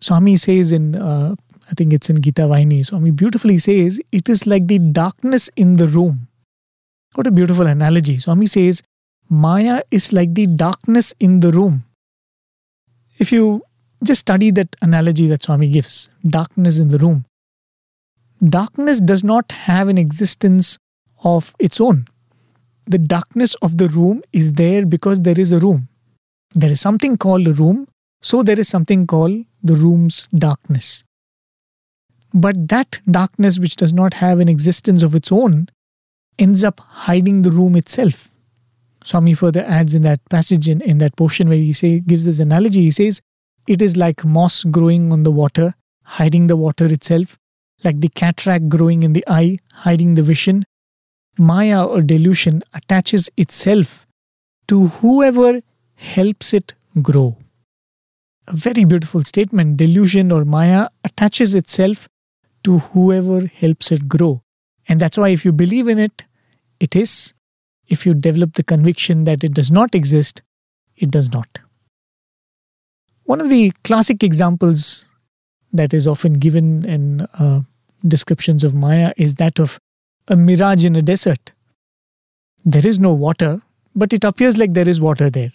Swami 0.00 0.36
says 0.36 0.70
in, 0.70 0.96
uh, 0.96 1.34
I 1.70 1.74
think 1.74 1.94
it's 1.94 2.10
in 2.10 2.20
Gita 2.20 2.42
Vahini, 2.42 2.84
Swami 2.84 3.10
beautifully 3.10 3.56
says, 3.56 4.00
it 4.12 4.28
is 4.28 4.46
like 4.46 4.66
the 4.66 4.78
darkness 4.78 5.48
in 5.56 5.74
the 5.74 5.86
room. 5.86 6.28
What 7.14 7.26
a 7.26 7.30
beautiful 7.30 7.66
analogy. 7.66 8.18
Swami 8.18 8.46
says, 8.46 8.82
Maya 9.30 9.82
is 9.90 10.12
like 10.12 10.34
the 10.34 10.46
darkness 10.46 11.14
in 11.18 11.40
the 11.40 11.52
room. 11.52 11.84
If 13.18 13.32
you 13.32 13.62
just 14.04 14.20
study 14.20 14.50
that 14.50 14.76
analogy 14.82 15.26
that 15.28 15.42
Swami 15.42 15.70
gives, 15.70 16.10
darkness 16.22 16.78
in 16.78 16.88
the 16.88 16.98
room, 16.98 17.24
darkness 18.42 19.00
does 19.00 19.24
not 19.24 19.52
have 19.52 19.88
an 19.88 19.98
existence 19.98 20.78
of 21.24 21.54
its 21.58 21.80
own. 21.80 22.06
The 22.86 22.98
darkness 22.98 23.54
of 23.56 23.78
the 23.78 23.88
room 23.88 24.22
is 24.32 24.52
there 24.54 24.86
because 24.86 25.22
there 25.22 25.38
is 25.38 25.52
a 25.52 25.58
room. 25.58 25.88
There 26.54 26.70
is 26.70 26.80
something 26.80 27.16
called 27.16 27.46
a 27.46 27.52
room, 27.52 27.88
so 28.22 28.42
there 28.42 28.58
is 28.58 28.68
something 28.68 29.06
called 29.06 29.44
the 29.62 29.74
room's 29.74 30.28
darkness. 30.28 31.02
But 32.32 32.68
that 32.68 33.00
darkness, 33.10 33.58
which 33.58 33.76
does 33.76 33.92
not 33.92 34.14
have 34.14 34.40
an 34.40 34.48
existence 34.48 35.02
of 35.02 35.14
its 35.14 35.32
own, 35.32 35.68
ends 36.38 36.62
up 36.62 36.80
hiding 36.80 37.42
the 37.42 37.50
room 37.50 37.76
itself. 37.76 38.28
Swami 39.04 39.34
further 39.34 39.64
adds 39.66 39.94
in 39.94 40.02
that 40.02 40.20
passage, 40.28 40.68
in, 40.68 40.80
in 40.82 40.98
that 40.98 41.16
portion 41.16 41.48
where 41.48 41.56
he 41.56 41.72
say, 41.72 42.00
gives 42.00 42.24
this 42.24 42.38
analogy, 42.38 42.82
he 42.82 42.90
says, 42.90 43.20
It 43.66 43.80
is 43.80 43.96
like 43.96 44.24
moss 44.24 44.64
growing 44.64 45.12
on 45.12 45.22
the 45.22 45.30
water, 45.30 45.74
hiding 46.04 46.48
the 46.48 46.56
water 46.56 46.86
itself, 46.86 47.38
like 47.84 48.00
the 48.00 48.08
cataract 48.08 48.68
growing 48.68 49.02
in 49.02 49.12
the 49.12 49.24
eye, 49.26 49.58
hiding 49.72 50.14
the 50.14 50.22
vision. 50.22 50.64
Maya 51.38 51.84
or 51.84 52.00
delusion 52.00 52.62
attaches 52.72 53.28
itself 53.36 54.06
to 54.68 54.88
whoever 54.88 55.60
helps 55.94 56.54
it 56.54 56.74
grow. 57.02 57.36
A 58.48 58.56
very 58.56 58.84
beautiful 58.84 59.24
statement. 59.24 59.76
Delusion 59.76 60.32
or 60.32 60.44
Maya 60.44 60.88
attaches 61.04 61.54
itself 61.54 62.08
to 62.64 62.78
whoever 62.78 63.46
helps 63.46 63.92
it 63.92 64.08
grow. 64.08 64.42
And 64.88 65.00
that's 65.00 65.18
why 65.18 65.28
if 65.28 65.44
you 65.44 65.52
believe 65.52 65.88
in 65.88 65.98
it, 65.98 66.24
it 66.80 66.94
is. 66.96 67.32
If 67.88 68.06
you 68.06 68.14
develop 68.14 68.54
the 68.54 68.62
conviction 68.62 69.24
that 69.24 69.44
it 69.44 69.54
does 69.54 69.70
not 69.70 69.94
exist, 69.94 70.42
it 70.96 71.10
does 71.10 71.32
not. 71.32 71.58
One 73.24 73.40
of 73.40 73.50
the 73.50 73.72
classic 73.84 74.22
examples 74.22 75.08
that 75.72 75.92
is 75.92 76.06
often 76.06 76.34
given 76.34 76.84
in 76.84 77.22
uh, 77.38 77.60
descriptions 78.06 78.64
of 78.64 78.74
Maya 78.74 79.12
is 79.16 79.36
that 79.36 79.58
of 79.58 79.78
a 80.28 80.36
mirage 80.36 80.84
in 80.84 80.96
a 80.96 81.02
desert. 81.02 81.52
There 82.64 82.86
is 82.86 82.98
no 82.98 83.12
water, 83.12 83.62
but 83.94 84.12
it 84.12 84.24
appears 84.24 84.58
like 84.58 84.74
there 84.74 84.88
is 84.88 85.00
water 85.00 85.30
there. 85.30 85.52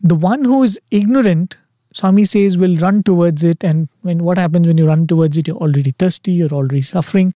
The 0.00 0.14
one 0.14 0.44
who 0.44 0.62
is 0.62 0.80
ignorant, 0.90 1.56
Swami 1.92 2.24
says, 2.24 2.56
will 2.56 2.76
run 2.76 3.02
towards 3.02 3.44
it. 3.44 3.64
And 3.64 3.88
when 4.02 4.24
what 4.24 4.38
happens 4.38 4.66
when 4.66 4.78
you 4.78 4.86
run 4.86 5.06
towards 5.06 5.36
it, 5.36 5.48
you're 5.48 5.56
already 5.56 5.92
thirsty, 5.92 6.32
you're 6.32 6.52
already 6.52 6.82
suffering, 6.82 7.32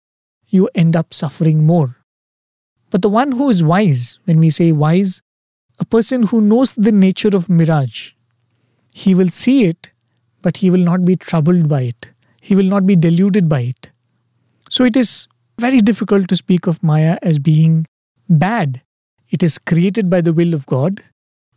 you 0.47 0.69
end 0.75 0.95
up 0.95 1.13
suffering 1.13 1.65
more. 1.65 1.97
But 2.91 3.01
the 3.01 3.09
one 3.09 3.31
who 3.31 3.49
is 3.49 3.63
wise, 3.63 4.19
when 4.25 4.39
we 4.39 4.49
say 4.49 4.71
wise, 4.71 5.21
a 5.79 5.85
person 5.85 6.23
who 6.23 6.41
knows 6.41 6.75
the 6.75 6.91
nature 6.91 7.35
of 7.35 7.49
mirage, 7.49 8.11
he 8.93 9.15
will 9.15 9.29
see 9.29 9.65
it, 9.65 9.90
but 10.41 10.57
he 10.57 10.69
will 10.69 10.79
not 10.79 11.05
be 11.05 11.15
troubled 11.15 11.67
by 11.69 11.81
it. 11.83 12.09
He 12.41 12.55
will 12.55 12.65
not 12.65 12.85
be 12.85 12.95
deluded 12.95 13.47
by 13.47 13.61
it. 13.61 13.91
So 14.69 14.83
it 14.83 14.95
is 14.95 15.27
very 15.59 15.79
difficult 15.79 16.27
to 16.29 16.35
speak 16.35 16.67
of 16.67 16.81
Maya 16.83 17.17
as 17.21 17.39
being 17.39 17.85
bad. 18.29 18.81
It 19.29 19.43
is 19.43 19.57
created 19.57 20.09
by 20.09 20.21
the 20.21 20.33
will 20.33 20.53
of 20.53 20.65
God, 20.65 21.01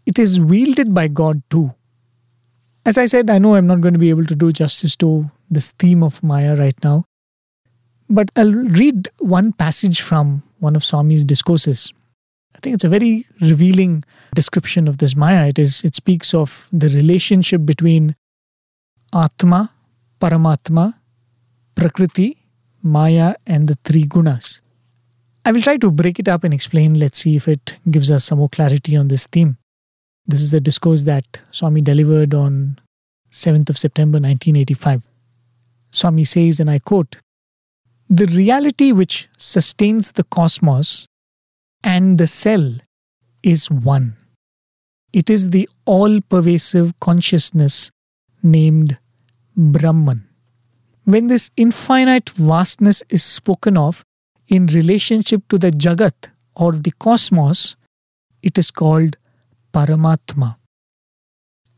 it 0.06 0.18
is 0.18 0.40
wielded 0.40 0.92
by 0.94 1.08
God 1.08 1.42
too. 1.50 1.74
As 2.86 2.98
I 2.98 3.06
said, 3.06 3.30
I 3.30 3.38
know 3.38 3.54
I'm 3.54 3.66
not 3.66 3.80
going 3.80 3.94
to 3.94 4.00
be 4.00 4.10
able 4.10 4.26
to 4.26 4.34
do 4.34 4.52
justice 4.52 4.94
to 4.96 5.30
this 5.50 5.72
theme 5.72 6.02
of 6.02 6.22
Maya 6.22 6.54
right 6.56 6.76
now, 6.84 7.04
but 8.10 8.30
I'll 8.36 8.52
read 8.52 9.08
one 9.18 9.52
passage 9.52 10.02
from 10.02 10.42
one 10.60 10.76
of 10.76 10.84
Swami's 10.84 11.24
discourses. 11.24 11.92
I 12.54 12.58
think 12.58 12.74
it's 12.74 12.84
a 12.84 12.88
very 12.88 13.26
revealing 13.40 14.04
description 14.34 14.86
of 14.86 14.98
this 14.98 15.16
Maya. 15.16 15.48
It 15.48 15.58
is 15.58 15.82
it 15.82 15.94
speaks 15.94 16.34
of 16.34 16.68
the 16.72 16.88
relationship 16.90 17.64
between 17.64 18.14
Atma, 19.14 19.70
Paramatma, 20.20 20.92
Prakriti, 21.76 22.36
Maya, 22.82 23.34
and 23.46 23.68
the 23.68 23.76
three 23.84 24.04
gunas. 24.04 24.60
I 25.44 25.52
will 25.52 25.62
try 25.62 25.76
to 25.76 25.90
break 25.90 26.18
it 26.18 26.28
up 26.28 26.42
and 26.42 26.52
explain. 26.52 26.98
Let's 26.98 27.18
see 27.18 27.36
if 27.36 27.46
it 27.46 27.76
gives 27.88 28.10
us 28.10 28.24
some 28.24 28.38
more 28.38 28.48
clarity 28.48 28.96
on 28.96 29.08
this 29.08 29.26
theme. 29.28 29.56
This 30.26 30.40
is 30.40 30.52
a 30.52 30.60
discourse 30.60 31.02
that 31.02 31.24
Swami 31.50 31.80
delivered 31.80 32.34
on 32.34 32.78
7th 33.30 33.70
of 33.70 33.78
September 33.78 34.16
1985. 34.16 35.02
Swami 35.92 36.24
says, 36.24 36.58
and 36.58 36.70
I 36.70 36.80
quote, 36.80 37.18
The 38.08 38.26
reality 38.26 38.90
which 38.90 39.28
sustains 39.36 40.12
the 40.12 40.24
cosmos 40.24 41.06
and 41.84 42.18
the 42.18 42.26
cell 42.26 42.78
is 43.42 43.70
one. 43.70 44.16
It 45.12 45.30
is 45.30 45.50
the 45.50 45.68
all 45.84 46.20
pervasive 46.22 46.98
consciousness 46.98 47.92
named 48.42 48.98
Brahman. 49.56 50.28
When 51.04 51.28
this 51.28 51.50
infinite 51.56 52.30
vastness 52.30 53.02
is 53.08 53.22
spoken 53.22 53.76
of 53.76 54.04
in 54.48 54.66
relationship 54.66 55.46
to 55.48 55.58
the 55.58 55.70
Jagat 55.70 56.30
or 56.56 56.72
the 56.72 56.92
cosmos, 56.92 57.76
it 58.42 58.58
is 58.58 58.70
called 58.70 59.16
Paramatma. 59.72 60.56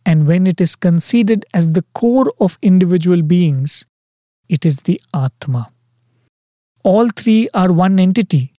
And 0.04 0.26
when 0.26 0.46
it 0.46 0.60
is 0.60 0.76
considered 0.76 1.44
as 1.52 1.72
the 1.72 1.84
core 1.92 2.32
of 2.38 2.58
individual 2.62 3.22
beings, 3.22 3.84
it 4.48 4.64
is 4.64 4.78
the 4.82 5.00
Atma. 5.12 5.72
All 6.84 7.08
three 7.08 7.48
are 7.52 7.72
one 7.72 7.98
entity, 7.98 8.52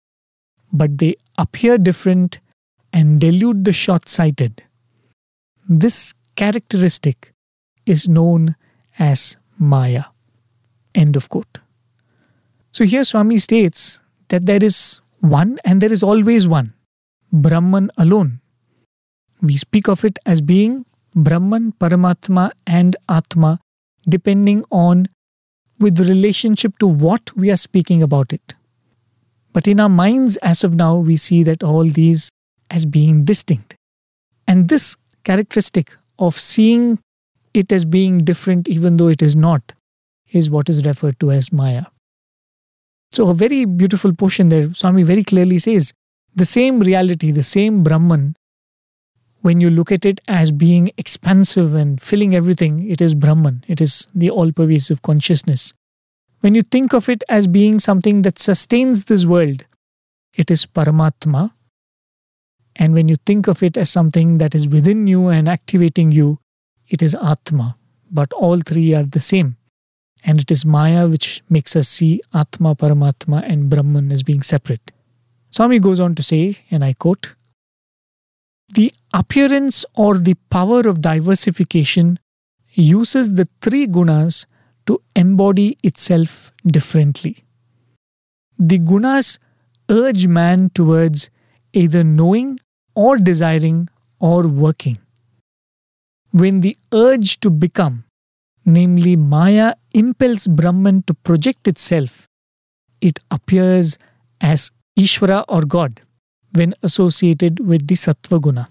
but 0.74 0.98
they 0.98 1.16
appear 1.38 1.78
different 1.78 2.42
and 2.92 3.22
delude 3.22 3.64
the 3.64 3.72
short 3.72 4.10
sighted. 4.10 4.64
This 5.70 6.14
characteristic 6.36 7.34
is 7.86 8.10
known 8.10 8.56
as 9.00 9.38
Maya. 9.58 10.06
End 10.96 11.16
of 11.16 11.30
quote. 11.30 11.60
So 12.72 12.86
here 12.86 13.04
Swami 13.04 13.38
states 13.38 14.00
that 14.30 14.46
there 14.46 14.64
is 14.64 15.02
one 15.20 15.58
and 15.66 15.82
there 15.82 15.92
is 15.92 16.04
always 16.04 16.48
one, 16.48 16.74
Brahman 17.32 17.92
alone. 17.98 18.40
We 19.42 19.58
speak 19.58 19.88
of 19.88 20.04
it 20.04 20.20
as 20.26 20.42
being 20.42 20.86
Brahman, 21.16 21.74
Paramatma, 21.74 22.52
and 22.66 22.96
Atma, 23.10 23.60
depending 24.08 24.64
on 24.72 25.08
with 25.80 26.00
relationship 26.00 26.78
to 26.80 26.88
what 26.88 27.36
we 27.36 27.52
are 27.52 27.58
speaking 27.58 28.02
about 28.02 28.34
it. 28.34 28.56
But 29.54 29.68
in 29.68 29.80
our 29.80 29.90
minds, 29.90 30.38
as 30.38 30.64
of 30.64 30.76
now, 30.76 30.98
we 30.98 31.16
see 31.16 31.44
that 31.44 31.64
all 31.64 31.86
these 31.86 32.30
as 32.70 32.86
being 32.86 33.26
distinct. 33.26 33.76
And 34.48 34.70
this 34.70 34.96
characteristic 35.24 35.96
of 36.20 36.38
seeing 36.38 37.00
it 37.58 37.72
as 37.72 37.86
being 37.86 38.20
different, 38.20 38.68
even 38.68 38.98
though 38.98 39.08
it 39.08 39.22
is 39.22 39.36
not, 39.36 39.74
is 40.32 40.50
what 40.50 40.70
is 40.70 40.86
referred 40.86 41.20
to 41.20 41.32
as 41.32 41.52
Maya. 41.52 41.86
So, 43.12 43.30
a 43.30 43.34
very 43.34 43.66
beautiful 43.66 44.14
portion 44.14 44.50
there, 44.50 44.74
Swami 44.74 45.04
very 45.04 45.24
clearly 45.24 45.60
says 45.60 45.94
the 46.36 46.46
same 46.46 46.80
reality, 46.80 47.32
the 47.32 47.44
same 47.44 47.84
Brahman, 47.84 48.36
when 49.42 49.62
you 49.62 49.70
look 49.70 49.92
at 49.92 50.06
it 50.06 50.20
as 50.28 50.52
being 50.52 50.92
expansive 50.98 51.74
and 51.74 52.02
filling 52.02 52.36
everything, 52.36 52.88
it 52.90 53.02
is 53.02 53.16
Brahman, 53.16 53.64
it 53.68 53.80
is 53.80 54.08
the 54.14 54.30
all 54.30 54.52
pervasive 54.52 55.02
consciousness. 55.02 55.74
When 56.42 56.54
you 56.54 56.62
think 56.62 56.94
of 56.94 57.10
it 57.10 57.24
as 57.30 57.48
being 57.48 57.80
something 57.80 58.24
that 58.24 58.40
sustains 58.40 59.06
this 59.06 59.26
world, 59.26 59.66
it 60.36 60.52
is 60.52 60.66
Paramatma. 60.66 61.52
And 62.76 62.94
when 62.94 63.08
you 63.08 63.16
think 63.26 63.48
of 63.48 63.64
it 63.64 63.78
as 63.78 63.90
something 63.90 64.38
that 64.38 64.54
is 64.54 64.68
within 64.68 65.08
you 65.08 65.30
and 65.30 65.50
activating 65.50 66.12
you, 66.12 66.40
it 66.88 67.02
is 67.02 67.16
Atma. 67.16 67.78
But 68.12 68.32
all 68.34 68.60
three 68.62 68.94
are 68.94 69.04
the 69.04 69.20
same. 69.20 69.58
And 70.24 70.40
it 70.42 70.50
is 70.50 70.66
Maya 70.66 71.08
which 71.08 71.44
makes 71.50 71.76
us 71.76 71.88
see 71.88 72.22
Atma, 72.34 72.76
Paramatma, 72.76 73.44
and 73.44 73.70
Brahman 73.70 74.12
as 74.12 74.24
being 74.24 74.42
separate. 74.42 74.92
Swami 75.50 75.80
goes 75.80 76.00
on 76.00 76.16
to 76.16 76.24
say, 76.24 76.58
and 76.72 76.84
I 76.84 76.94
quote, 76.94 77.36
the 78.74 78.94
appearance 79.14 79.86
or 79.96 80.18
the 80.18 80.36
power 80.50 80.82
of 80.82 81.02
diversification 81.02 82.20
uses 82.74 83.36
the 83.36 83.48
three 83.62 83.88
gunas 83.88 84.46
to 84.86 85.02
embody 85.16 85.78
itself 85.84 86.52
differently. 86.66 87.46
The 88.58 88.80
gunas 88.80 89.40
urge 89.90 90.28
man 90.28 90.70
towards 90.72 91.30
either 91.74 92.04
knowing 92.04 92.60
or 92.94 93.18
desiring 93.18 93.90
or 94.20 94.48
working. 94.48 94.98
When 96.32 96.62
the 96.62 96.76
urge 96.94 97.40
to 97.42 97.50
become, 97.50 98.04
namely 98.66 99.16
Maya, 99.16 99.76
impels 99.94 100.48
Brahman 100.48 101.04
to 101.04 101.14
project 101.14 101.68
itself, 101.68 102.28
it 103.02 103.20
appears 103.32 103.98
as 104.42 104.72
Ishvara 104.98 105.46
or 105.48 105.62
God 105.62 106.02
when 106.54 106.74
associated 106.84 107.60
with 107.60 107.88
the 107.88 107.96
Sattva 107.96 108.42
Guna. 108.42 108.70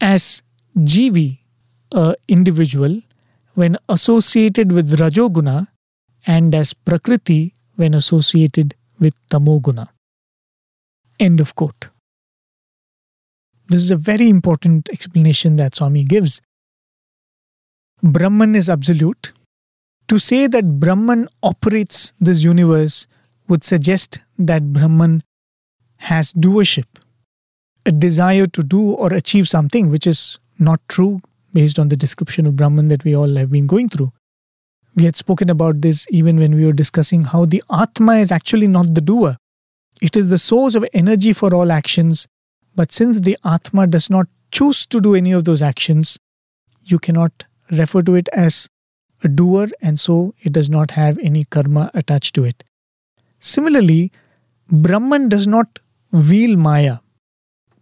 As 0.00 0.42
Jivi, 0.76 1.38
a 1.92 2.14
individual, 2.28 3.00
when 3.54 3.78
associated 3.88 4.72
with 4.72 4.98
Rajoguna, 4.98 5.68
and 6.26 6.54
as 6.54 6.74
Prakriti 6.74 7.54
when 7.76 7.94
associated 7.94 8.74
with 8.98 9.14
Tamoguna. 9.28 9.88
End 11.18 11.40
of 11.40 11.54
quote. 11.54 11.88
This 13.68 13.82
is 13.82 13.90
a 13.90 13.96
very 13.96 14.28
important 14.28 14.88
explanation 14.90 15.56
that 15.56 15.74
Swami 15.74 16.04
gives. 16.04 16.40
Brahman 18.02 18.54
is 18.54 18.68
absolute. 18.68 19.32
To 20.08 20.18
say 20.18 20.46
that 20.46 20.78
Brahman 20.78 21.28
operates 21.42 22.12
this 22.20 22.44
universe 22.44 23.06
would 23.48 23.64
suggest 23.64 24.20
that 24.38 24.72
Brahman 24.72 25.22
has 25.98 26.32
doership, 26.32 26.86
a 27.84 27.92
desire 27.92 28.46
to 28.46 28.62
do 28.62 28.92
or 28.92 29.12
achieve 29.12 29.48
something, 29.48 29.90
which 29.90 30.06
is 30.06 30.38
not 30.58 30.80
true 30.88 31.20
based 31.52 31.78
on 31.78 31.88
the 31.88 31.96
description 31.96 32.46
of 32.46 32.54
Brahman 32.54 32.88
that 32.88 33.02
we 33.02 33.16
all 33.16 33.34
have 33.36 33.50
been 33.50 33.66
going 33.66 33.88
through. 33.88 34.12
We 34.94 35.04
had 35.04 35.16
spoken 35.16 35.50
about 35.50 35.80
this 35.80 36.06
even 36.10 36.38
when 36.38 36.54
we 36.54 36.64
were 36.64 36.72
discussing 36.72 37.24
how 37.24 37.44
the 37.44 37.62
Atma 37.70 38.14
is 38.14 38.30
actually 38.30 38.68
not 38.68 38.94
the 38.94 39.00
doer. 39.00 39.36
It 40.00 40.16
is 40.16 40.28
the 40.28 40.38
source 40.38 40.74
of 40.74 40.84
energy 40.92 41.32
for 41.32 41.54
all 41.54 41.72
actions, 41.72 42.26
but 42.76 42.92
since 42.92 43.20
the 43.20 43.36
Atma 43.44 43.86
does 43.86 44.08
not 44.10 44.28
choose 44.52 44.86
to 44.86 45.00
do 45.00 45.14
any 45.14 45.32
of 45.32 45.44
those 45.44 45.62
actions, 45.62 46.18
you 46.84 46.98
cannot 46.98 47.44
refer 47.70 48.02
to 48.02 48.14
it 48.14 48.28
as 48.32 48.68
a 49.24 49.28
doer, 49.28 49.68
and 49.82 49.98
so 49.98 50.34
it 50.42 50.52
does 50.52 50.68
not 50.70 50.92
have 50.92 51.18
any 51.18 51.44
karma 51.44 51.90
attached 51.94 52.34
to 52.34 52.44
it. 52.44 52.62
Similarly, 53.40 54.12
Brahman 54.70 55.28
does 55.28 55.46
not 55.46 55.78
wield 56.12 56.58
Maya, 56.58 56.98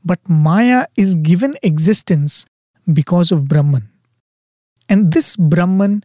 but 0.05 0.21
Maya 0.29 0.87
is 0.97 1.17
given 1.17 1.57
existence 1.63 2.47
because 2.93 3.33
of 3.33 3.49
Brahman. 3.49 3.91
And 4.89 5.13
this 5.13 5.35
Brahman, 5.37 6.05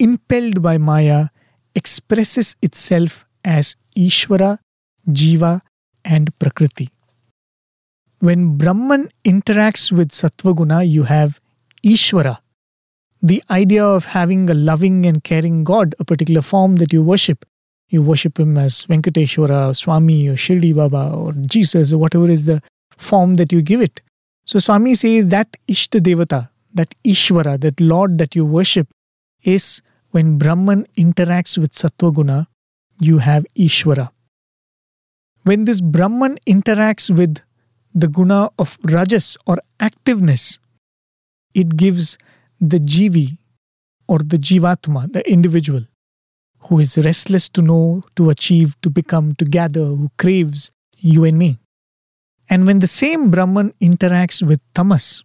impelled 0.00 0.62
by 0.62 0.78
Maya, 0.78 1.28
expresses 1.74 2.56
itself 2.62 3.26
as 3.44 3.76
Ishvara, 3.96 4.58
Jiva, 5.08 5.60
and 6.04 6.36
Prakriti. 6.38 6.88
When 8.26 8.58
Brahman 8.58 9.08
interacts 9.24 9.92
with 9.92 10.08
Sattvaguna, 10.10 10.84
you 10.84 11.04
have 11.04 11.40
Ishvara, 11.84 12.38
the 13.22 13.40
idea 13.48 13.84
of 13.84 14.06
having 14.06 14.50
a 14.50 14.54
loving 14.54 15.06
and 15.06 15.22
caring 15.22 15.62
God, 15.62 15.94
a 16.00 16.04
particular 16.04 16.42
form 16.42 16.74
that 16.78 16.92
you 16.92 17.04
worship. 17.04 17.44
You 17.88 18.02
worship 18.02 18.40
him 18.40 18.58
as 18.58 18.84
Venkateshwara, 18.86 19.76
Swami, 19.76 20.26
or 20.26 20.32
Shirdi 20.32 20.74
Baba, 20.74 21.14
or 21.14 21.34
Jesus, 21.34 21.92
or 21.92 21.98
whatever 21.98 22.28
is 22.28 22.46
the 22.46 22.60
form 22.96 23.36
that 23.36 23.52
you 23.52 23.62
give 23.62 23.80
it. 23.80 24.00
So 24.44 24.58
Swami 24.58 24.94
says 24.94 25.28
that 25.28 25.56
Ishta 25.68 26.00
Devata, 26.00 26.48
that 26.74 26.92
Ishvara, 27.04 27.60
that 27.60 27.80
Lord 27.80 28.18
that 28.18 28.34
you 28.34 28.44
worship, 28.44 28.88
is 29.44 29.82
when 30.10 30.36
Brahman 30.36 30.84
interacts 30.98 31.58
with 31.58 31.74
Sattva 31.74 32.46
you 32.98 33.18
have 33.18 33.46
Ishvara. 33.56 34.10
When 35.44 35.64
this 35.64 35.80
Brahman 35.80 36.38
interacts 36.44 37.08
with 37.08 37.38
the 37.96 38.08
guna 38.08 38.50
of 38.58 38.76
Rajas 38.84 39.38
or 39.46 39.56
activeness, 39.80 40.58
it 41.54 41.76
gives 41.78 42.18
the 42.60 42.78
Jivi 42.78 43.38
or 44.06 44.18
the 44.18 44.36
Jivatma, 44.36 45.10
the 45.10 45.28
individual, 45.28 45.80
who 46.68 46.78
is 46.78 46.98
restless 46.98 47.48
to 47.48 47.62
know, 47.62 48.02
to 48.16 48.28
achieve, 48.28 48.78
to 48.82 48.90
become, 48.90 49.34
to 49.36 49.46
gather, 49.46 49.80
who 49.80 50.10
craves 50.18 50.70
you 50.98 51.24
and 51.24 51.38
me. 51.38 51.58
And 52.50 52.66
when 52.66 52.80
the 52.80 52.86
same 52.86 53.30
Brahman 53.30 53.72
interacts 53.80 54.46
with 54.46 54.60
tamas, 54.74 55.24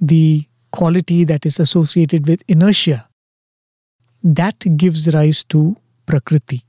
the 0.00 0.44
quality 0.70 1.24
that 1.24 1.46
is 1.46 1.58
associated 1.58 2.28
with 2.28 2.42
inertia, 2.46 3.08
that 4.22 4.58
gives 4.76 5.12
rise 5.14 5.42
to 5.44 5.76
Prakriti. 6.04 6.62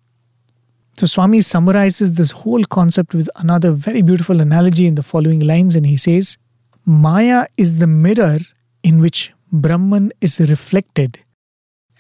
So 1.02 1.08
Swami 1.08 1.42
summarizes 1.42 2.14
this 2.14 2.30
whole 2.30 2.64
concept 2.64 3.16
with 3.16 3.28
another 3.38 3.72
very 3.72 4.04
beautiful 4.04 4.40
analogy 4.40 4.86
in 4.86 4.94
the 4.94 5.02
following 5.02 5.40
lines, 5.40 5.76
and 5.76 5.84
he 5.84 5.98
says, 5.98 6.38
Maya 6.86 7.48
is 7.58 7.80
the 7.80 7.88
mirror 7.88 8.38
in 8.84 9.00
which 9.00 9.34
Brahman 9.52 10.12
is 10.22 10.40
reflected 10.40 11.18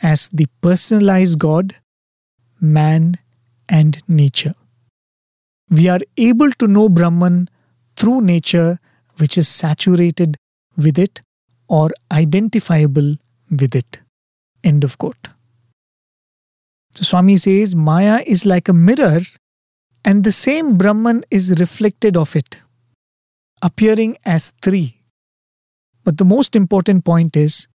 as 0.04 0.30
the 0.30 0.46
personalized 0.62 1.40
God, 1.40 1.78
man, 2.60 3.16
and 3.68 3.98
nature 4.08 4.54
we 5.72 5.88
are 5.88 6.02
able 6.18 6.52
to 6.52 6.68
know 6.68 6.88
Brahman 6.88 7.50
through 7.96 8.22
nature 8.22 8.78
which 9.18 9.36
is 9.36 9.48
saturated 9.48 10.38
with 10.78 11.00
it 11.00 11.24
or 11.68 11.90
identifiable 12.12 13.16
with 13.50 13.74
it. 13.74 14.02
End 14.64 14.84
of 14.84 15.00
quote. 15.00 15.30
So 16.92 17.04
Swami 17.04 17.38
says 17.38 17.76
Maya 17.76 18.22
is 18.26 18.46
like 18.46 18.68
a 18.68 18.74
mirror 18.74 19.22
and 20.04 20.24
the 20.24 20.32
same 20.32 20.78
Brahman 20.78 21.24
is 21.32 21.60
reflected 21.60 22.18
of 22.18 22.36
it, 22.36 22.58
appearing 23.62 24.18
as 24.26 24.52
three. 24.62 25.02
But 26.04 26.18
the 26.18 26.26
most 26.26 26.56
important 26.56 27.06
point 27.06 27.38
is 27.38 27.68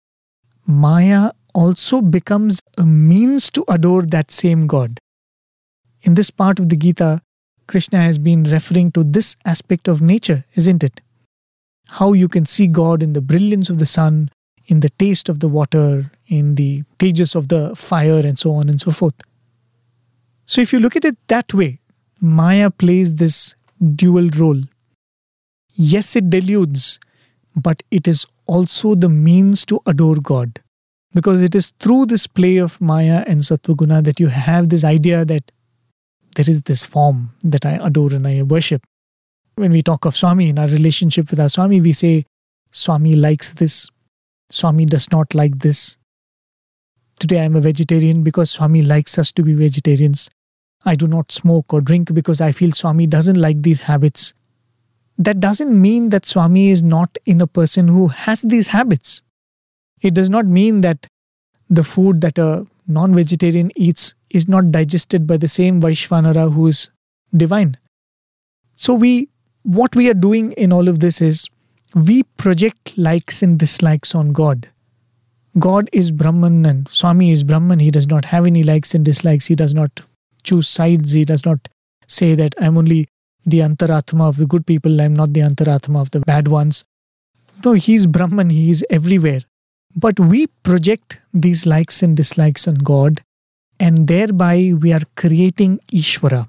Maya 0.67 1.31
also 1.55 2.03
becomes 2.03 2.61
a 2.77 2.85
means 2.85 3.51
to 3.53 3.65
adore 3.69 4.03
that 4.03 4.31
same 4.31 4.67
God. 4.67 4.99
In 6.03 6.15
this 6.15 6.31
part 6.31 6.59
of 6.59 6.69
the 6.69 6.77
Gita, 6.77 7.21
Krishna 7.67 8.03
has 8.03 8.19
been 8.19 8.45
referring 8.45 8.93
to 8.93 9.03
this 9.03 9.37
aspect 9.45 9.89
of 9.89 10.03
nature, 10.03 10.45
isn't 10.55 10.85
it? 10.85 11.01
How 11.89 12.13
you 12.13 12.29
can 12.29 12.45
see 12.45 12.67
God 12.67 13.03
in 13.03 13.13
the 13.13 13.23
brilliance 13.23 13.71
of 13.71 13.79
the 13.79 13.87
sun, 13.87 14.31
in 14.69 14.81
the 14.81 14.91
taste 14.91 15.29
of 15.29 15.41
the 15.41 15.49
water, 15.49 16.11
in 16.29 16.57
the 16.57 16.83
tejas 16.99 17.35
of 17.35 17.49
the 17.49 17.75
fire, 17.77 18.27
and 18.27 18.39
so 18.39 18.53
on 18.53 18.69
and 18.69 18.81
so 18.81 18.91
forth. 18.91 19.15
So, 20.45 20.61
if 20.61 20.73
you 20.73 20.81
look 20.81 20.97
at 20.97 21.05
it 21.05 21.17
that 21.29 21.53
way, 21.55 21.81
Maya 22.21 22.71
plays 22.71 23.17
this 23.17 23.55
dual 23.95 24.29
role. 24.37 24.61
Yes, 25.75 26.17
it 26.17 26.31
deludes, 26.31 26.99
but 27.55 27.83
it 27.91 28.09
is 28.09 28.27
also 28.47 28.95
the 28.95 29.09
means 29.09 29.65
to 29.67 29.81
adore 29.87 30.17
God. 30.17 30.61
Because 31.15 31.43
it 31.43 31.55
is 31.55 31.73
through 31.81 32.07
this 32.07 32.27
play 32.27 32.57
of 32.59 32.81
Maya 32.81 33.25
and 33.27 33.41
Sattvaguna 33.41 34.05
that 34.05 34.21
you 34.21 34.29
have 34.29 34.69
this 34.69 34.85
idea 34.85 35.25
that 35.25 35.51
there 36.37 36.45
is 36.49 36.63
this 36.63 36.85
form 36.85 37.31
that 37.43 37.65
I 37.65 37.79
adore 37.83 38.13
and 38.13 38.27
I 38.27 38.43
worship. 38.43 38.83
When 39.55 39.73
we 39.73 39.83
talk 39.83 40.05
of 40.05 40.15
Swami 40.15 40.51
in 40.51 40.59
our 40.59 40.69
relationship 40.69 41.31
with 41.31 41.41
our 41.41 41.49
Swami, 41.49 41.81
we 41.81 41.93
say, 41.93 42.25
Swami 42.71 43.15
likes 43.15 43.55
this, 43.55 43.89
Swami 44.51 44.85
does 44.87 45.11
not 45.11 45.35
like 45.35 45.59
this. 45.59 45.99
Today 47.19 47.41
I 47.41 47.45
am 47.45 47.57
a 47.57 47.61
vegetarian 47.61 48.23
because 48.23 48.51
Swami 48.51 48.83
likes 48.83 49.19
us 49.19 49.33
to 49.33 49.43
be 49.43 49.55
vegetarians. 49.55 50.29
I 50.85 50.95
do 50.95 51.07
not 51.07 51.33
smoke 51.33 51.73
or 51.73 51.81
drink 51.81 52.15
because 52.15 52.41
I 52.41 52.53
feel 52.53 52.73
Swami 52.73 53.07
doesn't 53.07 53.39
like 53.39 53.63
these 53.63 53.83
habits. 53.83 54.35
That 55.19 55.41
doesn't 55.41 55.81
mean 55.81 56.11
that 56.11 56.27
Swami 56.27 56.69
is 56.69 56.83
not 56.83 57.17
in 57.25 57.41
a 57.41 57.47
person 57.47 57.89
who 57.89 58.09
has 58.09 58.43
these 58.43 58.69
habits. 58.69 59.23
It 60.03 60.15
does 60.15 60.31
not 60.31 60.47
mean 60.47 60.83
that 60.83 61.07
the 61.69 61.83
food 61.83 62.21
that 62.21 62.39
a 62.39 62.67
non 62.87 63.15
vegetarian 63.15 63.73
eats 63.75 64.15
is 64.31 64.47
not 64.47 64.71
digested 64.71 65.27
by 65.27 65.39
the 65.39 65.49
same 65.49 65.81
Vaishvanara 65.81 66.53
who 66.53 66.67
is 66.67 66.91
divine. 67.35 67.79
So 68.75 68.95
we 68.95 69.29
what 69.63 69.97
we 69.97 70.09
are 70.09 70.15
doing 70.15 70.53
in 70.53 70.73
all 70.73 70.87
of 70.87 71.01
this 71.01 71.21
is 71.21 71.49
we 71.97 72.23
project 72.37 72.97
likes 72.99 73.43
and 73.43 73.59
dislikes 73.59 74.15
on 74.15 74.33
God. 74.33 74.69
God 75.59 75.89
is 75.95 76.11
Brahman 76.13 76.67
and 76.67 76.87
Swami 76.89 77.31
is 77.31 77.43
Brahman. 77.43 77.79
He 77.79 77.91
does 77.91 78.07
not 78.07 78.27
have 78.27 78.47
any 78.47 78.63
likes 78.63 78.95
and 78.95 79.03
dislikes. 79.03 79.47
He 79.47 79.55
does 79.55 79.73
not 79.73 80.03
choose 80.43 80.69
sides. 80.69 81.13
He 81.13 81.25
does 81.25 81.47
not 81.47 81.69
say 82.07 82.35
that 82.35 82.55
I'm 82.61 82.77
only 82.77 83.09
the 83.47 83.61
Antaratma 83.61 84.29
of 84.29 84.37
the 84.37 84.47
good 84.47 84.67
people, 84.67 85.01
I'm 85.01 85.15
not 85.15 85.33
the 85.33 85.41
Antaratma 85.41 86.01
of 86.03 86.11
the 86.11 86.21
bad 86.21 86.49
ones. 86.49 86.85
No, 87.65 87.73
he's 87.73 88.07
Brahman, 88.07 88.51
he 88.51 88.71
is 88.71 88.85
everywhere. 88.91 89.41
But 89.95 90.21
we 90.21 90.49
project 90.65 91.21
these 91.33 91.65
likes 91.65 92.03
and 92.03 92.17
dislikes 92.17 92.69
on 92.69 92.75
God, 92.75 93.23
and 93.81 94.09
thereby 94.09 94.73
we 94.79 94.93
are 94.93 95.03
creating 95.17 95.79
Ishvara, 95.93 96.49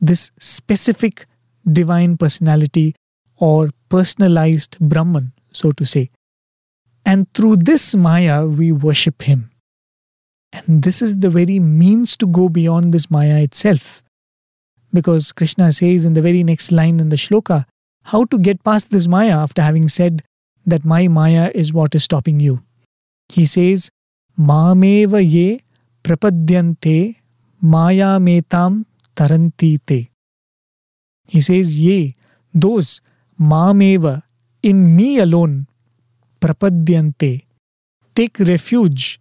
this 0.00 0.30
specific 0.38 1.26
divine 1.66 2.16
personality 2.18 2.94
or 3.38 3.70
personalized 3.88 4.78
Brahman, 4.80 5.32
so 5.52 5.72
to 5.72 5.84
say. 5.84 6.10
And 7.04 7.32
through 7.34 7.56
this 7.56 7.94
Maya, 7.94 8.46
we 8.46 8.72
worship 8.72 9.22
him. 9.22 9.50
And 10.52 10.82
this 10.82 11.02
is 11.02 11.18
the 11.18 11.30
very 11.30 11.58
means 11.58 12.16
to 12.18 12.26
go 12.26 12.48
beyond 12.48 12.92
this 12.92 13.10
Maya 13.10 13.40
itself. 13.40 14.02
Because 14.92 15.32
Krishna 15.32 15.72
says 15.72 16.04
in 16.04 16.14
the 16.14 16.22
very 16.22 16.42
next 16.42 16.72
line 16.72 17.00
in 17.00 17.10
the 17.10 17.16
shloka, 17.16 17.64
how 18.04 18.24
to 18.24 18.38
get 18.38 18.64
past 18.64 18.90
this 18.90 19.06
Maya 19.06 19.36
after 19.36 19.62
having 19.62 19.88
said 19.88 20.22
that 20.64 20.84
my 20.84 21.08
Maya 21.08 21.50
is 21.54 21.72
what 21.72 21.94
is 21.94 22.04
stopping 22.04 22.40
you. 22.40 22.62
He 23.28 23.44
says, 23.44 23.90
Mameva 24.38 25.20
ye 25.20 25.60
prapadyante 26.02 27.16
maya 27.60 28.18
metam 28.18 28.86
taranti 29.14 29.78
te. 29.78 30.10
He 31.26 31.40
says, 31.40 31.78
Yea, 31.78 32.14
those 32.54 33.00
mameva 33.40 34.22
in 34.62 34.96
me 34.96 35.18
alone 35.18 35.66
prapadyante 36.40 37.44
take 38.14 38.38
refuge 38.40 39.20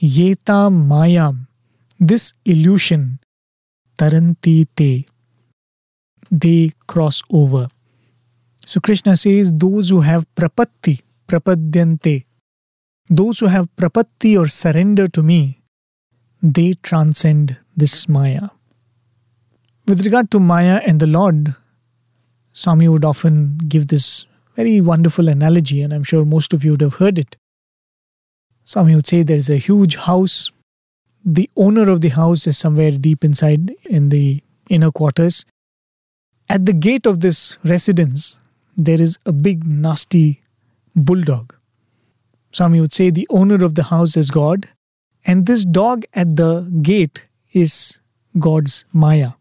yetam 0.00 0.86
mayam 0.92 1.46
this 1.98 2.32
illusion 2.44 3.18
taranti 3.98 4.64
te 4.74 5.04
they 6.30 6.70
cross 6.86 7.22
over. 7.28 7.68
So 8.64 8.78
krishna 8.80 9.16
says 9.16 9.52
those 9.52 9.90
who 9.90 10.00
have 10.00 10.32
prapatti 10.34 11.02
prapadyante 11.26 12.24
those 13.10 13.40
who 13.40 13.46
have 13.46 13.66
prapatti 13.74 14.38
or 14.38 14.46
surrender 14.46 15.08
to 15.08 15.22
me, 15.24 15.60
they 16.40 16.74
transcend 16.74 17.58
this 17.76 18.08
Maya. 18.08 18.50
With 19.88 20.04
regard 20.04 20.30
to 20.30 20.38
Maya 20.38 20.80
and 20.86 21.00
the 21.00 21.08
Lord, 21.08 21.56
Swami 22.52 22.88
would 22.88 23.04
often 23.04 23.58
give 23.58 23.88
this 23.88 24.26
very 24.56 24.80
wonderful 24.80 25.28
analogy, 25.28 25.82
and 25.82 25.94
I'm 25.94 26.04
sure 26.04 26.24
most 26.24 26.52
of 26.52 26.64
you 26.64 26.72
would 26.72 26.80
have 26.80 26.94
heard 26.94 27.18
it. 27.18 27.36
Swami 28.64 28.94
would 28.94 29.06
say 29.06 29.22
there 29.22 29.36
is 29.36 29.50
a 29.50 29.56
huge 29.56 29.96
house. 29.96 30.50
The 31.24 31.48
owner 31.56 31.88
of 31.88 32.00
the 32.00 32.08
house 32.08 32.46
is 32.46 32.58
somewhere 32.58 32.92
deep 32.92 33.24
inside 33.24 33.70
in 33.88 34.08
the 34.08 34.42
inner 34.68 34.90
quarters. 34.90 35.44
At 36.48 36.66
the 36.66 36.72
gate 36.72 37.06
of 37.06 37.20
this 37.20 37.58
residence, 37.64 38.36
there 38.76 39.00
is 39.00 39.18
a 39.26 39.32
big, 39.32 39.64
nasty 39.66 40.40
bulldog. 40.96 41.54
Swami 42.52 42.80
would 42.80 42.92
say 42.92 43.10
the 43.10 43.28
owner 43.30 43.64
of 43.64 43.76
the 43.76 43.84
house 43.84 44.16
is 44.16 44.30
God, 44.30 44.68
and 45.26 45.46
this 45.46 45.64
dog 45.64 46.04
at 46.14 46.36
the 46.36 46.68
gate 46.82 47.28
is 47.52 48.00
God's 48.38 48.84
Maya. 48.92 49.32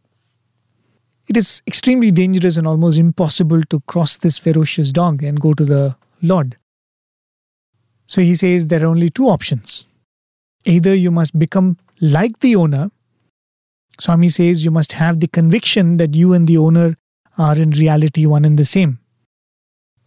It 1.29 1.37
is 1.37 1.61
extremely 1.67 2.09
dangerous 2.09 2.57
and 2.57 2.65
almost 2.65 2.97
impossible 2.97 3.61
to 3.69 3.79
cross 3.81 4.17
this 4.17 4.39
ferocious 4.39 4.91
dog 4.91 5.21
and 5.21 5.39
go 5.39 5.53
to 5.53 5.63
the 5.63 5.95
Lord. 6.23 6.57
So 8.07 8.21
he 8.21 8.33
says 8.33 8.67
there 8.67 8.83
are 8.83 8.87
only 8.87 9.11
two 9.11 9.27
options. 9.27 9.85
Either 10.65 10.95
you 10.95 11.11
must 11.11 11.37
become 11.37 11.77
like 12.01 12.39
the 12.39 12.55
owner. 12.55 12.89
Swami 13.99 14.29
says 14.29 14.65
you 14.65 14.71
must 14.71 14.93
have 14.93 15.19
the 15.19 15.27
conviction 15.27 15.97
that 15.97 16.15
you 16.15 16.33
and 16.33 16.47
the 16.47 16.57
owner 16.57 16.95
are 17.37 17.55
in 17.55 17.71
reality 17.71 18.25
one 18.25 18.43
and 18.43 18.57
the 18.57 18.65
same. 18.65 18.97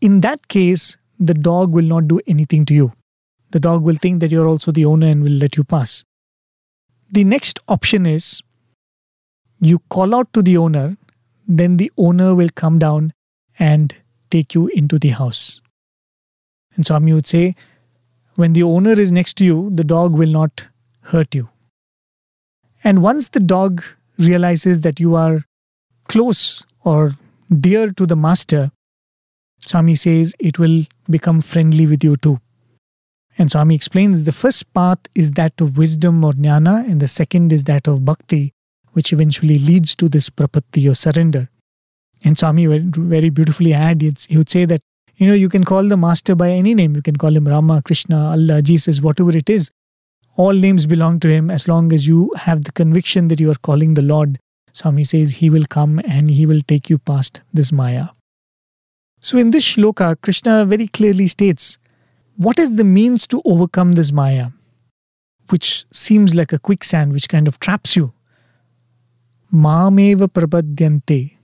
In 0.00 0.22
that 0.22 0.48
case, 0.48 0.96
the 1.20 1.34
dog 1.34 1.72
will 1.72 1.84
not 1.84 2.08
do 2.08 2.20
anything 2.26 2.64
to 2.66 2.74
you. 2.74 2.92
The 3.52 3.60
dog 3.60 3.84
will 3.84 3.94
think 3.94 4.18
that 4.20 4.32
you're 4.32 4.48
also 4.48 4.72
the 4.72 4.86
owner 4.86 5.06
and 5.06 5.22
will 5.22 5.30
let 5.30 5.56
you 5.56 5.62
pass. 5.62 6.04
The 7.12 7.22
next 7.22 7.60
option 7.68 8.06
is 8.06 8.42
you 9.60 9.78
call 9.88 10.16
out 10.16 10.32
to 10.32 10.42
the 10.42 10.56
owner, 10.56 10.96
then 11.46 11.76
the 11.76 11.90
owner 11.96 12.34
will 12.34 12.48
come 12.54 12.78
down 12.78 13.12
and 13.58 13.94
take 14.30 14.54
you 14.54 14.68
into 14.68 14.98
the 14.98 15.08
house. 15.08 15.60
And 16.74 16.86
Swami 16.86 17.12
would 17.12 17.26
say, 17.26 17.54
when 18.36 18.54
the 18.54 18.62
owner 18.62 18.92
is 18.92 19.12
next 19.12 19.34
to 19.38 19.44
you, 19.44 19.70
the 19.70 19.84
dog 19.84 20.14
will 20.16 20.30
not 20.30 20.66
hurt 21.02 21.34
you. 21.34 21.50
And 22.82 23.02
once 23.02 23.28
the 23.28 23.40
dog 23.40 23.82
realizes 24.18 24.80
that 24.80 24.98
you 24.98 25.14
are 25.14 25.44
close 26.08 26.64
or 26.84 27.16
dear 27.50 27.90
to 27.92 28.06
the 28.06 28.16
master, 28.16 28.70
Swami 29.66 29.94
says 29.94 30.34
it 30.38 30.58
will 30.58 30.84
become 31.08 31.40
friendly 31.40 31.86
with 31.86 32.02
you 32.02 32.16
too. 32.16 32.40
And 33.38 33.50
Swami 33.50 33.74
explains 33.74 34.24
the 34.24 34.32
first 34.32 34.72
path 34.74 34.98
is 35.14 35.32
that 35.32 35.60
of 35.60 35.78
wisdom 35.78 36.24
or 36.24 36.32
jnana, 36.32 36.88
and 36.90 37.00
the 37.00 37.08
second 37.08 37.52
is 37.52 37.64
that 37.64 37.86
of 37.86 38.04
bhakti, 38.04 38.52
which 38.92 39.12
eventually 39.12 39.58
leads 39.58 39.94
to 39.96 40.08
this 40.08 40.30
prapatti 40.30 40.90
or 40.90 40.94
surrender. 40.94 41.48
And 42.24 42.38
Swami 42.38 42.66
very 42.66 43.30
beautifully 43.30 43.72
add, 43.72 44.02
he 44.02 44.36
would 44.36 44.48
say 44.48 44.64
that, 44.64 44.80
you 45.16 45.26
know, 45.26 45.34
you 45.34 45.48
can 45.48 45.64
call 45.64 45.82
the 45.84 45.96
master 45.96 46.34
by 46.34 46.50
any 46.50 46.74
name. 46.74 46.96
You 46.96 47.02
can 47.02 47.16
call 47.16 47.36
him 47.36 47.46
Rama, 47.46 47.82
Krishna, 47.84 48.30
Allah, 48.30 48.62
Jesus, 48.62 49.00
whatever 49.00 49.36
it 49.36 49.50
is. 49.50 49.70
All 50.36 50.52
names 50.52 50.86
belong 50.86 51.20
to 51.20 51.28
him 51.28 51.50
as 51.50 51.68
long 51.68 51.92
as 51.92 52.06
you 52.06 52.32
have 52.36 52.64
the 52.64 52.72
conviction 52.72 53.28
that 53.28 53.40
you 53.40 53.50
are 53.50 53.60
calling 53.62 53.94
the 53.94 54.02
Lord. 54.02 54.38
Swami 54.72 55.04
says 55.04 55.32
he 55.32 55.50
will 55.50 55.66
come 55.68 56.00
and 56.06 56.30
he 56.30 56.46
will 56.46 56.62
take 56.66 56.88
you 56.88 56.98
past 56.98 57.42
this 57.52 57.72
Maya. 57.72 58.06
So 59.20 59.36
in 59.36 59.50
this 59.50 59.64
shloka, 59.64 60.20
Krishna 60.20 60.64
very 60.64 60.88
clearly 60.88 61.26
states, 61.26 61.78
what 62.36 62.58
is 62.58 62.76
the 62.76 62.84
means 62.84 63.26
to 63.26 63.42
overcome 63.44 63.92
this 63.92 64.10
Maya, 64.10 64.48
which 65.50 65.84
seems 65.92 66.34
like 66.34 66.52
a 66.52 66.58
quicksand 66.58 67.12
which 67.12 67.28
kind 67.28 67.46
of 67.46 67.60
traps 67.60 67.94
you? 67.94 68.14
Mameva 69.52 70.28
prapadyante. 70.28 71.36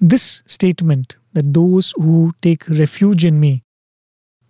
This 0.00 0.42
statement 0.46 1.16
that 1.32 1.54
those 1.54 1.92
who 1.96 2.32
take 2.40 2.68
refuge 2.68 3.24
in 3.24 3.38
me, 3.38 3.62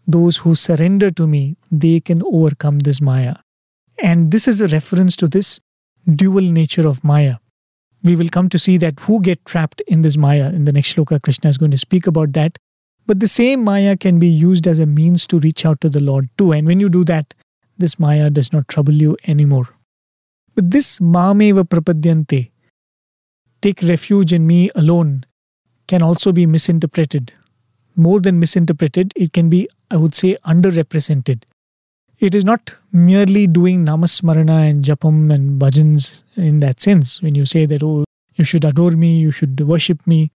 those 0.07 0.39
who 0.39 0.55
surrender 0.55 1.11
to 1.11 1.27
me, 1.27 1.57
they 1.71 2.01
can 2.01 2.23
overcome 2.23 2.81
this 2.81 3.01
Maya. 3.01 3.35
And 4.03 4.31
this 4.31 4.49
is 4.49 4.61
a 4.61 4.69
reference 4.69 5.15
to 5.17 5.29
this 5.29 5.61
dual 6.07 6.43
nature 6.43 6.87
of 6.87 7.05
Maya 7.05 7.37
we 8.03 8.17
will 8.17 8.29
come 8.29 8.49
to 8.49 8.59
see 8.59 8.77
that 8.79 8.99
who 9.01 9.21
get 9.21 9.45
trapped 9.45 9.81
in 9.83 10.03
this 10.03 10.17
Maya. 10.17 10.51
In 10.53 10.65
the 10.65 10.73
next 10.73 10.95
shloka, 10.95 11.21
Krishna 11.21 11.51
is 11.51 11.59
going 11.59 11.71
to 11.71 11.79
speak 11.79 12.07
about 12.07 12.33
that. 12.33 12.59
But 13.07 13.21
the 13.21 13.29
same 13.29 13.65
Maya 13.65 13.97
can 13.97 14.19
be 14.19 14.29
used 14.29 14.67
as 14.67 14.79
a 14.79 14.87
means 14.87 15.27
to 15.29 15.39
reach 15.39 15.67
out 15.67 15.81
to 15.81 15.89
the 15.89 16.03
Lord 16.03 16.29
too. 16.39 16.53
And 16.53 16.67
when 16.67 16.81
you 16.81 16.89
do 16.89 17.05
that, 17.05 17.35
this 17.77 17.99
Maya 17.99 18.31
does 18.31 18.53
not 18.53 18.69
trouble 18.69 18.93
you 18.93 19.17
anymore. 19.27 19.69
But 20.55 20.71
this 20.71 20.99
Mameva 20.99 21.65
Prapadyante, 21.65 22.50
take 23.61 23.83
refuge 23.83 24.33
in 24.33 24.47
me 24.47 24.71
alone, 24.75 25.25
can 25.87 26.03
also 26.03 26.33
be 26.33 26.47
misinterpreted. 26.47 27.33
More 27.97 28.21
than 28.21 28.39
misinterpreted, 28.39 29.13
it 29.17 29.33
can 29.33 29.49
be, 29.49 29.69
I 29.91 29.97
would 29.97 30.15
say, 30.15 30.37
underrepresented. 30.45 31.43
It 32.19 32.35
is 32.35 32.45
not 32.45 32.75
merely 32.93 33.47
doing 33.47 33.85
namasmarana 33.85 34.69
and 34.69 34.85
japam 34.85 35.33
and 35.33 35.61
bhajans 35.61 36.23
in 36.37 36.61
that 36.61 36.81
sense. 36.81 37.23
When 37.23 37.35
you 37.35 37.47
say 37.47 37.67
that, 37.67 37.83
oh, 37.83 38.05
you 38.35 38.45
should 38.45 38.65
adore 38.65 38.93
me, 38.93 39.19
you 39.19 39.31
should 39.31 39.61
worship 39.61 40.07
me, 40.07 40.31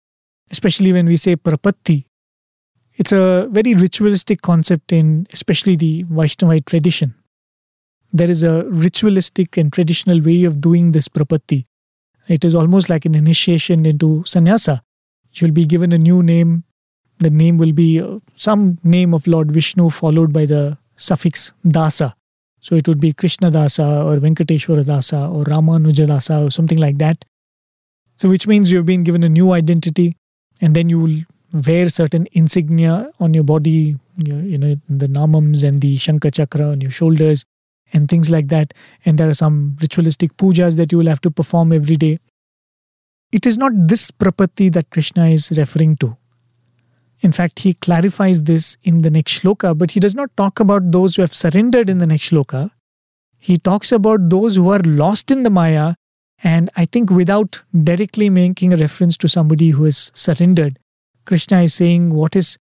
especially 0.51 0.93
when 0.93 1.07
we 1.07 1.17
say 1.17 1.37
prapatti, 1.37 2.05
it's 3.01 3.13
a 3.13 3.49
very 3.51 3.75
ritualistic 3.75 4.43
concept 4.43 4.93
in 4.93 5.27
especially 5.33 5.75
the 5.75 6.05
Vaishnavite 6.05 6.67
tradition. 6.67 7.15
There 8.13 8.31
is 8.31 8.43
a 8.43 8.65
ritualistic 8.65 9.57
and 9.57 9.73
traditional 9.73 10.21
way 10.21 10.45
of 10.45 10.61
doing 10.61 10.93
this 10.93 11.09
prapatti. 11.09 11.65
It 12.31 12.45
is 12.45 12.55
almost 12.55 12.89
like 12.89 13.05
an 13.07 13.17
initiation 13.17 13.85
into 13.85 14.23
sannyasa. 14.25 14.83
You'll 15.33 15.51
be 15.51 15.67
given 15.67 15.93
a 15.93 15.99
new 15.99 16.23
name. 16.23 16.63
The 17.19 17.29
name 17.29 17.59
will 17.59 17.73
be 17.73 18.01
uh, 18.01 18.21
some 18.35 18.79
name 18.85 19.15
of 19.15 19.27
Lord 19.27 19.51
Vishnu 19.51 19.91
followed 19.91 20.33
by 20.33 20.47
the 20.47 20.79
suffix 20.95 21.53
dasa. 21.65 22.13
So 22.61 22.77
it 22.77 22.87
would 22.87 23.01
be 23.01 23.13
Krishna 23.13 23.51
Dasa 23.51 24.05
or 24.05 24.19
Venkateshwara 24.19 24.85
Dasa 24.85 25.35
or 25.35 25.45
Ramanuja 25.45 26.07
Dasa 26.07 26.47
or 26.47 26.51
something 26.51 26.79
like 26.79 26.99
that. 26.99 27.25
So 28.17 28.29
which 28.29 28.47
means 28.47 28.71
you've 28.71 28.87
been 28.87 29.03
given 29.03 29.25
a 29.25 29.29
new 29.29 29.53
identity 29.53 30.15
and 30.61 30.77
then 30.77 30.89
you 30.89 31.01
will 31.01 31.17
wear 31.67 31.89
certain 31.89 32.29
insignia 32.33 33.11
on 33.19 33.35
your 33.35 33.45
body, 33.45 33.97
you 34.19 34.59
know, 34.59 34.77
the 34.89 35.07
namams 35.07 35.67
and 35.67 35.81
the 35.81 35.97
Shankha 35.97 36.33
Chakra 36.33 36.69
on 36.69 36.81
your 36.83 36.91
shoulders 36.91 37.45
and 37.93 38.09
things 38.09 38.31
like 38.31 38.49
that. 38.49 38.75
And 39.05 39.19
there 39.19 39.29
are 39.29 39.35
some 39.35 39.77
ritualistic 39.81 40.37
pujas 40.37 40.77
that 40.77 40.93
you 40.93 40.99
will 40.99 41.07
have 41.07 41.21
to 41.23 41.31
perform 41.31 41.73
every 41.73 41.97
day. 41.97 42.19
It 43.33 43.47
is 43.47 43.57
not 43.57 43.73
this 43.75 44.11
prapatti 44.11 44.73
that 44.73 44.91
Krishna 44.91 45.27
is 45.27 45.53
referring 45.57 45.97
to. 45.97 46.17
In 47.21 47.33
fact, 47.33 47.61
he 47.61 47.75
clarifies 47.75 48.45
this 48.45 48.77
in 48.83 49.03
the 49.03 49.11
next 49.11 49.43
shloka, 49.43 49.77
but 49.77 49.91
he 49.93 50.01
does 50.01 50.15
not 50.15 50.35
talk 50.37 50.59
about 50.59 50.91
those 50.91 51.17
who 51.17 51.23
have 51.23 51.35
surrendered 51.35 51.91
in 51.91 51.99
the 51.99 52.07
next 52.07 52.31
shloka. 52.31 52.71
He 53.39 53.59
talks 53.59 53.93
about 53.93 54.29
those 54.31 54.57
who 54.57 54.71
are 54.71 54.81
lost 54.81 55.31
in 55.31 55.43
the 55.43 55.51
Maya 55.51 55.95
And 56.43 56.71
I 56.77 56.87
think 56.87 57.11
without 57.11 57.63
directly 57.85 58.31
making 58.31 58.73
a 58.73 58.77
reference 58.77 59.17
to 59.19 59.29
somebody 59.29 59.71
who 59.71 59.85
has 59.85 60.11
surrendered, 60.15 60.79
Krishna 61.27 61.63
is 61.63 61.75
saying 61.75 62.15
what 62.15 62.35
is 62.35 62.57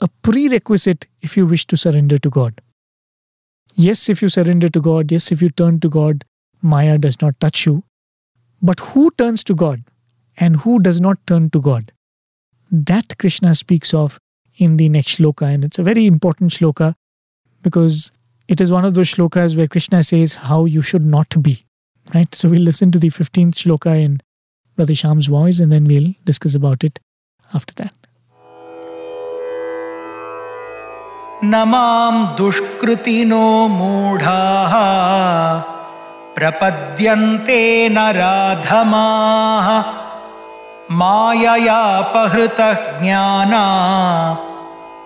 a 0.00 0.08
prerequisite 0.22 1.06
if 1.20 1.36
you 1.36 1.46
wish 1.46 1.66
to 1.66 1.76
surrender 1.76 2.18
to 2.18 2.30
God. 2.30 2.60
Yes, 3.76 4.08
if 4.08 4.22
you 4.22 4.28
surrender 4.28 4.68
to 4.68 4.80
God, 4.80 5.10
yes, 5.10 5.32
if 5.32 5.42
you 5.42 5.48
turn 5.50 5.80
to 5.80 5.88
God, 5.88 6.24
Maya 6.62 6.96
does 6.96 7.20
not 7.20 7.38
touch 7.40 7.66
you. 7.66 7.82
But 8.62 8.80
who 8.80 9.10
turns 9.12 9.42
to 9.44 9.54
God 9.54 9.82
and 10.36 10.56
who 10.56 10.78
does 10.80 11.00
not 11.00 11.18
turn 11.26 11.50
to 11.50 11.60
God? 11.60 11.92
That 12.70 13.18
Krishna 13.18 13.54
speaks 13.54 13.92
of 13.92 14.18
in 14.58 14.76
the 14.76 14.88
next 14.88 15.18
shloka, 15.18 15.52
and 15.52 15.64
it's 15.64 15.78
a 15.78 15.82
very 15.82 16.06
important 16.06 16.52
shloka 16.52 16.94
because 17.62 18.12
it 18.46 18.60
is 18.60 18.70
one 18.70 18.84
of 18.84 18.94
those 18.94 19.12
shlokas 19.12 19.56
where 19.56 19.66
Krishna 19.66 20.02
says 20.02 20.36
how 20.36 20.64
you 20.66 20.80
should 20.80 21.04
not 21.04 21.42
be. 21.42 21.64
Right? 22.14 22.32
So 22.34 22.48
we'll 22.48 22.62
listen 22.62 22.92
to 22.92 22.98
the 22.98 23.10
15th 23.10 23.54
shloka 23.54 24.00
in 24.00 24.20
Brother 24.76 24.94
Sham's 24.94 25.26
voice 25.26 25.58
and 25.58 25.72
then 25.72 25.84
we'll 25.84 26.14
discuss 26.24 26.54
about 26.54 26.84
it 26.84 27.00
after 27.52 27.74
that. 27.74 28.03
न 31.44 31.62
मां 31.68 32.36
दुष्कृतिनो 32.36 33.68
मूढाः। 33.68 34.74
प्रपद्यन्ते 36.36 37.88
नराधमाः 37.88 39.68
माययापहृतः 40.90 43.00
ज्ञाना 43.00 43.64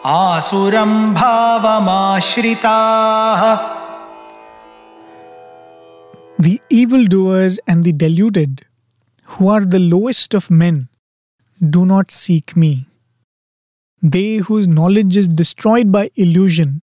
आसुरं 0.06 1.14
भावमाश्रिताः। 1.14 3.42
The 6.46 6.60
evildoers 6.70 7.58
and 7.66 7.84
the 7.84 7.92
deluded, 7.92 8.62
who 9.24 9.48
are 9.48 9.64
the 9.64 9.78
lowest 9.78 10.34
of 10.34 10.50
men, 10.50 10.88
do 11.70 11.84
not 11.84 12.10
seek 12.10 12.56
me. 12.56 12.87
They 14.10 14.36
whose 14.36 14.66
knowledge 14.66 15.18
is 15.18 15.28
destroyed 15.28 15.92
by 15.92 16.10
illusion 16.14 16.80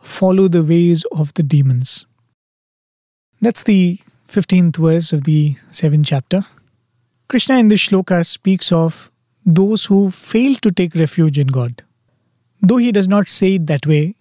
follow 0.00 0.48
the 0.48 0.64
ways 0.64 1.04
of 1.12 1.32
the 1.34 1.44
demons. 1.44 2.06
That's 3.40 3.62
the 3.62 4.00
15th 4.26 4.76
verse 4.76 5.12
of 5.12 5.22
the 5.24 5.54
7th 5.70 6.04
chapter. 6.04 6.44
Krishna 7.28 7.58
in 7.58 7.68
this 7.68 7.86
shloka 7.86 8.26
speaks 8.26 8.72
of 8.72 9.12
those 9.44 9.84
who 9.84 10.10
fail 10.10 10.56
to 10.56 10.72
take 10.72 10.96
refuge 10.96 11.38
in 11.38 11.46
God. 11.46 11.84
Though 12.60 12.78
he 12.78 12.90
does 12.90 13.06
not 13.06 13.28
say 13.28 13.54
it 13.54 13.68
that 13.68 13.86
way, 13.86 14.16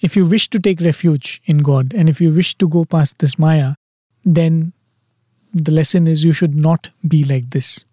if 0.00 0.14
you 0.14 0.24
wish 0.24 0.48
to 0.50 0.60
take 0.60 0.80
refuge 0.80 1.42
in 1.46 1.58
God 1.58 1.92
and 1.94 2.08
if 2.08 2.20
you 2.20 2.32
wish 2.32 2.54
to 2.58 2.68
go 2.68 2.84
past 2.84 3.18
this 3.18 3.40
Maya, 3.40 3.74
then 4.24 4.72
the 5.52 5.72
lesson 5.72 6.06
is 6.06 6.22
you 6.22 6.32
should 6.32 6.54
not 6.54 6.90
be 7.08 7.24
like 7.24 7.50
this. 7.50 7.84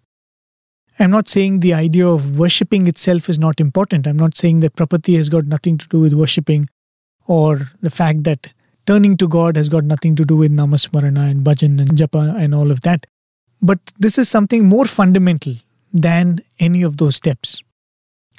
I'm 0.98 1.10
not 1.10 1.28
saying 1.28 1.60
the 1.60 1.74
idea 1.74 2.06
of 2.06 2.38
worshipping 2.38 2.86
itself 2.86 3.28
is 3.28 3.38
not 3.38 3.60
important. 3.60 4.06
I'm 4.06 4.16
not 4.16 4.36
saying 4.36 4.60
that 4.60 4.76
prapatti 4.76 5.16
has 5.16 5.28
got 5.28 5.44
nothing 5.44 5.76
to 5.78 5.88
do 5.88 6.00
with 6.00 6.14
worshipping 6.14 6.68
or 7.26 7.70
the 7.82 7.90
fact 7.90 8.24
that 8.24 8.54
turning 8.86 9.16
to 9.18 9.28
God 9.28 9.56
has 9.56 9.68
got 9.68 9.84
nothing 9.84 10.16
to 10.16 10.24
do 10.24 10.36
with 10.36 10.52
namasmarana 10.52 11.30
and 11.30 11.44
bhajan 11.44 11.80
and 11.80 11.90
japa 11.90 12.34
and 12.40 12.54
all 12.54 12.70
of 12.70 12.80
that. 12.82 13.06
But 13.60 13.78
this 13.98 14.16
is 14.16 14.28
something 14.28 14.64
more 14.64 14.86
fundamental 14.86 15.56
than 15.92 16.40
any 16.60 16.82
of 16.82 16.96
those 16.96 17.16
steps. 17.16 17.62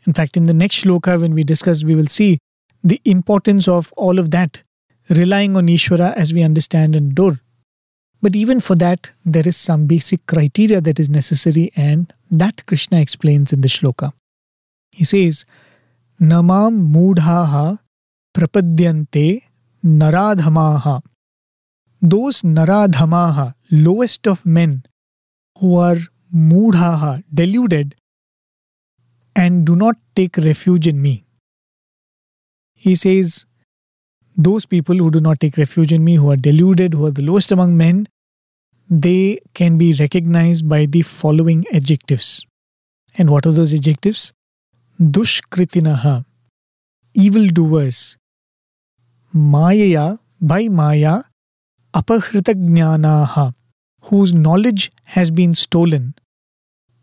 In 0.06 0.14
fact, 0.14 0.38
in 0.38 0.46
the 0.46 0.54
next 0.54 0.84
shloka, 0.84 1.20
when 1.20 1.36
we 1.36 1.44
discuss, 1.44 1.84
we 1.84 1.96
will 1.96 2.08
see 2.08 2.40
the 2.84 3.02
importance 3.04 3.68
of 3.68 3.92
all 3.98 4.20
of 4.20 4.32
that, 4.32 4.64
relying 5.10 5.58
on 5.58 5.68
Ishvara 5.68 6.16
as 6.16 6.34
we 6.34 6.44
understand 6.44 6.96
and 6.96 7.12
adore. 7.12 7.40
But 8.22 8.36
even 8.36 8.60
for 8.60 8.76
that, 8.76 9.12
there 9.26 9.48
is 9.48 9.56
some 9.56 9.86
basic 9.86 10.26
criteria 10.26 10.82
that 10.82 11.00
is 11.00 11.10
necessary, 11.10 11.72
and 11.76 12.12
that 12.32 12.66
Krishna 12.66 13.00
explains 13.00 13.54
in 13.54 13.62
the 13.62 13.68
shloka. 13.68 14.14
He 14.92 15.04
says, 15.04 15.46
Namam 16.20 16.92
mudhaha 16.94 17.80
prapadyante 18.34 19.44
naradhamaha. 19.86 21.02
Those 22.02 22.42
naradhamaha, 22.42 23.54
lowest 23.72 24.28
of 24.28 24.46
men, 24.46 24.84
who 25.60 25.76
are 25.76 25.98
mudhaha, 26.34 27.24
deluded, 27.32 27.96
and 29.36 29.66
do 29.66 29.76
not 29.76 29.96
take 30.16 30.38
refuge 30.38 30.88
in 30.88 31.02
me. 31.02 31.26
He 32.74 32.96
says, 32.96 33.46
those 34.38 34.66
people 34.68 34.96
who 34.96 35.10
do 35.10 35.20
not 35.20 35.40
take 35.40 35.58
refuge 35.58 35.92
in 35.92 36.04
me, 36.04 36.16
who 36.16 36.32
are 36.32 36.38
deluded, 36.38 36.94
who 36.94 37.08
are 37.08 37.12
the 37.12 37.24
lowest 37.24 37.52
among 37.52 37.76
men, 37.76 38.08
they 38.90 39.40
can 39.56 39.78
be 39.78 39.94
recognized 39.94 40.70
by 40.70 40.86
the 40.86 41.02
following 41.02 41.64
adjectives. 41.74 42.46
And 43.18 43.32
what 43.32 43.48
are 43.48 43.52
those 43.52 43.74
adjectives? 43.74 44.34
Dushkritinaha, 45.02 46.26
evildoers. 47.16 48.18
Mayaya, 49.36 50.20
by 50.40 50.68
Maya, 50.68 51.24
apahritagnyanaha, 51.94 53.54
whose 54.04 54.34
knowledge 54.34 54.92
has 55.06 55.32
been 55.32 55.56
stolen. 55.56 56.14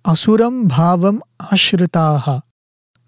Asuram 0.07 0.69
bhavam 0.69 1.21
ashritaha, 1.41 2.43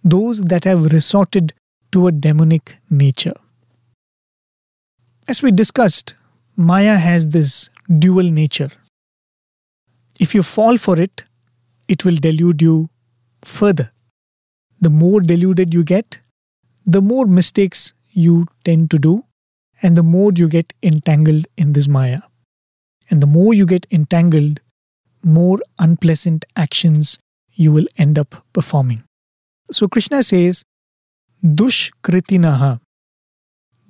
those 0.03 0.43
that 0.43 0.65
have 0.65 0.93
resorted 0.93 1.55
to 1.93 2.09
a 2.09 2.13
demonic 2.13 2.77
nature. 2.91 3.35
As 5.29 5.43
we 5.43 5.51
discussed, 5.51 6.15
Maya 6.57 6.97
has 6.97 7.31
this 7.31 7.69
dual 7.99 8.31
nature. 8.31 8.71
If 10.21 10.37
you 10.37 10.45
fall 10.45 10.79
for 10.79 11.01
it, 11.01 11.25
it 11.89 12.05
will 12.05 12.15
delude 12.15 12.63
you 12.63 12.89
further. 13.43 13.91
The 14.81 14.91
more 14.91 15.21
deluded 15.21 15.75
you 15.75 15.83
get, 15.83 16.21
the 16.85 17.03
more 17.03 17.27
mistakes 17.27 17.93
you 18.13 18.47
tend 18.65 18.91
to 18.93 18.99
do, 18.99 19.25
and 19.83 19.97
the 19.97 20.05
more 20.05 20.31
you 20.35 20.49
get 20.49 20.73
entangled 20.81 21.47
in 21.57 21.73
this 21.73 21.89
Maya. 21.89 22.21
And 23.11 23.21
the 23.21 23.27
more 23.27 23.53
you 23.53 23.67
get 23.67 23.85
entangled, 23.91 24.61
more 25.25 25.59
unpleasant 25.81 26.45
actions 26.55 27.19
you 27.53 27.73
will 27.73 27.87
end 27.97 28.17
up 28.17 28.45
performing. 28.53 29.03
So 29.73 29.89
Krishna 29.89 30.23
says, 30.23 30.63
Dushkritinaha, 31.45 32.81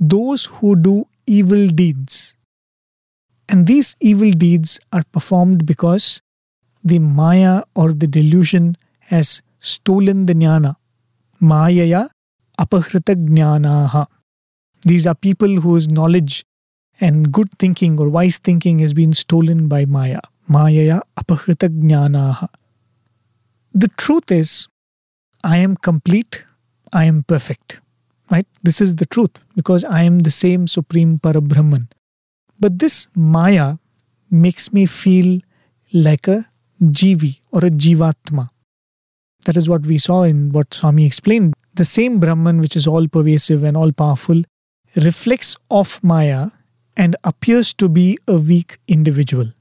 those 0.00 0.46
who 0.46 0.76
do 0.76 1.06
evil 1.26 1.68
deeds. 1.68 2.34
And 3.48 3.66
these 3.66 3.96
evil 4.00 4.30
deeds 4.30 4.80
are 4.92 5.04
performed 5.12 5.66
because 5.66 6.20
the 6.82 6.98
Maya 6.98 7.62
or 7.74 7.92
the 7.92 8.06
delusion 8.06 8.76
has 9.00 9.42
stolen 9.60 10.26
the 10.26 10.34
jnana. 10.34 10.76
Mayaya 11.40 12.08
apahrita 12.58 13.14
jnanaha. 13.14 14.06
These 14.82 15.06
are 15.06 15.14
people 15.14 15.60
whose 15.60 15.88
knowledge 15.88 16.44
and 17.00 17.32
good 17.32 17.50
thinking 17.58 17.98
or 18.00 18.08
wise 18.08 18.38
thinking 18.38 18.78
has 18.78 18.94
been 18.94 19.12
stolen 19.12 19.68
by 19.68 19.84
Maya. 19.84 20.20
Mayaya 20.48 21.00
apahrita 21.18 21.68
jnanaha. 21.68 22.48
The 23.74 23.88
truth 23.96 24.30
is, 24.30 24.68
I 25.44 25.58
am 25.58 25.76
complete, 25.76 26.44
I 26.92 27.04
am 27.04 27.24
perfect. 27.24 27.80
Right? 28.30 28.46
This 28.62 28.80
is 28.80 28.96
the 28.96 29.06
truth 29.06 29.38
because 29.54 29.84
I 29.84 30.02
am 30.02 30.20
the 30.20 30.30
same 30.30 30.66
Supreme 30.66 31.18
Parabrahman. 31.18 31.88
But 32.58 32.78
this 32.78 33.08
Maya 33.14 33.76
makes 34.30 34.72
me 34.72 34.86
feel 34.86 35.40
like 35.92 36.26
a 36.26 36.44
Jivi 36.82 37.40
or 37.52 37.64
a 37.64 37.70
Jivatma. 37.70 38.48
That 39.44 39.56
is 39.56 39.68
what 39.68 39.86
we 39.86 39.98
saw 39.98 40.24
in 40.24 40.50
what 40.50 40.74
Swami 40.74 41.06
explained. 41.06 41.54
The 41.74 41.84
same 41.84 42.18
Brahman, 42.18 42.60
which 42.60 42.74
is 42.74 42.86
all 42.86 43.06
pervasive 43.06 43.62
and 43.62 43.76
all 43.76 43.92
powerful, 43.92 44.42
reflects 44.96 45.56
off 45.68 46.02
Maya 46.02 46.48
and 46.96 47.14
appears 47.22 47.72
to 47.74 47.88
be 47.88 48.18
a 48.26 48.38
weak 48.38 48.78
individual. 48.88 49.52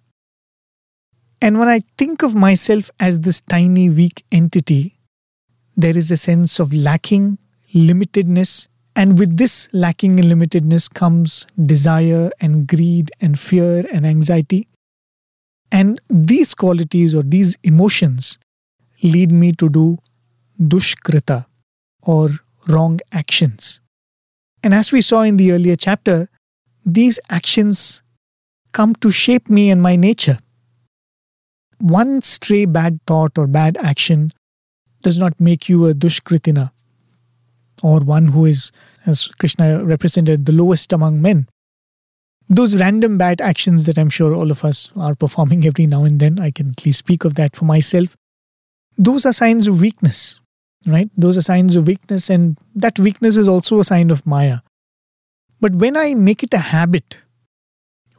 And 1.41 1.59
when 1.59 1.67
I 1.67 1.81
think 1.97 2.23
of 2.23 2.33
myself 2.33 2.89
as 2.99 3.19
this 3.19 3.41
tiny, 3.41 3.89
weak 3.89 4.23
entity, 4.31 4.97
there 5.75 5.95
is 5.95 6.09
a 6.09 6.17
sense 6.17 6.59
of 6.59 6.73
lacking, 6.73 7.37
limitedness, 7.75 8.69
and 8.95 9.19
with 9.19 9.37
this 9.37 9.67
lacking 9.73 10.19
and 10.19 10.31
limitedness 10.31 10.91
comes 10.91 11.45
desire 11.65 12.31
and 12.39 12.65
greed 12.67 13.11
and 13.19 13.37
fear 13.37 13.85
and 13.91 14.05
anxiety. 14.05 14.69
And 15.71 15.99
these 16.09 16.55
qualities 16.55 17.13
or 17.13 17.23
these 17.23 17.57
emotions 17.63 18.39
lead 19.03 19.31
me 19.31 19.51
to 19.53 19.67
do 19.67 19.97
dushkrita 20.61 21.45
or 22.03 22.29
wrong 22.69 23.01
actions. 23.11 23.81
And 24.63 24.73
as 24.73 24.93
we 24.93 25.01
saw 25.01 25.21
in 25.21 25.35
the 25.35 25.51
earlier 25.51 25.75
chapter, 25.75 26.29
these 26.85 27.19
actions 27.29 28.01
come 28.71 28.95
to 28.95 29.11
shape 29.11 29.49
me 29.49 29.69
and 29.69 29.81
my 29.81 29.97
nature. 29.97 30.39
One 31.79 32.21
stray 32.21 32.63
bad 32.65 32.99
thought 33.05 33.37
or 33.37 33.47
bad 33.47 33.75
action 33.77 34.31
does 35.01 35.19
not 35.19 35.39
make 35.39 35.67
you 35.67 35.87
a 35.87 35.93
dushkritina 35.93 36.71
or 37.83 37.99
one 37.99 38.27
who 38.29 38.45
is, 38.45 38.71
as 39.05 39.27
Krishna 39.27 39.83
represented, 39.83 40.45
the 40.45 40.51
lowest 40.51 40.93
among 40.93 41.21
men. 41.21 41.47
those 42.49 42.75
random 42.77 43.17
bad 43.17 43.41
actions 43.41 43.85
that 43.85 43.97
I'm 43.97 44.09
sure 44.09 44.33
all 44.33 44.51
of 44.51 44.63
us 44.63 44.91
are 44.95 45.15
performing 45.15 45.65
every 45.65 45.87
now 45.87 46.03
and 46.03 46.19
then, 46.19 46.39
I 46.39 46.51
can 46.51 46.71
at 46.71 46.85
least 46.85 46.99
speak 46.99 47.25
of 47.25 47.35
that 47.35 47.55
for 47.55 47.65
myself. 47.65 48.15
Those 48.97 49.25
are 49.25 49.33
signs 49.33 49.67
of 49.67 49.81
weakness, 49.81 50.39
right? 50.85 51.09
Those 51.17 51.37
are 51.37 51.41
signs 51.41 51.75
of 51.75 51.87
weakness, 51.87 52.29
and 52.29 52.57
that 52.75 52.99
weakness 52.99 53.37
is 53.37 53.47
also 53.47 53.79
a 53.79 53.83
sign 53.83 54.11
of 54.11 54.25
Maya. 54.25 54.59
But 55.59 55.73
when 55.73 55.97
I 55.97 56.13
make 56.13 56.43
it 56.43 56.53
a 56.53 56.59
habit, 56.59 57.17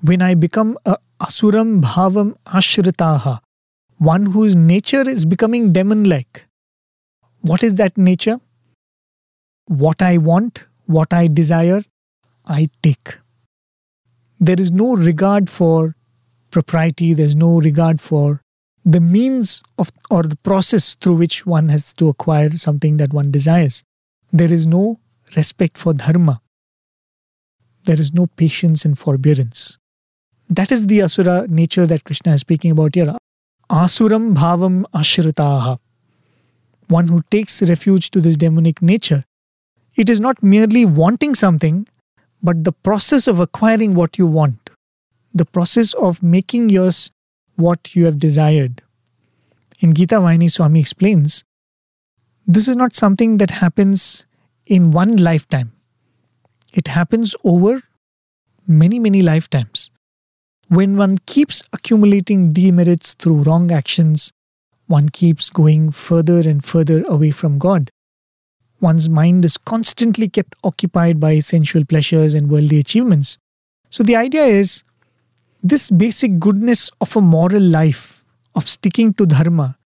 when 0.03 0.23
I 0.23 0.35
become 0.35 0.77
a 0.85 0.97
asuram 1.21 1.81
bhavam 1.81 2.37
ashritaha, 2.47 3.39
one 3.99 4.27
whose 4.27 4.57
nature 4.57 5.09
is 5.09 5.25
becoming 5.25 5.73
demon 5.73 6.05
like, 6.05 6.47
what 7.43 7.63
is 7.63 7.77
that 7.77 7.97
nature? 7.97 8.41
What 9.67 10.01
I 10.03 10.19
want, 10.19 10.65
what 10.87 11.13
I 11.13 11.29
desire, 11.29 11.83
I 12.47 12.69
take 12.83 13.19
there 14.39 14.61
is 14.61 14.71
no 14.71 14.95
regard 14.95 15.49
for 15.49 15.97
propriety, 16.51 17.15
there's 17.15 17.37
no 17.37 17.59
regard 17.61 18.01
for 18.01 18.43
the 18.85 19.01
means 19.01 19.63
of 19.79 19.91
or 20.11 20.23
the 20.23 20.37
process 20.37 20.95
through 20.95 21.15
which 21.15 21.45
one 21.45 21.69
has 21.69 21.93
to 21.95 22.09
acquire 22.09 22.57
something 22.57 22.99
that 22.99 23.13
one 23.13 23.31
desires. 23.31 23.83
There 24.33 24.53
is 24.53 24.67
no 24.67 25.01
respect 25.37 25.77
for 25.79 25.93
dharma. 25.95 26.41
There 27.85 28.01
is 28.01 28.13
no 28.13 28.27
patience 28.27 28.85
and 28.85 28.99
forbearance. 28.99 29.79
That 30.49 30.71
is 30.71 30.87
the 30.87 31.01
asura 31.01 31.47
nature 31.49 31.87
that 31.87 32.05
Krishna 32.05 32.35
is 32.35 32.41
speaking 32.41 32.71
about 32.71 32.95
here. 32.95 33.17
Asuram 33.71 34.35
bhavam 34.35 34.85
ashritaha. 34.95 35.79
One 36.89 37.09
who 37.09 37.23
takes 37.31 37.63
refuge 37.63 38.11
to 38.13 38.21
this 38.21 38.37
demonic 38.37 38.81
nature. 38.81 39.25
It 39.97 40.11
is 40.11 40.21
not 40.21 40.43
merely 40.43 40.85
wanting 40.85 41.35
something, 41.35 41.87
but 42.43 42.65
the 42.65 42.73
process 42.73 43.27
of 43.27 43.41
acquiring 43.41 43.95
what 43.95 44.19
you 44.19 44.27
want, 44.27 44.71
the 45.33 45.47
process 45.47 45.95
of 45.95 46.23
making 46.23 46.69
yours 46.69 47.11
what 47.57 47.97
you 47.97 48.05
have 48.05 48.19
desired. 48.19 48.83
In 49.81 49.95
Gita 49.95 50.17
Vahini, 50.17 50.51
Swami 50.51 50.81
explains 50.81 51.45
this 52.47 52.69
is 52.69 52.77
not 52.77 52.95
something 52.95 53.39
that 53.39 53.51
happens 53.51 54.27
in 54.67 54.91
one 54.91 55.17
lifetime, 55.17 55.73
it 56.75 56.89
happens 56.89 57.35
over 57.43 57.83
many, 58.69 58.99
many 58.99 59.23
lifetimes. 59.23 59.91
When 60.69 60.97
one 60.97 61.19
keeps 61.27 61.63
accumulating 61.73 62.53
demerits 62.53 63.15
through 63.15 63.45
wrong 63.45 63.71
actions, 63.71 64.33
one 64.89 65.09
keeps 65.09 65.49
going 65.49 65.93
further 65.93 66.41
and 66.41 66.63
further 66.63 67.03
away 67.05 67.31
from 67.31 67.59
God 67.59 67.91
one's 68.81 69.09
mind 69.09 69.45
is 69.45 69.57
constantly 69.57 70.29
kept 70.29 70.55
occupied 70.65 71.19
by 71.19 71.39
sensual 71.39 71.85
pleasures 71.85 72.35
and 72.35 72.51
worldly 72.51 72.79
achievements. 72.79 73.39
So 73.91 74.03
the 74.03 74.17
idea 74.17 74.45
is 74.45 74.83
this 75.63 75.91
basic 75.91 76.39
goodness 76.39 76.91
of 77.01 77.17
a 77.17 77.21
moral 77.21 77.63
life, 77.63 78.25
of 78.55 78.67
sticking 78.67 79.15
to 79.15 79.27
dharma, 79.27 79.79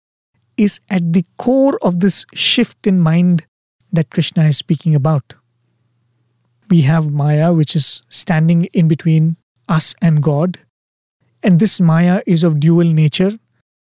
is 0.58 0.80
at 0.90 1.14
the 1.14 1.24
core 1.38 1.78
of 1.82 2.00
this 2.00 2.26
shift 2.34 2.86
in 2.86 3.00
mind 3.00 3.46
that 3.92 4.10
Krishna 4.10 4.44
is 4.46 4.58
speaking 4.58 4.94
about. 4.94 5.36
We 6.70 6.82
have 6.82 7.12
Maya, 7.12 7.54
which 7.54 7.76
is 7.76 8.02
standing 8.10 8.66
in 8.66 8.88
between 8.88 9.38
us 9.68 9.96
and 10.02 10.22
God, 10.22 10.60
and 11.44 11.60
this 11.60 11.80
Maya 11.80 12.22
is 12.28 12.44
of 12.44 12.60
dual 12.60 12.86
nature. 12.86 13.32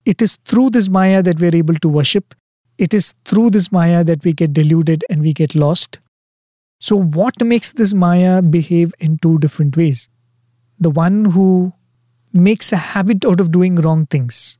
It 0.06 0.22
is 0.22 0.38
through 0.45 0.72
this 0.72 0.89
Maya 0.89 1.22
that 1.24 1.39
we 1.39 1.47
are 1.47 1.56
able 1.56 1.76
to 1.76 1.88
worship, 1.88 2.34
it 2.78 2.94
is 2.94 3.14
through 3.26 3.52
this 3.52 3.72
Maya 3.72 4.04
that 4.04 4.24
we 4.24 4.34
get 4.34 4.54
deluded 4.54 5.06
and 5.10 5.22
we 5.22 5.34
get 5.34 5.56
lost. 5.56 6.00
So, 6.80 6.98
what 6.98 7.42
makes 7.42 7.72
this 7.72 7.94
Maya 7.94 8.42
behave 8.42 8.94
in 9.00 9.18
two 9.18 9.38
different 9.40 9.78
ways? 9.78 10.10
The 10.80 10.90
one 10.90 11.26
who 11.26 11.74
makes 12.34 12.74
a 12.74 12.78
habit 12.78 13.26
out 13.26 13.40
of 13.40 13.52
doing 13.52 13.76
wrong 13.76 14.06
things. 14.08 14.58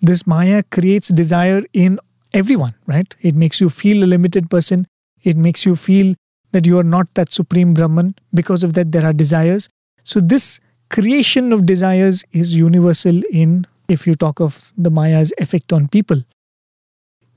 This 0.00 0.26
Maya 0.26 0.62
creates 0.70 1.08
desire 1.08 1.62
in 1.72 1.98
everyone, 2.32 2.74
right? 2.86 3.14
It 3.20 3.34
makes 3.34 3.60
you 3.60 3.68
feel 3.68 4.02
a 4.02 4.06
limited 4.06 4.48
person. 4.48 4.86
It 5.22 5.36
makes 5.36 5.66
you 5.66 5.76
feel 5.76 6.14
that 6.52 6.64
you 6.64 6.78
are 6.78 6.84
not 6.84 7.12
that 7.14 7.32
supreme 7.32 7.74
Brahman. 7.74 8.14
Because 8.32 8.62
of 8.64 8.72
that, 8.74 8.92
there 8.92 9.04
are 9.04 9.12
desires. 9.12 9.68
So, 10.04 10.20
this 10.20 10.60
creation 10.88 11.52
of 11.52 11.66
desires 11.66 12.24
is 12.32 12.56
universal 12.56 13.20
in, 13.30 13.66
if 13.88 14.06
you 14.06 14.14
talk 14.14 14.40
of 14.40 14.72
the 14.78 14.90
Maya's 14.90 15.32
effect 15.38 15.72
on 15.72 15.88
people. 15.88 16.22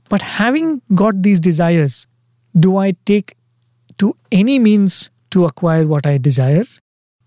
But 0.10 0.22
having 0.22 0.82
got 0.94 1.22
these 1.22 1.40
desires, 1.40 2.08
do 2.58 2.78
I 2.78 2.94
take 3.06 3.36
to 3.98 4.16
any 4.32 4.60
means 4.60 5.10
to 5.32 5.46
acquire 5.46 5.88
what 5.88 6.06
I 6.06 6.18
desire? 6.18 6.66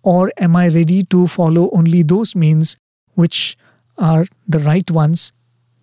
Or 0.03 0.33
am 0.39 0.55
I 0.55 0.69
ready 0.69 1.03
to 1.05 1.27
follow 1.27 1.71
only 1.73 2.03
those 2.03 2.37
means 2.37 2.77
which 3.15 3.57
are 3.99 4.27
the 4.47 4.61
right 4.61 4.89
ones, 4.91 5.33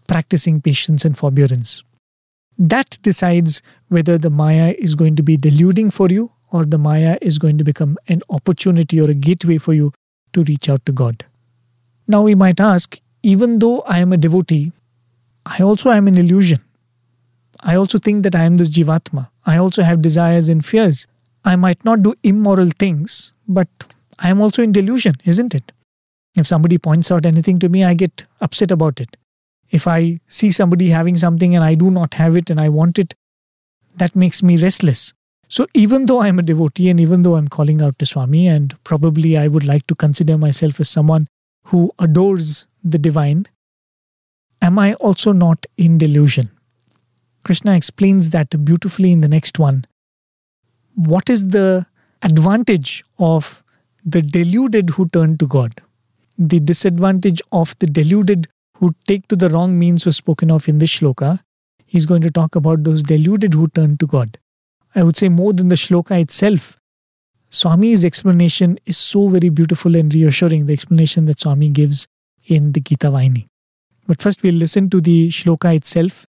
practicing 0.08 0.62
patience 0.62 1.04
and 1.04 1.18
forbearance? 1.18 1.84
That 2.58 2.98
decides 3.02 3.62
whether 3.90 4.18
the 4.18 4.30
Maya 4.30 4.76
is 4.78 4.96
going 4.96 5.16
to 5.16 5.24
be 5.24 5.38
deluding 5.38 5.92
for 5.92 6.08
you 6.10 6.32
or 6.52 6.66
the 6.66 6.78
Maya 6.78 7.18
is 7.22 7.38
going 7.40 7.58
to 7.58 7.64
become 7.64 7.98
an 8.08 8.22
opportunity 8.30 9.02
or 9.02 9.10
a 9.10 9.16
gateway 9.16 9.58
for 9.58 9.74
you 9.74 9.92
to 10.34 10.44
reach 10.44 10.70
out 10.70 10.86
to 10.86 10.92
God. 10.92 11.26
Now 12.08 12.22
we 12.22 12.36
might 12.36 12.60
ask, 12.60 13.00
even 13.24 13.60
though 13.60 13.82
I 13.82 14.00
am 14.00 14.14
a 14.14 14.18
devotee, 14.18 14.72
I 15.46 15.64
also 15.64 15.90
am 15.90 16.08
an 16.08 16.18
illusion. 16.18 16.60
I 17.64 17.76
also 17.76 17.98
think 17.98 18.24
that 18.24 18.36
I 18.36 18.44
am 18.44 18.58
this 18.58 18.70
Jivatma. 18.70 19.30
I 19.46 19.58
also 19.58 19.82
have 19.84 20.02
desires 20.02 20.50
and 20.50 20.66
fears. 20.66 21.08
I 21.46 21.56
might 21.56 21.84
not 21.86 22.04
do 22.04 22.14
immoral 22.24 22.70
things, 22.78 23.32
but 23.48 23.68
I 24.20 24.30
am 24.30 24.42
also 24.42 24.62
in 24.62 24.72
delusion, 24.72 25.16
isn't 25.26 25.56
it? 25.56 25.72
If 26.36 26.48
somebody 26.48 26.78
points 26.78 27.12
out 27.12 27.26
anything 27.26 27.60
to 27.60 27.70
me, 27.70 27.84
I 27.84 27.94
get 27.94 28.26
upset 28.42 28.72
about 28.72 29.00
it. 29.00 29.18
If 29.70 29.88
I 29.88 30.20
see 30.28 30.52
somebody 30.52 30.90
having 30.90 31.16
something 31.16 31.56
and 31.56 31.64
I 31.64 31.76
do 31.76 31.90
not 31.90 32.16
have 32.16 32.38
it 32.38 32.50
and 32.50 32.60
I 32.60 32.70
want 32.70 33.00
it, 33.00 33.14
that 33.96 34.16
makes 34.16 34.44
me 34.44 34.58
restless. 34.58 35.14
So 35.48 35.68
even 35.74 36.08
though 36.08 36.22
I'm 36.22 36.40
a 36.40 36.44
devotee 36.44 36.90
and 36.90 37.00
even 37.00 37.24
though 37.24 37.36
I'm 37.36 37.48
calling 37.48 37.82
out 37.82 38.00
to 38.00 38.06
Swami, 38.06 38.48
and 38.48 38.76
probably 38.84 39.38
I 39.38 39.48
would 39.48 39.64
like 39.64 39.86
to 39.88 39.96
consider 39.96 40.38
myself 40.38 40.80
as 40.80 40.90
someone 40.90 41.28
who 41.66 41.92
adores 42.00 42.68
the 42.84 42.98
divine, 42.98 43.46
am 44.62 44.80
I 44.80 44.96
also 44.96 45.32
not 45.32 45.66
in 45.78 45.98
delusion? 45.98 46.50
Krishna 47.44 47.76
explains 47.76 48.30
that 48.30 48.64
beautifully 48.64 49.12
in 49.12 49.22
the 49.22 49.28
next 49.28 49.60
one. 49.60 49.86
What 50.96 51.30
is 51.30 51.50
the 51.50 51.86
advantage 52.22 53.04
of 53.20 53.64
the 54.06 54.22
deluded 54.22 54.92
who 54.92 55.08
turn 55.10 55.38
to 55.38 55.48
God? 55.48 55.82
The 56.38 56.60
disadvantage 56.60 57.42
of 57.52 57.78
the 57.80 57.88
deluded 57.88 58.48
who 58.78 58.96
take 59.08 59.28
to 59.28 59.36
the 59.36 59.50
wrong 59.50 59.78
means 59.78 60.06
was 60.06 60.16
spoken 60.18 60.50
of 60.52 60.68
in 60.68 60.80
this 60.80 61.00
shloka. 61.00 61.40
He's 61.86 62.06
going 62.06 62.22
to 62.22 62.32
talk 62.32 62.56
about 62.56 62.84
those 62.84 63.04
deluded 63.04 63.54
who 63.54 63.68
turn 63.68 63.98
to 63.98 64.08
God. 64.08 64.38
I 64.96 65.04
would 65.04 65.18
say 65.18 65.30
more 65.30 65.54
than 65.54 65.68
the 65.68 65.76
shloka 65.76 66.20
itself. 66.20 66.78
Swami's 67.50 68.04
explanation 68.04 68.80
is 68.86 68.98
so 68.98 69.28
very 69.28 69.50
beautiful 69.50 69.96
and 69.96 70.14
reassuring, 70.14 70.66
the 70.66 70.74
explanation 70.74 71.26
that 71.26 71.40
Swami 71.40 71.70
gives 71.70 72.08
in 72.48 72.72
the 72.72 72.80
Gita 72.80 73.08
Vahini. 73.08 73.48
But 74.08 74.22
first, 74.22 74.44
we'll 74.44 74.56
listen 74.56 74.90
to 74.90 75.02
the 75.02 75.30
shloka 75.30 75.76
itself 75.76 76.26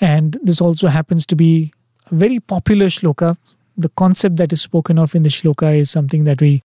and 0.00 0.36
this 0.42 0.60
also 0.60 0.88
happens 0.88 1.26
to 1.26 1.36
be 1.36 1.72
a 2.10 2.14
very 2.14 2.40
popular 2.40 2.86
shloka. 2.86 3.36
The 3.76 3.90
concept 3.90 4.36
that 4.36 4.52
is 4.52 4.62
spoken 4.62 4.98
of 4.98 5.14
in 5.14 5.22
the 5.22 5.28
shloka 5.28 5.76
is 5.76 5.90
something 5.90 6.24
that 6.24 6.40
we 6.40 6.62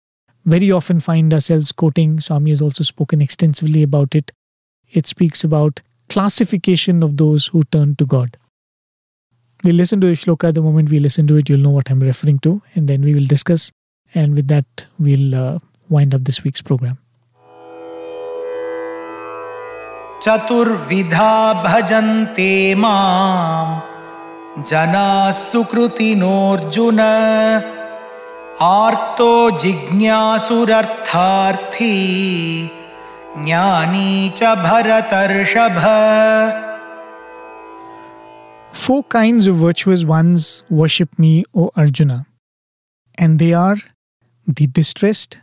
very 0.45 0.71
often 0.71 1.01
find 1.01 1.33
ourselves 1.33 1.73
quoting. 1.73 2.21
Swami 2.21 2.51
has 2.51 2.63
also 2.63 2.83
spoken 2.83 3.21
extensively 3.21 3.83
about 3.83 4.15
it. 4.15 4.33
It 4.93 5.07
speaks 5.07 5.45
about 5.45 5.81
classification 6.09 7.03
of 7.03 7.17
those 7.17 7.49
who 7.49 7.63
turn 7.65 7.95
to 7.97 8.07
God. 8.07 8.37
We'll 9.63 9.77
listen 9.77 10.01
to 10.01 10.07
the 10.07 10.15
shloka. 10.15 10.53
The 10.53 10.63
moment 10.63 10.91
we 10.91 10.99
listen 10.99 11.27
to 11.29 11.37
it, 11.37 11.49
you'll 11.49 11.61
know 11.61 11.71
what 11.71 11.91
I'm 11.91 12.01
referring 12.01 12.39
to, 12.41 12.63
and 12.75 12.89
then 12.89 13.03
we 13.03 13.15
will 13.15 13.27
discuss. 13.27 13.71
And 14.15 14.35
with 14.35 14.49
that, 14.49 14.87
we'll 14.99 15.35
uh, 15.35 15.59
wind 15.89 16.15
up 16.15 16.25
this 16.25 16.43
week's 16.43 16.63
program. 16.63 16.99
चतुर्विधा 20.23 21.33
भजन्ते 21.65 22.53
माँ 22.77 23.83
जनाः 24.69 25.31
सुकृतिनोऽर्जुन 25.33 27.01
आर्तो 28.63 29.35
जिज्ञासुरर्थार्थी 29.61 30.77
ज्ञानी 33.45 34.11
च 34.37 34.55
भरतर्षभ 34.65 35.79
Four 38.73 39.03
kinds 39.13 39.47
of 39.49 39.57
virtuous 39.57 40.05
ones 40.05 40.63
worship 40.71 41.19
me, 41.19 41.45
O 41.55 41.71
Arjuna, 41.77 42.27
and 43.19 43.39
they 43.41 43.53
are 43.53 43.79
the 44.47 44.67
distressed, 44.69 45.39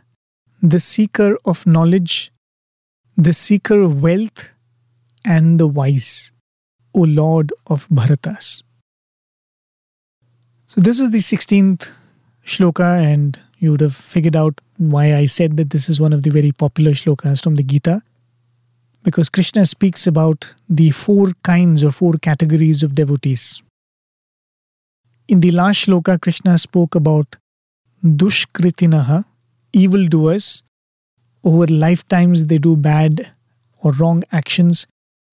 the 0.62 0.80
seeker 0.80 1.36
of 1.44 1.66
knowledge, 1.66 2.32
the 3.16 3.34
seeker 3.34 3.80
of 3.80 4.02
wealth, 4.02 4.54
and 5.24 5.58
the 5.58 5.66
wise, 5.66 6.32
O 6.94 7.00
Lord 7.00 7.52
of 7.66 7.88
Bharatas. 7.88 8.62
So, 10.66 10.80
this 10.80 11.00
is 11.00 11.10
the 11.10 11.18
16th 11.18 11.90
shloka, 12.44 13.02
and 13.02 13.38
you 13.58 13.70
would 13.70 13.80
have 13.80 13.94
figured 13.94 14.36
out 14.36 14.60
why 14.76 15.14
I 15.14 15.26
said 15.26 15.56
that 15.56 15.70
this 15.70 15.88
is 15.88 16.00
one 16.00 16.12
of 16.12 16.22
the 16.22 16.30
very 16.30 16.52
popular 16.52 16.92
shlokas 16.92 17.42
from 17.42 17.56
the 17.56 17.62
Gita. 17.62 18.02
Because 19.02 19.28
Krishna 19.28 19.64
speaks 19.64 20.06
about 20.06 20.54
the 20.68 20.90
four 20.90 21.32
kinds 21.42 21.82
or 21.82 21.90
four 21.90 22.14
categories 22.14 22.82
of 22.82 22.94
devotees. 22.94 23.62
In 25.28 25.40
the 25.40 25.50
last 25.50 25.86
shloka, 25.86 26.20
Krishna 26.20 26.58
spoke 26.58 26.94
about 26.94 27.36
dushkritinaha, 28.04 29.24
evildoers. 29.72 30.62
Over 31.44 31.66
lifetimes, 31.66 32.46
they 32.46 32.58
do 32.58 32.76
bad 32.76 33.32
or 33.82 33.92
wrong 33.92 34.24
actions, 34.32 34.86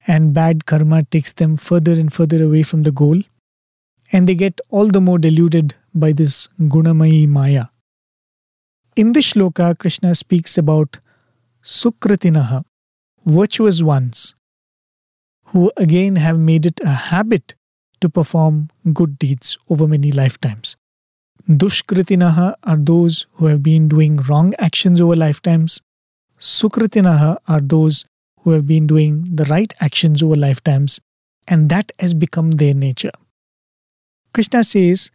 and 0.07 0.33
bad 0.33 0.65
karma 0.65 1.03
takes 1.03 1.33
them 1.33 1.55
further 1.55 1.93
and 1.93 2.11
further 2.11 2.43
away 2.43 2.63
from 2.63 2.83
the 2.83 2.91
goal. 2.91 3.21
And 4.11 4.27
they 4.27 4.35
get 4.35 4.61
all 4.69 4.87
the 4.87 5.01
more 5.01 5.17
deluded 5.17 5.75
by 5.93 6.11
this 6.11 6.47
Gunamayi 6.59 7.27
Maya. 7.27 7.65
In 8.95 9.13
this 9.13 9.33
shloka, 9.33 9.77
Krishna 9.77 10.15
speaks 10.15 10.57
about 10.57 10.99
Sukritinaha, 11.63 12.63
virtuous 13.25 13.81
ones, 13.81 14.35
who 15.47 15.71
again 15.75 16.17
have 16.17 16.37
made 16.39 16.65
it 16.65 16.79
a 16.81 16.89
habit 16.89 17.55
to 18.01 18.09
perform 18.09 18.69
good 18.93 19.17
deeds 19.17 19.57
over 19.69 19.87
many 19.87 20.11
lifetimes. 20.11 20.77
Dushkritinaha 21.49 22.55
are 22.63 22.77
those 22.77 23.25
who 23.33 23.47
have 23.47 23.61
been 23.61 23.87
doing 23.87 24.17
wrong 24.17 24.53
actions 24.59 25.01
over 25.01 25.15
lifetimes. 25.15 25.81
Sukritinaha 26.39 27.37
are 27.47 27.61
those 27.61 28.05
who 28.45 28.51
have 28.51 28.67
been 28.67 28.85
doing 28.85 29.25
the 29.35 29.43
right 29.45 29.73
actions 29.81 30.21
over 30.21 30.35
lifetimes, 30.35 31.01
and 31.47 31.67
that 31.67 31.91
has 31.97 32.13
become 32.13 32.51
their 32.51 32.75
nature. 32.75 33.11
Krishna 34.35 34.63
says, 34.63 35.09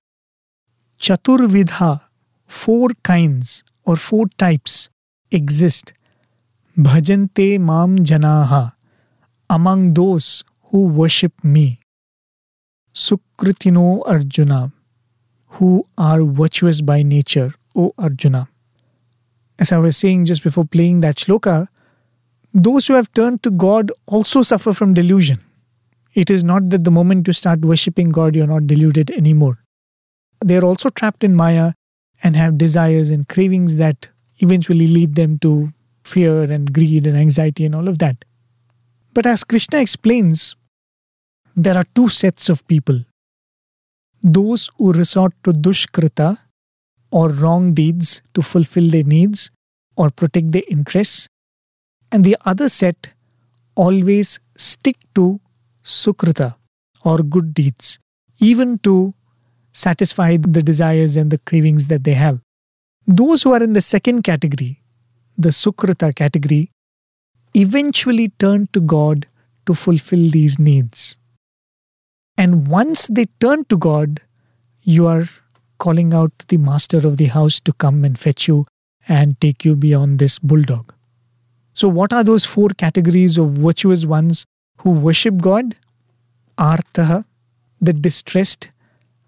Chaturvidha, 0.98 2.00
four 2.44 2.88
kinds 3.04 3.62
or 3.86 3.94
four 3.94 4.26
types 4.36 4.90
exist. 5.30 5.92
Bhajante 6.76 7.60
mam 7.60 7.98
janaha, 7.98 8.72
among 9.48 9.94
those 9.94 10.42
who 10.64 10.88
worship 10.88 11.32
me. 11.44 11.78
Sukritino 12.92 14.02
Arjuna, 14.08 14.72
who 15.54 15.84
are 15.96 16.24
virtuous 16.24 16.80
by 16.80 17.04
nature, 17.04 17.54
O 17.76 17.92
Arjuna. 17.96 18.48
As 19.56 19.70
I 19.70 19.78
was 19.78 19.96
saying 19.96 20.24
just 20.24 20.42
before 20.42 20.64
playing 20.64 21.00
that 21.00 21.14
shloka, 21.14 21.68
those 22.52 22.86
who 22.86 22.94
have 22.94 23.12
turned 23.12 23.42
to 23.42 23.50
God 23.50 23.92
also 24.06 24.42
suffer 24.42 24.72
from 24.72 24.94
delusion. 24.94 25.38
It 26.14 26.30
is 26.30 26.42
not 26.42 26.70
that 26.70 26.84
the 26.84 26.90
moment 26.90 27.26
you 27.26 27.32
start 27.32 27.60
worshipping 27.60 28.08
God, 28.10 28.34
you're 28.34 28.46
not 28.46 28.66
deluded 28.66 29.10
anymore 29.12 29.60
they 30.44 30.56
are 30.56 30.64
also 30.64 30.88
trapped 30.88 31.24
in 31.24 31.34
Maya 31.34 31.72
and 32.22 32.36
have 32.36 32.58
desires 32.58 33.10
and 33.10 33.28
cravings 33.28 33.76
that 33.76 34.08
eventually 34.38 34.86
lead 34.86 35.14
them 35.14 35.38
to 35.40 35.70
fear 36.04 36.50
and 36.50 36.72
greed 36.72 37.06
and 37.06 37.16
anxiety 37.16 37.66
and 37.66 37.74
all 37.74 37.88
of 37.88 37.98
that. 37.98 38.24
But 39.14 39.26
as 39.26 39.44
Krishna 39.44 39.80
explains, 39.80 40.56
there 41.54 41.76
are 41.76 41.84
two 41.94 42.08
sets 42.08 42.48
of 42.48 42.66
people 42.66 43.04
those 44.22 44.68
who 44.76 44.92
resort 44.92 45.32
to 45.42 45.50
dushkrita 45.50 46.36
or 47.10 47.30
wrong 47.30 47.72
deeds 47.72 48.20
to 48.34 48.42
fulfill 48.42 48.86
their 48.90 49.02
needs 49.02 49.50
or 49.96 50.10
protect 50.10 50.52
their 50.52 50.62
interests, 50.68 51.26
and 52.12 52.24
the 52.24 52.36
other 52.44 52.68
set 52.68 53.14
always 53.74 54.40
stick 54.56 54.96
to 55.14 55.40
sukrita 55.82 56.56
or 57.04 57.18
good 57.18 57.54
deeds, 57.54 57.98
even 58.40 58.78
to 58.80 59.14
satisfy 59.72 60.36
the 60.36 60.62
desires 60.62 61.16
and 61.16 61.30
the 61.30 61.38
cravings 61.38 61.86
that 61.88 62.04
they 62.04 62.14
have. 62.14 62.40
Those 63.06 63.42
who 63.42 63.52
are 63.52 63.62
in 63.62 63.72
the 63.72 63.80
second 63.80 64.22
category, 64.22 64.82
the 65.38 65.50
Sukrita 65.50 66.14
category, 66.14 66.70
eventually 67.54 68.28
turn 68.38 68.68
to 68.72 68.80
God 68.80 69.26
to 69.66 69.74
fulfill 69.74 70.28
these 70.30 70.58
needs. 70.58 71.16
And 72.36 72.68
once 72.68 73.06
they 73.08 73.26
turn 73.40 73.64
to 73.66 73.76
God, 73.76 74.20
you 74.82 75.06
are 75.06 75.24
calling 75.78 76.12
out 76.12 76.32
the 76.48 76.56
master 76.56 76.98
of 76.98 77.16
the 77.16 77.26
house 77.26 77.60
to 77.60 77.72
come 77.72 78.04
and 78.04 78.18
fetch 78.18 78.48
you 78.48 78.66
and 79.08 79.40
take 79.40 79.64
you 79.64 79.76
beyond 79.76 80.18
this 80.18 80.38
bulldog. 80.38 80.94
So, 81.72 81.88
what 81.88 82.12
are 82.12 82.24
those 82.24 82.44
four 82.44 82.68
categories 82.70 83.38
of 83.38 83.50
virtuous 83.50 84.04
ones 84.04 84.44
who 84.78 84.90
worship 84.90 85.38
God? 85.38 85.76
Artha, 86.58 87.24
the 87.80 87.92
distressed, 87.92 88.70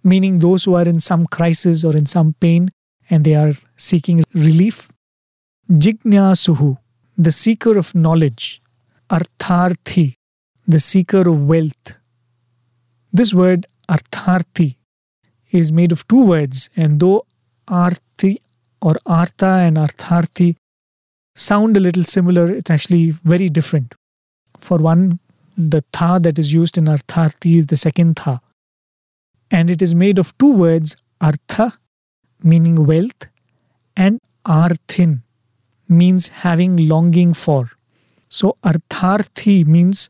meaning 0.04 0.38
those 0.38 0.64
who 0.64 0.74
are 0.74 0.86
in 0.86 1.00
some 1.00 1.26
crisis 1.26 1.84
or 1.84 1.96
in 1.96 2.06
some 2.06 2.34
pain 2.40 2.68
and 3.08 3.24
they 3.24 3.34
are 3.34 3.54
seeking 3.76 4.22
relief. 4.34 4.90
Jignasuhu, 5.70 6.78
the 7.16 7.32
seeker 7.32 7.78
of 7.78 7.94
knowledge. 7.94 8.60
Artharthi, 9.08 10.16
the 10.66 10.80
seeker 10.80 11.28
of 11.28 11.46
wealth. 11.46 11.98
This 13.12 13.34
word 13.34 13.66
artharthi 13.90 14.76
is 15.50 15.70
made 15.70 15.92
of 15.92 16.06
two 16.08 16.24
words, 16.24 16.70
and 16.76 16.98
though 16.98 17.26
arthi 17.66 18.38
or 18.80 18.96
artha 19.04 19.52
and 19.66 19.76
artharthi 19.76 20.56
sound 21.34 21.76
a 21.76 21.80
little 21.80 22.04
similar, 22.04 22.50
it's 22.50 22.70
actually 22.70 23.10
very 23.10 23.48
different. 23.48 23.94
For 24.58 24.78
one, 24.78 25.18
the 25.56 25.84
tha 25.92 26.18
that 26.22 26.38
is 26.38 26.52
used 26.52 26.78
in 26.78 26.84
artharthi 26.84 27.56
is 27.56 27.66
the 27.66 27.76
second 27.76 28.16
tha 28.16 28.40
and 29.52 29.70
it 29.70 29.82
is 29.82 29.94
made 29.94 30.18
of 30.18 30.36
two 30.38 30.52
words 30.52 30.96
artha, 31.20 31.72
meaning 32.42 32.86
wealth, 32.86 33.28
and 33.96 34.18
arthin, 34.46 35.20
means 35.88 36.28
having 36.44 36.76
longing 36.88 37.34
for. 37.34 37.70
So, 38.28 38.56
artharthi 38.64 39.66
means 39.66 40.08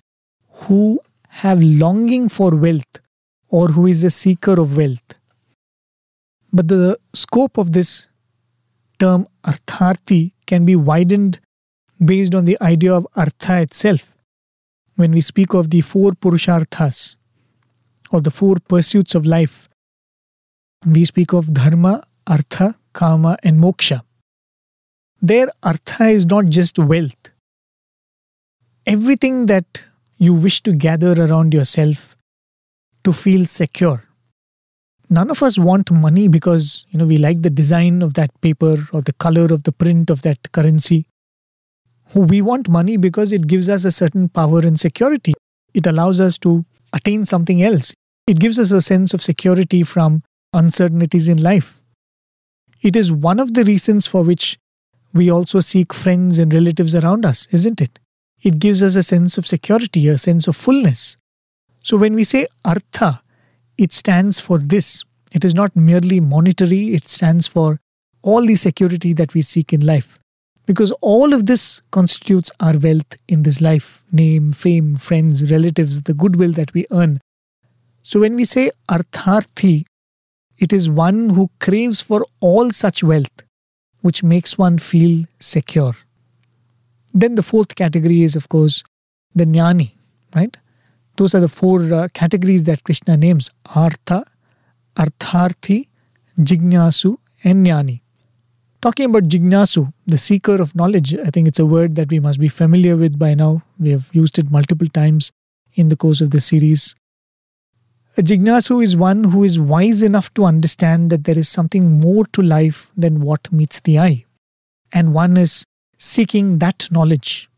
who 0.62 1.00
have 1.42 1.62
longing 1.62 2.28
for 2.28 2.54
wealth 2.54 3.00
or 3.48 3.68
who 3.68 3.86
is 3.86 4.04
a 4.04 4.10
seeker 4.10 4.58
of 4.60 4.76
wealth. 4.76 5.14
But 6.52 6.68
the 6.68 6.98
scope 7.12 7.58
of 7.58 7.72
this 7.72 8.08
term 9.02 9.26
artharthi 9.52 10.20
can 10.46 10.64
be 10.64 10.76
widened 10.90 11.40
based 12.12 12.34
on 12.34 12.44
the 12.44 12.58
idea 12.60 12.94
of 12.94 13.06
artha 13.24 13.60
itself. 13.62 14.04
When 14.96 15.12
we 15.12 15.22
speak 15.32 15.54
of 15.54 15.70
the 15.70 15.80
four 15.80 16.12
purusharthas, 16.12 17.16
or 18.12 18.20
the 18.20 18.30
four 18.30 18.56
pursuits 18.68 19.14
of 19.14 19.26
life. 19.26 19.68
We 20.86 21.04
speak 21.04 21.32
of 21.32 21.52
dharma, 21.54 22.04
artha, 22.26 22.74
kama, 22.92 23.38
and 23.42 23.58
moksha. 23.58 24.02
Their 25.20 25.46
artha 25.62 26.04
is 26.04 26.26
not 26.26 26.46
just 26.46 26.78
wealth. 26.78 27.32
Everything 28.86 29.46
that 29.46 29.82
you 30.18 30.34
wish 30.34 30.60
to 30.62 30.72
gather 30.72 31.14
around 31.24 31.54
yourself 31.54 32.16
to 33.04 33.12
feel 33.12 33.46
secure. 33.46 34.04
None 35.12 35.30
of 35.30 35.42
us 35.42 35.58
want 35.58 35.90
money 35.90 36.26
because 36.26 36.86
you 36.88 36.98
know 36.98 37.04
we 37.04 37.18
like 37.18 37.42
the 37.42 37.50
design 37.50 38.00
of 38.00 38.14
that 38.14 38.30
paper 38.40 38.76
or 38.94 39.02
the 39.02 39.12
color 39.12 39.44
of 39.52 39.64
the 39.64 39.70
print 39.70 40.08
of 40.08 40.22
that 40.22 40.50
currency. 40.52 41.04
We 42.14 42.40
want 42.40 42.70
money 42.70 42.96
because 42.96 43.30
it 43.30 43.46
gives 43.46 43.68
us 43.68 43.84
a 43.84 43.92
certain 43.92 44.30
power 44.30 44.60
and 44.60 44.80
security. 44.80 45.34
It 45.74 45.86
allows 45.86 46.18
us 46.18 46.38
to 46.38 46.64
attain 46.94 47.26
something 47.26 47.62
else. 47.62 47.92
It 48.26 48.40
gives 48.40 48.58
us 48.58 48.70
a 48.70 48.80
sense 48.80 49.12
of 49.12 49.22
security 49.22 49.82
from 49.82 50.22
uncertainties 50.54 51.28
in 51.28 51.42
life. 51.42 51.82
It 52.80 52.96
is 52.96 53.12
one 53.12 53.38
of 53.38 53.52
the 53.52 53.64
reasons 53.64 54.06
for 54.06 54.22
which 54.22 54.56
we 55.12 55.30
also 55.30 55.60
seek 55.60 55.92
friends 55.92 56.38
and 56.38 56.54
relatives 56.54 56.94
around 56.94 57.26
us, 57.26 57.46
isn't 57.52 57.82
it? 57.82 57.98
It 58.42 58.58
gives 58.58 58.82
us 58.82 58.96
a 58.96 59.02
sense 59.02 59.36
of 59.36 59.46
security, 59.46 60.08
a 60.08 60.16
sense 60.16 60.48
of 60.48 60.56
fullness. 60.56 61.18
So 61.82 61.98
when 61.98 62.14
we 62.14 62.24
say 62.24 62.46
artha, 62.64 63.22
it 63.78 63.92
stands 63.92 64.40
for 64.40 64.58
this. 64.58 65.04
It 65.32 65.44
is 65.44 65.54
not 65.54 65.74
merely 65.74 66.20
monetary, 66.20 66.94
it 66.94 67.08
stands 67.08 67.46
for 67.46 67.78
all 68.22 68.44
the 68.46 68.54
security 68.54 69.12
that 69.14 69.34
we 69.34 69.42
seek 69.42 69.72
in 69.72 69.84
life. 69.84 70.18
Because 70.66 70.92
all 71.00 71.32
of 71.32 71.46
this 71.46 71.82
constitutes 71.90 72.50
our 72.60 72.78
wealth 72.78 73.16
in 73.28 73.42
this 73.42 73.60
life 73.60 74.04
name, 74.12 74.52
fame, 74.52 74.94
friends, 74.94 75.50
relatives, 75.50 76.02
the 76.02 76.14
goodwill 76.14 76.52
that 76.52 76.72
we 76.72 76.86
earn 76.92 77.18
so 78.02 78.20
when 78.20 78.34
we 78.34 78.44
say 78.44 78.70
artharthi, 78.88 79.84
it 80.58 80.72
is 80.72 80.90
one 80.90 81.30
who 81.30 81.50
craves 81.60 82.00
for 82.00 82.26
all 82.40 82.70
such 82.72 83.02
wealth, 83.02 83.44
which 84.00 84.22
makes 84.24 84.58
one 84.58 84.78
feel 84.78 85.24
secure. 85.38 85.94
Then 87.14 87.36
the 87.36 87.42
fourth 87.42 87.76
category 87.76 88.22
is, 88.22 88.34
of 88.34 88.48
course, 88.48 88.82
the 89.34 89.44
jnani, 89.44 89.92
right? 90.34 90.56
Those 91.16 91.34
are 91.34 91.40
the 91.40 91.48
four 91.48 91.92
uh, 91.92 92.08
categories 92.14 92.64
that 92.64 92.84
Krishna 92.84 93.16
names 93.16 93.50
Artha, 93.74 94.24
Artharthi, 94.96 95.88
Jignasu, 96.38 97.16
and 97.44 97.66
Jnani. 97.66 98.00
Talking 98.80 99.06
about 99.06 99.24
Jignasu, 99.24 99.92
the 100.06 100.18
seeker 100.18 100.60
of 100.60 100.74
knowledge, 100.74 101.14
I 101.14 101.30
think 101.30 101.46
it's 101.48 101.58
a 101.58 101.66
word 101.66 101.94
that 101.96 102.10
we 102.10 102.18
must 102.18 102.40
be 102.40 102.48
familiar 102.48 102.96
with 102.96 103.18
by 103.18 103.34
now. 103.34 103.62
We 103.78 103.90
have 103.90 104.08
used 104.12 104.38
it 104.38 104.50
multiple 104.50 104.88
times 104.88 105.30
in 105.74 105.88
the 105.88 105.96
course 105.96 106.20
of 106.20 106.30
this 106.30 106.46
series. 106.46 106.94
A 108.18 108.22
jignasu 108.22 108.82
is 108.82 108.94
one 108.94 109.24
who 109.24 109.42
is 109.42 109.58
wise 109.58 110.02
enough 110.02 110.34
to 110.34 110.44
understand 110.44 111.08
that 111.10 111.24
there 111.24 111.38
is 111.38 111.48
something 111.48 111.98
more 111.98 112.26
to 112.26 112.42
life 112.42 112.90
than 112.94 113.20
what 113.20 113.50
meets 113.50 113.80
the 113.80 113.98
eye, 113.98 114.26
and 114.92 115.14
one 115.14 115.38
is 115.38 115.64
seeking 115.96 116.58
that 116.58 116.88
knowledge. 116.90 117.48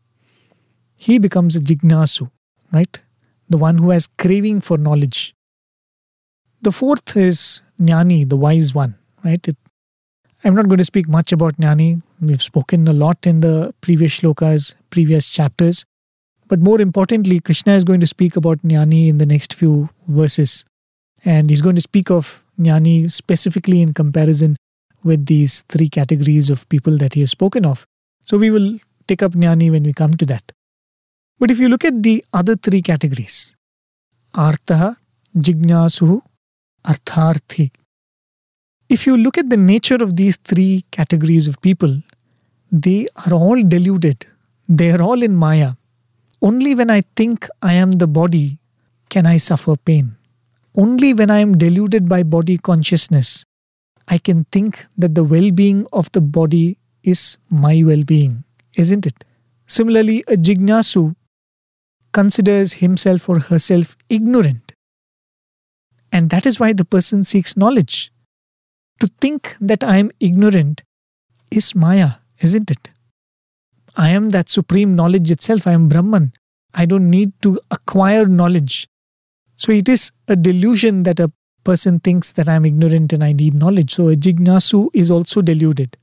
He 0.97 1.19
becomes 1.19 1.57
a 1.57 1.59
jignasu, 1.59 2.31
right? 2.71 2.99
The 3.49 3.57
one 3.57 3.77
who 3.77 3.91
has 3.91 4.07
craving 4.07 4.61
for 4.61 4.77
knowledge. 4.77 5.35
The 6.61 6.71
fourth 6.71 7.15
is 7.15 7.61
jnani, 7.79 8.27
the 8.27 8.37
wise 8.37 8.73
one, 8.73 8.95
right? 9.23 9.47
It, 9.47 9.57
I'm 10.43 10.55
not 10.55 10.67
going 10.67 10.79
to 10.79 10.85
speak 10.85 11.07
much 11.07 11.31
about 11.31 11.57
jnani. 11.57 12.01
We've 12.21 12.41
spoken 12.41 12.87
a 12.87 12.93
lot 12.93 13.27
in 13.27 13.41
the 13.41 13.73
previous 13.81 14.19
shlokas, 14.19 14.75
previous 14.89 15.29
chapters. 15.29 15.85
But 16.47 16.59
more 16.59 16.79
importantly, 16.79 17.39
Krishna 17.39 17.73
is 17.73 17.83
going 17.83 17.99
to 18.01 18.07
speak 18.07 18.35
about 18.35 18.59
Jnani 18.59 19.07
in 19.07 19.17
the 19.17 19.25
next 19.25 19.53
few 19.53 19.89
verses. 20.07 20.63
And 21.23 21.49
he's 21.49 21.61
going 21.61 21.75
to 21.75 21.81
speak 21.81 22.11
of 22.11 22.43
Jnani 22.59 23.11
specifically 23.11 23.81
in 23.81 23.93
comparison 23.93 24.55
with 25.03 25.25
these 25.25 25.63
three 25.69 25.89
categories 25.89 26.49
of 26.49 26.69
people 26.69 26.97
that 26.97 27.15
he 27.15 27.21
has 27.21 27.31
spoken 27.31 27.65
of. 27.65 27.85
So 28.25 28.37
we 28.37 28.51
will 28.51 28.79
take 29.07 29.23
up 29.23 29.31
Jnani 29.33 29.71
when 29.71 29.83
we 29.83 29.93
come 29.93 30.13
to 30.15 30.25
that. 30.27 30.51
But 31.39 31.51
if 31.51 31.59
you 31.59 31.67
look 31.67 31.83
at 31.83 32.01
the 32.01 32.23
other 32.33 32.55
three 32.55 32.81
categories, 32.81 33.55
Artha, 34.33 34.97
Jignasu, 35.35 36.21
Artharthi. 36.85 37.71
If 38.87 39.05
you 39.05 39.17
look 39.17 39.37
at 39.37 39.49
the 39.49 39.57
nature 39.57 39.95
of 39.95 40.15
these 40.15 40.37
three 40.37 40.85
categories 40.91 41.47
of 41.47 41.61
people, 41.61 42.01
they 42.71 43.07
are 43.25 43.33
all 43.33 43.61
deluded. 43.63 44.25
They 44.69 44.91
are 44.91 45.01
all 45.01 45.21
in 45.21 45.35
Maya. 45.35 45.73
Only 46.41 46.75
when 46.75 46.89
I 46.89 47.01
think 47.15 47.47
I 47.61 47.73
am 47.73 47.93
the 47.93 48.07
body 48.07 48.59
can 49.09 49.25
I 49.25 49.37
suffer 49.37 49.75
pain. 49.75 50.15
Only 50.75 51.13
when 51.13 51.29
I 51.29 51.39
am 51.39 51.57
deluded 51.57 52.07
by 52.07 52.23
body 52.23 52.57
consciousness, 52.57 53.45
I 54.07 54.17
can 54.17 54.45
think 54.51 54.85
that 54.97 55.15
the 55.15 55.23
well 55.23 55.51
being 55.51 55.85
of 55.91 56.11
the 56.11 56.21
body 56.21 56.77
is 57.03 57.37
my 57.49 57.81
well 57.83 58.03
being, 58.03 58.43
isn't 58.75 59.05
it? 59.05 59.23
Similarly, 59.67 60.23
a 60.27 60.35
jignasu 60.35 61.15
considers 62.17 62.73
himself 62.85 63.27
or 63.29 63.39
herself 63.51 63.95
ignorant. 64.17 64.71
And 66.11 66.29
that 66.29 66.45
is 66.45 66.59
why 66.61 66.71
the 66.71 66.85
person 66.95 67.25
seeks 67.25 67.57
knowledge. 67.57 67.95
To 69.01 69.07
think 69.19 69.55
that 69.59 69.83
I 69.83 69.97
am 69.97 70.11
ignorant 70.21 70.83
is 71.51 71.75
Maya, 71.75 72.11
isn't 72.41 72.71
it? 72.71 72.89
I 73.97 74.09
am 74.09 74.29
that 74.29 74.47
supreme 74.47 74.95
knowledge 74.95 75.29
itself. 75.29 75.67
I 75.67 75.73
am 75.73 75.89
Brahman. 75.89 76.31
I 76.73 76.85
don't 76.85 77.09
need 77.09 77.33
to 77.41 77.59
acquire 77.69 78.25
knowledge. 78.25 78.87
So 79.57 79.73
it 79.73 79.89
is 79.89 80.11
a 80.29 80.37
delusion 80.37 81.03
that 81.03 81.19
a 81.19 81.31
person 81.65 81.99
thinks 81.99 82.31
that 82.33 82.47
I'm 82.47 82.65
ignorant 82.65 83.11
and 83.11 83.23
I 83.23 83.33
need 83.33 83.53
knowledge. 83.53 83.93
So 83.93 84.09
a 84.09 84.15
jignasu 84.15 84.89
is 84.93 85.11
also 85.11 85.41
deluded. 85.41 85.97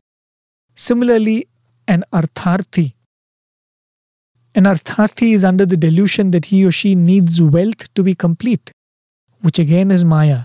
Similarly, 0.74 1.48
an 1.88 2.04
artharthi. 2.12 2.94
An 4.54 4.64
artharthi 4.64 5.32
is 5.32 5.44
under 5.44 5.64
the 5.64 5.78
delusion 5.78 6.30
that 6.32 6.46
he 6.46 6.64
or 6.66 6.70
she 6.70 6.94
needs 6.94 7.40
wealth 7.40 7.92
to 7.94 8.02
be 8.02 8.14
complete, 8.14 8.70
which 9.40 9.58
again 9.58 9.90
is 9.90 10.04
Maya, 10.04 10.42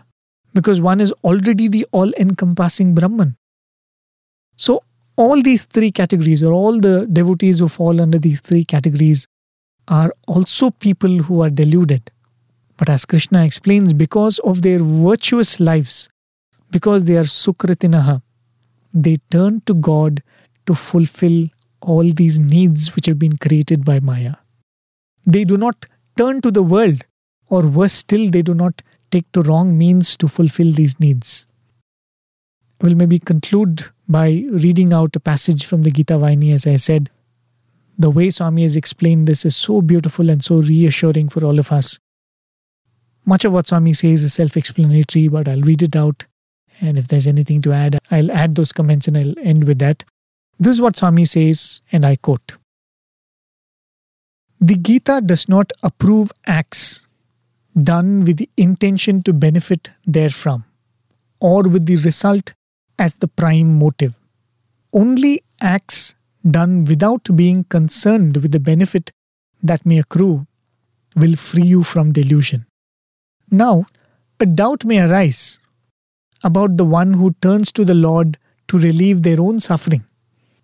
because 0.54 0.80
one 0.80 1.02
is 1.02 1.12
already 1.24 1.68
the 1.68 1.86
all 1.92 2.14
encompassing 2.14 2.96
Brahman. 2.96 3.36
So 4.56 4.82
all 5.18 5.42
these 5.42 5.66
three 5.66 5.92
categories, 5.92 6.42
or 6.42 6.54
all 6.54 6.80
the 6.80 7.06
devotees 7.12 7.60
who 7.60 7.68
fall 7.68 8.00
under 8.00 8.18
these 8.18 8.40
three 8.40 8.64
categories, 8.64 9.28
are 9.88 10.14
also 10.28 10.70
people 10.70 11.10
who 11.10 11.42
are 11.42 11.50
deluded. 11.50 12.12
But 12.78 12.90
as 12.90 13.06
Krishna 13.06 13.44
explains, 13.44 13.94
because 13.94 14.40
of 14.40 14.62
their 14.62 14.80
virtuous 14.80 15.60
lives, 15.60 16.08
because 16.72 17.06
they 17.06 17.18
are 17.18 17.24
sukritinaha, 17.24 18.22
they 18.94 19.18
turn 19.32 19.62
to 19.62 19.74
God 19.74 20.24
to 20.66 20.74
fulfill 20.74 21.48
all 21.82 22.10
these 22.10 22.40
needs 22.40 22.96
which 22.96 23.06
have 23.06 23.20
been 23.20 23.38
created 23.38 23.86
by 23.86 24.00
Maya. 24.00 24.36
They 25.26 25.44
do 25.44 25.58
not 25.58 25.86
turn 26.18 26.42
to 26.42 26.52
the 26.52 26.64
world, 26.64 27.04
or 27.50 27.68
worse 27.68 27.94
still, 27.94 28.30
they 28.30 28.42
do 28.42 28.54
not 28.54 28.82
take 29.12 29.32
to 29.32 29.42
wrong 29.42 29.78
means 29.78 30.18
to 30.18 30.28
fulfill 30.28 30.72
these 30.72 31.00
needs. 31.00 31.48
We'll 32.82 32.96
maybe 32.96 33.20
conclude 33.20 33.86
by 34.08 34.46
reading 34.52 34.94
out 34.94 35.16
a 35.16 35.20
passage 35.20 35.66
from 35.66 35.84
the 35.84 35.92
Gita 35.92 36.14
Vahini, 36.14 36.54
as 36.54 36.68
I 36.68 36.76
said. 36.76 37.10
The 37.98 38.10
way 38.12 38.30
Swami 38.30 38.62
has 38.62 38.76
explained 38.76 39.28
this 39.28 39.46
is 39.46 39.56
so 39.56 39.82
beautiful 39.82 40.30
and 40.30 40.44
so 40.44 40.62
reassuring 40.62 41.30
for 41.30 41.44
all 41.44 41.58
of 41.58 41.72
us. 41.72 41.98
Much 43.26 43.44
of 43.44 43.54
what 43.54 43.68
Swami 43.68 43.94
says 43.94 44.24
is 44.24 44.34
self 44.34 44.56
explanatory, 44.56 45.28
but 45.28 45.48
I'll 45.48 45.62
read 45.62 45.82
it 45.82 45.96
out. 45.96 46.26
And 46.80 46.98
if 46.98 47.08
there's 47.08 47.26
anything 47.26 47.62
to 47.64 47.74
add, 47.74 47.98
I'll 48.12 48.32
add 48.32 48.56
those 48.56 48.72
comments 48.72 49.08
and 49.08 49.18
I'll 49.18 49.40
end 49.40 49.64
with 49.64 49.80
that. 49.80 50.04
This 50.60 50.74
is 50.74 50.82
what 50.82 50.98
Swami 50.98 51.26
says, 51.26 51.82
and 51.92 52.06
I 52.06 52.16
quote 52.16 52.56
The 54.60 54.76
Gita 54.76 55.22
does 55.24 55.48
not 55.48 55.72
approve 55.84 56.32
acts 56.46 57.08
done 57.82 58.24
with 58.24 58.38
the 58.38 58.50
intention 58.58 59.22
to 59.24 59.34
benefit 59.34 59.92
therefrom, 60.06 60.66
or 61.40 61.64
with 61.64 61.86
the 61.86 61.98
result 61.98 62.54
as 62.98 63.18
the 63.18 63.28
prime 63.28 63.78
motive. 63.78 64.16
Only 64.92 65.44
acts 65.62 66.16
done 66.50 66.86
without 66.86 67.30
being 67.36 67.64
concerned 67.66 68.38
with 68.38 68.52
the 68.52 68.60
benefit 68.60 69.12
that 69.62 69.86
may 69.86 70.00
accrue 70.00 70.48
will 71.16 71.36
free 71.36 71.64
you 71.64 71.84
from 71.84 72.12
delusion. 72.14 72.66
Now, 73.52 73.86
a 74.40 74.46
doubt 74.48 74.86
may 74.86 75.02
arise 75.02 75.60
about 76.44 76.78
the 76.78 76.86
one 76.86 77.14
who 77.14 77.36
turns 77.42 77.72
to 77.74 77.86
the 77.86 77.96
Lord 77.96 78.38
to 78.70 78.80
relieve 78.80 79.22
their 79.22 79.40
own 79.40 79.60
suffering. 79.60 80.07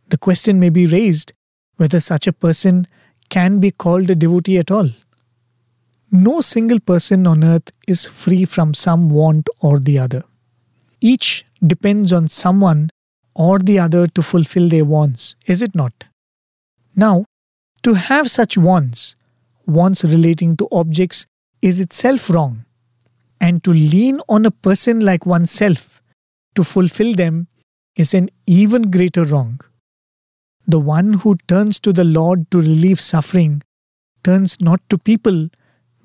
The 0.09 0.17
question 0.17 0.59
may 0.59 0.69
be 0.69 0.85
raised 0.85 1.33
whether 1.77 1.99
such 1.99 2.27
a 2.27 2.33
person 2.33 2.87
can 3.29 3.59
be 3.59 3.71
called 3.71 4.09
a 4.09 4.15
devotee 4.15 4.57
at 4.57 4.71
all. 4.71 4.89
No 6.11 6.41
single 6.41 6.79
person 6.79 7.25
on 7.25 7.43
earth 7.43 7.71
is 7.87 8.05
free 8.05 8.45
from 8.45 8.73
some 8.73 9.09
want 9.09 9.49
or 9.59 9.79
the 9.79 9.97
other. 9.97 10.23
Each 11.01 11.45
depends 11.65 12.13
on 12.13 12.27
someone 12.27 12.89
or 13.35 13.57
the 13.57 13.79
other 13.79 14.05
to 14.07 14.21
fulfill 14.21 14.69
their 14.69 14.85
wants, 14.85 15.35
is 15.47 15.61
it 15.61 15.73
not? 15.73 16.05
Now, 16.95 17.25
to 17.81 17.95
have 17.95 18.29
such 18.29 18.57
wants, 18.57 19.15
wants 19.65 20.03
relating 20.03 20.55
to 20.57 20.67
objects, 20.71 21.25
is 21.61 21.79
itself 21.79 22.29
wrong. 22.29 22.65
And 23.41 23.63
to 23.63 23.71
lean 23.71 24.21
on 24.29 24.45
a 24.45 24.51
person 24.51 24.99
like 24.99 25.25
oneself 25.25 26.01
to 26.55 26.63
fulfill 26.63 27.15
them 27.15 27.47
is 27.95 28.13
an 28.13 28.29
even 28.45 28.91
greater 28.91 29.23
wrong. 29.23 29.59
The 30.65 30.79
one 30.79 31.13
who 31.13 31.37
turns 31.47 31.79
to 31.81 31.91
the 31.91 32.03
Lord 32.05 32.49
to 32.51 32.59
relieve 32.59 32.99
suffering 32.99 33.63
turns 34.23 34.61
not 34.61 34.81
to 34.89 34.97
people 34.97 35.49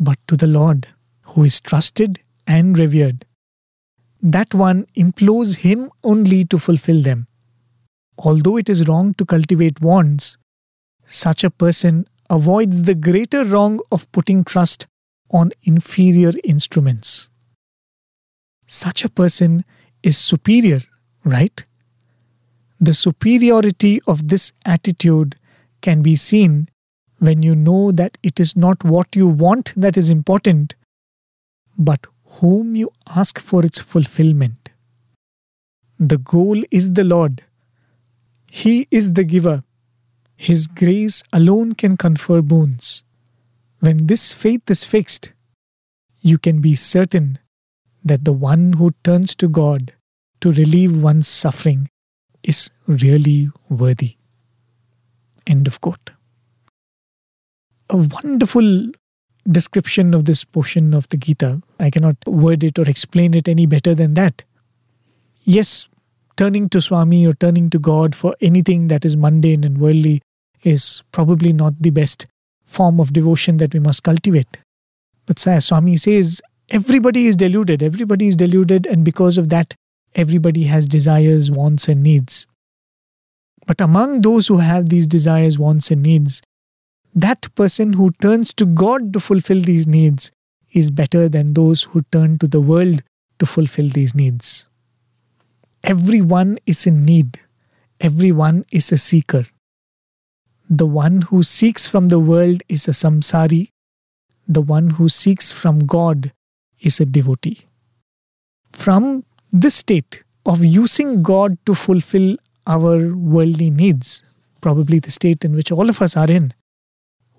but 0.00 0.18
to 0.26 0.36
the 0.36 0.46
Lord, 0.46 0.88
who 1.26 1.44
is 1.44 1.60
trusted 1.60 2.22
and 2.46 2.78
revered 2.78 3.24
that 4.20 4.54
one 4.54 4.86
implores 4.94 5.56
him 5.56 5.90
only 6.02 6.44
to 6.46 6.58
fulfill 6.58 7.02
them. 7.02 7.28
Although 8.18 8.56
it 8.56 8.68
is 8.68 8.88
wrong 8.88 9.14
to 9.14 9.24
cultivate 9.24 9.80
wants, 9.80 10.36
such 11.04 11.44
a 11.44 11.50
person 11.50 12.06
avoids 12.28 12.82
the 12.82 12.94
greater 12.94 13.44
wrong 13.44 13.80
of 13.92 14.10
putting 14.12 14.44
trust 14.44 14.86
on 15.30 15.52
inferior 15.62 16.32
instruments. 16.42 17.30
Such 18.66 19.04
a 19.04 19.08
person 19.08 19.64
is 20.02 20.18
superior, 20.18 20.80
right? 21.24 21.64
The 22.80 22.94
superiority 22.94 24.00
of 24.06 24.28
this 24.28 24.52
attitude 24.64 25.34
can 25.80 26.00
be 26.00 26.14
seen 26.14 26.68
when 27.18 27.42
you 27.42 27.56
know 27.56 27.90
that 27.90 28.18
it 28.22 28.38
is 28.38 28.56
not 28.56 28.84
what 28.84 29.16
you 29.16 29.26
want 29.26 29.72
that 29.76 29.96
is 29.96 30.10
important, 30.10 30.76
but 31.76 32.06
whom 32.40 32.76
you 32.76 32.90
ask 33.16 33.40
for 33.40 33.66
its 33.66 33.80
fulfillment. 33.80 34.70
The 35.98 36.18
goal 36.18 36.62
is 36.70 36.92
the 36.92 37.02
Lord. 37.02 37.42
He 38.48 38.86
is 38.92 39.14
the 39.14 39.24
giver. 39.24 39.64
His 40.36 40.68
grace 40.68 41.24
alone 41.32 41.72
can 41.72 41.96
confer 41.96 42.40
boons. 42.42 43.02
When 43.80 44.06
this 44.06 44.32
faith 44.32 44.70
is 44.70 44.84
fixed, 44.84 45.32
you 46.20 46.38
can 46.38 46.60
be 46.60 46.76
certain 46.76 47.40
that 48.04 48.24
the 48.24 48.32
one 48.32 48.74
who 48.74 48.92
turns 49.02 49.34
to 49.36 49.48
God 49.48 49.94
to 50.40 50.52
relieve 50.52 51.02
one's 51.02 51.26
suffering 51.26 51.88
is 52.48 52.70
really 52.86 53.50
worthy. 53.68 54.16
End 55.46 55.66
of 55.66 55.80
quote. 55.80 56.10
A 57.90 57.96
wonderful 57.96 58.90
description 59.50 60.14
of 60.14 60.24
this 60.24 60.44
portion 60.44 60.94
of 60.94 61.08
the 61.08 61.16
Gita. 61.16 61.62
I 61.78 61.90
cannot 61.90 62.16
word 62.26 62.64
it 62.64 62.78
or 62.78 62.88
explain 62.88 63.34
it 63.34 63.48
any 63.48 63.66
better 63.66 63.94
than 63.94 64.14
that. 64.14 64.42
Yes, 65.44 65.88
turning 66.36 66.68
to 66.70 66.80
Swami 66.80 67.26
or 67.26 67.34
turning 67.34 67.70
to 67.70 67.78
God 67.78 68.14
for 68.14 68.34
anything 68.40 68.88
that 68.88 69.04
is 69.04 69.16
mundane 69.16 69.64
and 69.64 69.78
worldly 69.78 70.20
is 70.62 71.02
probably 71.12 71.52
not 71.52 71.74
the 71.80 71.90
best 71.90 72.26
form 72.64 73.00
of 73.00 73.12
devotion 73.12 73.58
that 73.58 73.72
we 73.72 73.80
must 73.80 74.02
cultivate. 74.02 74.58
But 75.26 75.46
as 75.46 75.66
Swami 75.66 75.96
says, 75.96 76.42
Everybody 76.70 77.26
is 77.26 77.36
deluded. 77.36 77.82
Everybody 77.82 78.26
is 78.26 78.36
deluded, 78.36 78.86
and 78.86 79.02
because 79.02 79.38
of 79.38 79.48
that, 79.48 79.74
everybody 80.14 80.64
has 80.64 80.86
desires, 80.86 81.50
wants, 81.50 81.88
and 81.88 82.02
needs. 82.02 82.46
But 83.66 83.80
among 83.80 84.22
those 84.22 84.48
who 84.48 84.58
have 84.58 84.88
these 84.88 85.06
desires, 85.06 85.58
wants, 85.58 85.90
and 85.90 86.02
needs, 86.02 86.40
that 87.14 87.54
person 87.54 87.94
who 87.94 88.10
turns 88.22 88.54
to 88.54 88.66
God 88.66 89.12
to 89.12 89.20
fulfill 89.20 89.60
these 89.60 89.86
needs 89.86 90.30
is 90.72 90.90
better 90.90 91.28
than 91.28 91.54
those 91.54 91.82
who 91.84 92.02
turn 92.12 92.38
to 92.38 92.46
the 92.46 92.60
world 92.60 93.02
to 93.38 93.46
fulfill 93.46 93.88
these 93.88 94.14
needs. 94.14 94.66
Everyone 95.84 96.58
is 96.66 96.86
in 96.86 97.04
need, 97.04 97.40
everyone 98.00 98.64
is 98.72 98.92
a 98.92 98.98
seeker. 98.98 99.46
The 100.68 100.86
one 100.86 101.22
who 101.22 101.42
seeks 101.42 101.86
from 101.86 102.08
the 102.08 102.18
world 102.18 102.62
is 102.68 102.88
a 102.88 102.92
samsari, 102.92 103.70
the 104.46 104.60
one 104.60 104.90
who 104.90 105.08
seeks 105.08 105.50
from 105.52 105.80
God 105.80 106.32
is 106.80 107.00
a 107.00 107.06
devotee. 107.06 107.66
From 108.70 109.24
this 109.52 109.76
state 109.76 110.22
of 110.46 110.64
using 110.64 111.22
God 111.22 111.58
to 111.66 111.74
fulfill 111.74 112.36
our 112.66 113.14
worldly 113.14 113.70
needs, 113.70 114.22
probably 114.60 114.98
the 114.98 115.10
state 115.10 115.44
in 115.44 115.54
which 115.54 115.72
all 115.72 115.88
of 115.88 116.02
us 116.02 116.16
are 116.16 116.30
in, 116.30 116.52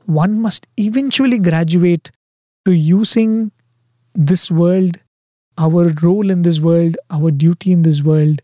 one 0.06 0.42
must 0.42 0.66
eventually 0.78 1.38
graduate 1.38 2.12
to 2.66 2.72
using 2.72 3.52
this 4.16 4.50
world, 4.50 4.98
our 5.58 5.94
role 6.02 6.30
in 6.30 6.42
this 6.42 6.60
world, 6.60 6.98
our 7.12 7.32
duty 7.32 7.72
in 7.72 7.84
this 7.84 8.02
world 8.02 8.42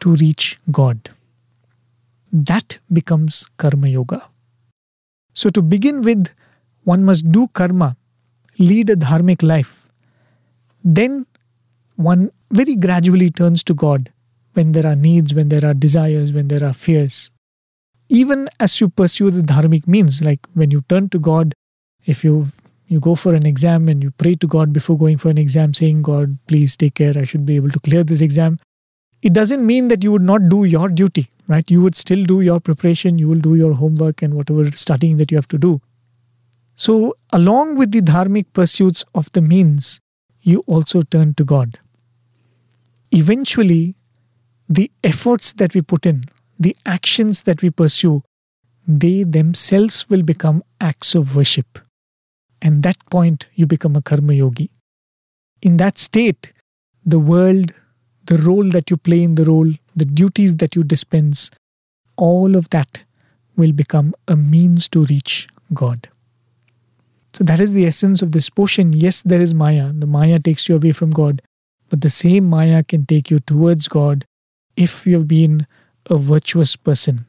to 0.00 0.14
reach 0.16 0.58
God. 0.70 1.10
That 2.32 2.78
becomes 2.92 3.48
karma 3.56 3.88
yoga. 3.88 4.28
So, 5.32 5.50
to 5.50 5.62
begin 5.62 6.02
with, 6.02 6.34
one 6.84 7.04
must 7.04 7.30
do 7.30 7.48
karma, 7.48 7.96
lead 8.58 8.90
a 8.90 8.96
dharmic 8.96 9.42
life. 9.42 9.88
Then, 10.84 11.26
one 11.98 12.30
very 12.52 12.76
gradually 12.76 13.28
turns 13.28 13.62
to 13.64 13.74
God 13.74 14.12
when 14.54 14.70
there 14.72 14.86
are 14.86 14.96
needs, 14.96 15.34
when 15.34 15.48
there 15.48 15.64
are 15.64 15.74
desires, 15.74 16.32
when 16.32 16.46
there 16.48 16.64
are 16.64 16.72
fears. 16.72 17.30
Even 18.08 18.48
as 18.60 18.80
you 18.80 18.88
pursue 18.88 19.30
the 19.30 19.42
dharmic 19.42 19.86
means, 19.86 20.22
like 20.22 20.46
when 20.54 20.70
you 20.70 20.80
turn 20.82 21.08
to 21.10 21.18
God, 21.18 21.54
if 22.06 22.22
you 22.24 22.46
you 22.86 23.00
go 23.00 23.14
for 23.14 23.34
an 23.34 23.44
exam 23.44 23.88
and 23.88 24.02
you 24.02 24.10
pray 24.12 24.34
to 24.36 24.46
God 24.46 24.72
before 24.72 24.96
going 24.96 25.18
for 25.18 25.28
an 25.28 25.36
exam, 25.36 25.74
saying, 25.74 26.00
God, 26.02 26.38
please 26.46 26.74
take 26.74 26.94
care, 26.94 27.12
I 27.18 27.24
should 27.24 27.44
be 27.44 27.56
able 27.56 27.68
to 27.70 27.80
clear 27.80 28.02
this 28.02 28.22
exam. 28.22 28.58
It 29.20 29.34
doesn't 29.34 29.66
mean 29.66 29.88
that 29.88 30.02
you 30.02 30.12
would 30.12 30.22
not 30.22 30.48
do 30.48 30.64
your 30.64 30.88
duty, 30.88 31.28
right? 31.48 31.70
You 31.70 31.82
would 31.82 31.96
still 31.96 32.24
do 32.24 32.40
your 32.40 32.60
preparation, 32.60 33.18
you 33.18 33.28
will 33.28 33.40
do 33.40 33.56
your 33.56 33.74
homework 33.74 34.22
and 34.22 34.34
whatever 34.34 34.70
studying 34.70 35.18
that 35.18 35.30
you 35.30 35.36
have 35.36 35.48
to 35.48 35.58
do. 35.58 35.82
So, 36.76 37.14
along 37.32 37.76
with 37.76 37.90
the 37.90 38.00
dharmic 38.00 38.46
pursuits 38.54 39.04
of 39.14 39.30
the 39.32 39.42
means, 39.42 40.00
you 40.40 40.64
also 40.66 41.02
turn 41.02 41.34
to 41.34 41.44
God. 41.44 41.78
Eventually, 43.10 43.96
the 44.68 44.90
efforts 45.02 45.52
that 45.52 45.74
we 45.74 45.82
put 45.82 46.04
in, 46.04 46.24
the 46.58 46.76
actions 46.84 47.42
that 47.42 47.62
we 47.62 47.70
pursue, 47.70 48.22
they 48.86 49.22
themselves 49.22 50.08
will 50.10 50.22
become 50.22 50.62
acts 50.80 51.14
of 51.14 51.36
worship. 51.36 51.78
And 52.60 52.82
that 52.82 52.96
point, 53.10 53.46
you 53.54 53.66
become 53.66 53.96
a 53.96 54.02
karma 54.02 54.32
yogi. 54.34 54.70
In 55.62 55.76
that 55.76 55.98
state, 55.98 56.52
the 57.04 57.18
world, 57.18 57.72
the 58.26 58.38
role 58.38 58.68
that 58.70 58.90
you 58.90 58.96
play 58.96 59.22
in 59.22 59.36
the 59.36 59.44
role, 59.44 59.72
the 59.96 60.04
duties 60.04 60.56
that 60.56 60.74
you 60.74 60.82
dispense, 60.84 61.50
all 62.16 62.56
of 62.56 62.70
that 62.70 63.04
will 63.56 63.72
become 63.72 64.14
a 64.26 64.36
means 64.36 64.88
to 64.88 65.04
reach 65.06 65.48
God. 65.72 66.08
So 67.32 67.44
that 67.44 67.60
is 67.60 67.72
the 67.74 67.86
essence 67.86 68.22
of 68.22 68.32
this 68.32 68.50
portion. 68.50 68.92
Yes, 68.92 69.22
there 69.22 69.40
is 69.40 69.54
Maya. 69.54 69.92
The 69.92 70.06
Maya 70.06 70.38
takes 70.38 70.68
you 70.68 70.76
away 70.76 70.92
from 70.92 71.10
God, 71.10 71.42
but 71.88 72.00
the 72.00 72.10
same 72.10 72.44
Maya 72.44 72.82
can 72.82 73.06
take 73.06 73.30
you 73.30 73.38
towards 73.38 73.88
God 73.88 74.24
if 74.76 75.06
you 75.06 75.14
have 75.14 75.28
been 75.28 75.66
a 76.06 76.16
virtuous 76.16 76.76
person. 76.76 77.26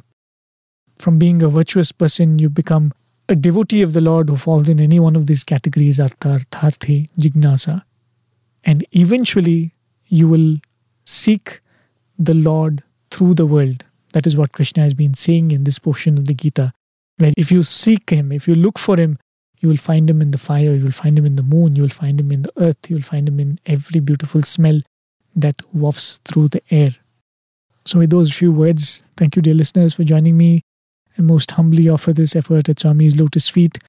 From 0.97 1.17
being 1.17 1.41
a 1.41 1.49
virtuous 1.49 1.91
person, 1.91 2.39
you 2.39 2.49
become 2.49 2.91
a 3.29 3.35
devotee 3.35 3.81
of 3.81 3.93
the 3.93 4.01
Lord 4.01 4.29
who 4.29 4.35
falls 4.35 4.67
in 4.67 4.79
any 4.79 4.99
one 4.99 5.15
of 5.15 5.27
these 5.27 5.43
categories, 5.43 5.99
artha, 5.99 6.39
artharthi, 6.39 7.09
jignasa. 7.17 7.83
And 8.63 8.85
eventually, 8.91 9.75
you 10.07 10.27
will 10.27 10.57
seek 11.05 11.61
the 12.17 12.33
Lord 12.33 12.83
through 13.11 13.35
the 13.35 13.45
world. 13.45 13.85
That 14.13 14.27
is 14.27 14.35
what 14.35 14.51
Krishna 14.51 14.83
has 14.83 14.93
been 14.93 15.13
saying 15.13 15.51
in 15.51 15.63
this 15.63 15.79
portion 15.79 16.17
of 16.17 16.25
the 16.25 16.33
Gita. 16.33 16.73
Where 17.17 17.33
if 17.37 17.51
you 17.51 17.63
seek 17.63 18.09
Him, 18.09 18.31
if 18.31 18.47
you 18.47 18.55
look 18.55 18.79
for 18.79 18.97
Him, 18.97 19.17
you 19.59 19.69
will 19.69 19.77
find 19.77 20.09
him 20.09 20.21
in 20.21 20.31
the 20.31 20.37
fire, 20.37 20.73
you 20.75 20.83
will 20.83 20.91
find 20.91 21.17
him 21.17 21.25
in 21.25 21.35
the 21.35 21.43
moon, 21.43 21.75
you 21.75 21.83
will 21.83 21.89
find 21.89 22.19
him 22.19 22.31
in 22.31 22.43
the 22.43 22.51
earth, 22.57 22.89
you 22.89 22.95
will 22.95 23.03
find 23.03 23.27
him 23.27 23.39
in 23.39 23.59
every 23.65 23.99
beautiful 23.99 24.41
smell 24.41 24.81
that 25.35 25.61
wafts 25.73 26.19
through 26.25 26.49
the 26.49 26.61
air. 26.71 26.89
So, 27.85 27.99
with 27.99 28.09
those 28.09 28.33
few 28.33 28.51
words, 28.51 29.03
thank 29.17 29.35
you, 29.35 29.41
dear 29.41 29.53
listeners, 29.53 29.93
for 29.95 30.03
joining 30.03 30.37
me. 30.37 30.61
I 31.17 31.21
most 31.21 31.51
humbly 31.51 31.89
offer 31.89 32.13
this 32.13 32.35
effort 32.35 32.69
at 32.69 32.79
Swami's 32.79 33.19
Lotus 33.19 33.49
Feet. 33.49 33.79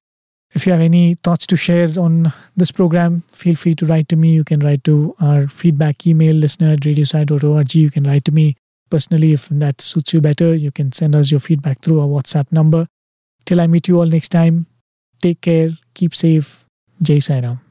If 0.53 0.65
you 0.65 0.73
have 0.73 0.81
any 0.81 1.15
thoughts 1.15 1.47
to 1.47 1.55
share 1.55 1.87
on 1.97 2.33
this 2.57 2.71
program, 2.71 3.23
feel 3.31 3.55
free 3.55 3.73
to 3.75 3.85
write 3.85 4.09
to 4.09 4.17
me. 4.17 4.33
You 4.33 4.43
can 4.43 4.59
write 4.59 4.83
to 4.83 5.15
our 5.21 5.47
feedback 5.47 6.05
email, 6.05 6.35
listener 6.35 6.73
at 6.73 6.81
radiosai.org. 6.81 7.73
You 7.73 7.89
can 7.89 8.03
write 8.03 8.25
to 8.25 8.31
me 8.31 8.55
personally 8.89 9.31
if 9.31 9.47
that 9.47 9.79
suits 9.79 10.13
you 10.13 10.19
better. 10.19 10.53
You 10.53 10.71
can 10.71 10.91
send 10.91 11.15
us 11.15 11.31
your 11.31 11.39
feedback 11.39 11.79
through 11.79 12.01
our 12.01 12.07
WhatsApp 12.07 12.51
number. 12.51 12.87
Till 13.45 13.61
I 13.61 13.67
meet 13.67 13.87
you 13.87 13.99
all 13.99 14.05
next 14.05 14.29
time, 14.29 14.67
Take 15.21 15.41
care, 15.41 15.69
keep 15.93 16.15
safe. 16.15 16.65
Jai 16.99 17.19
Sai. 17.19 17.70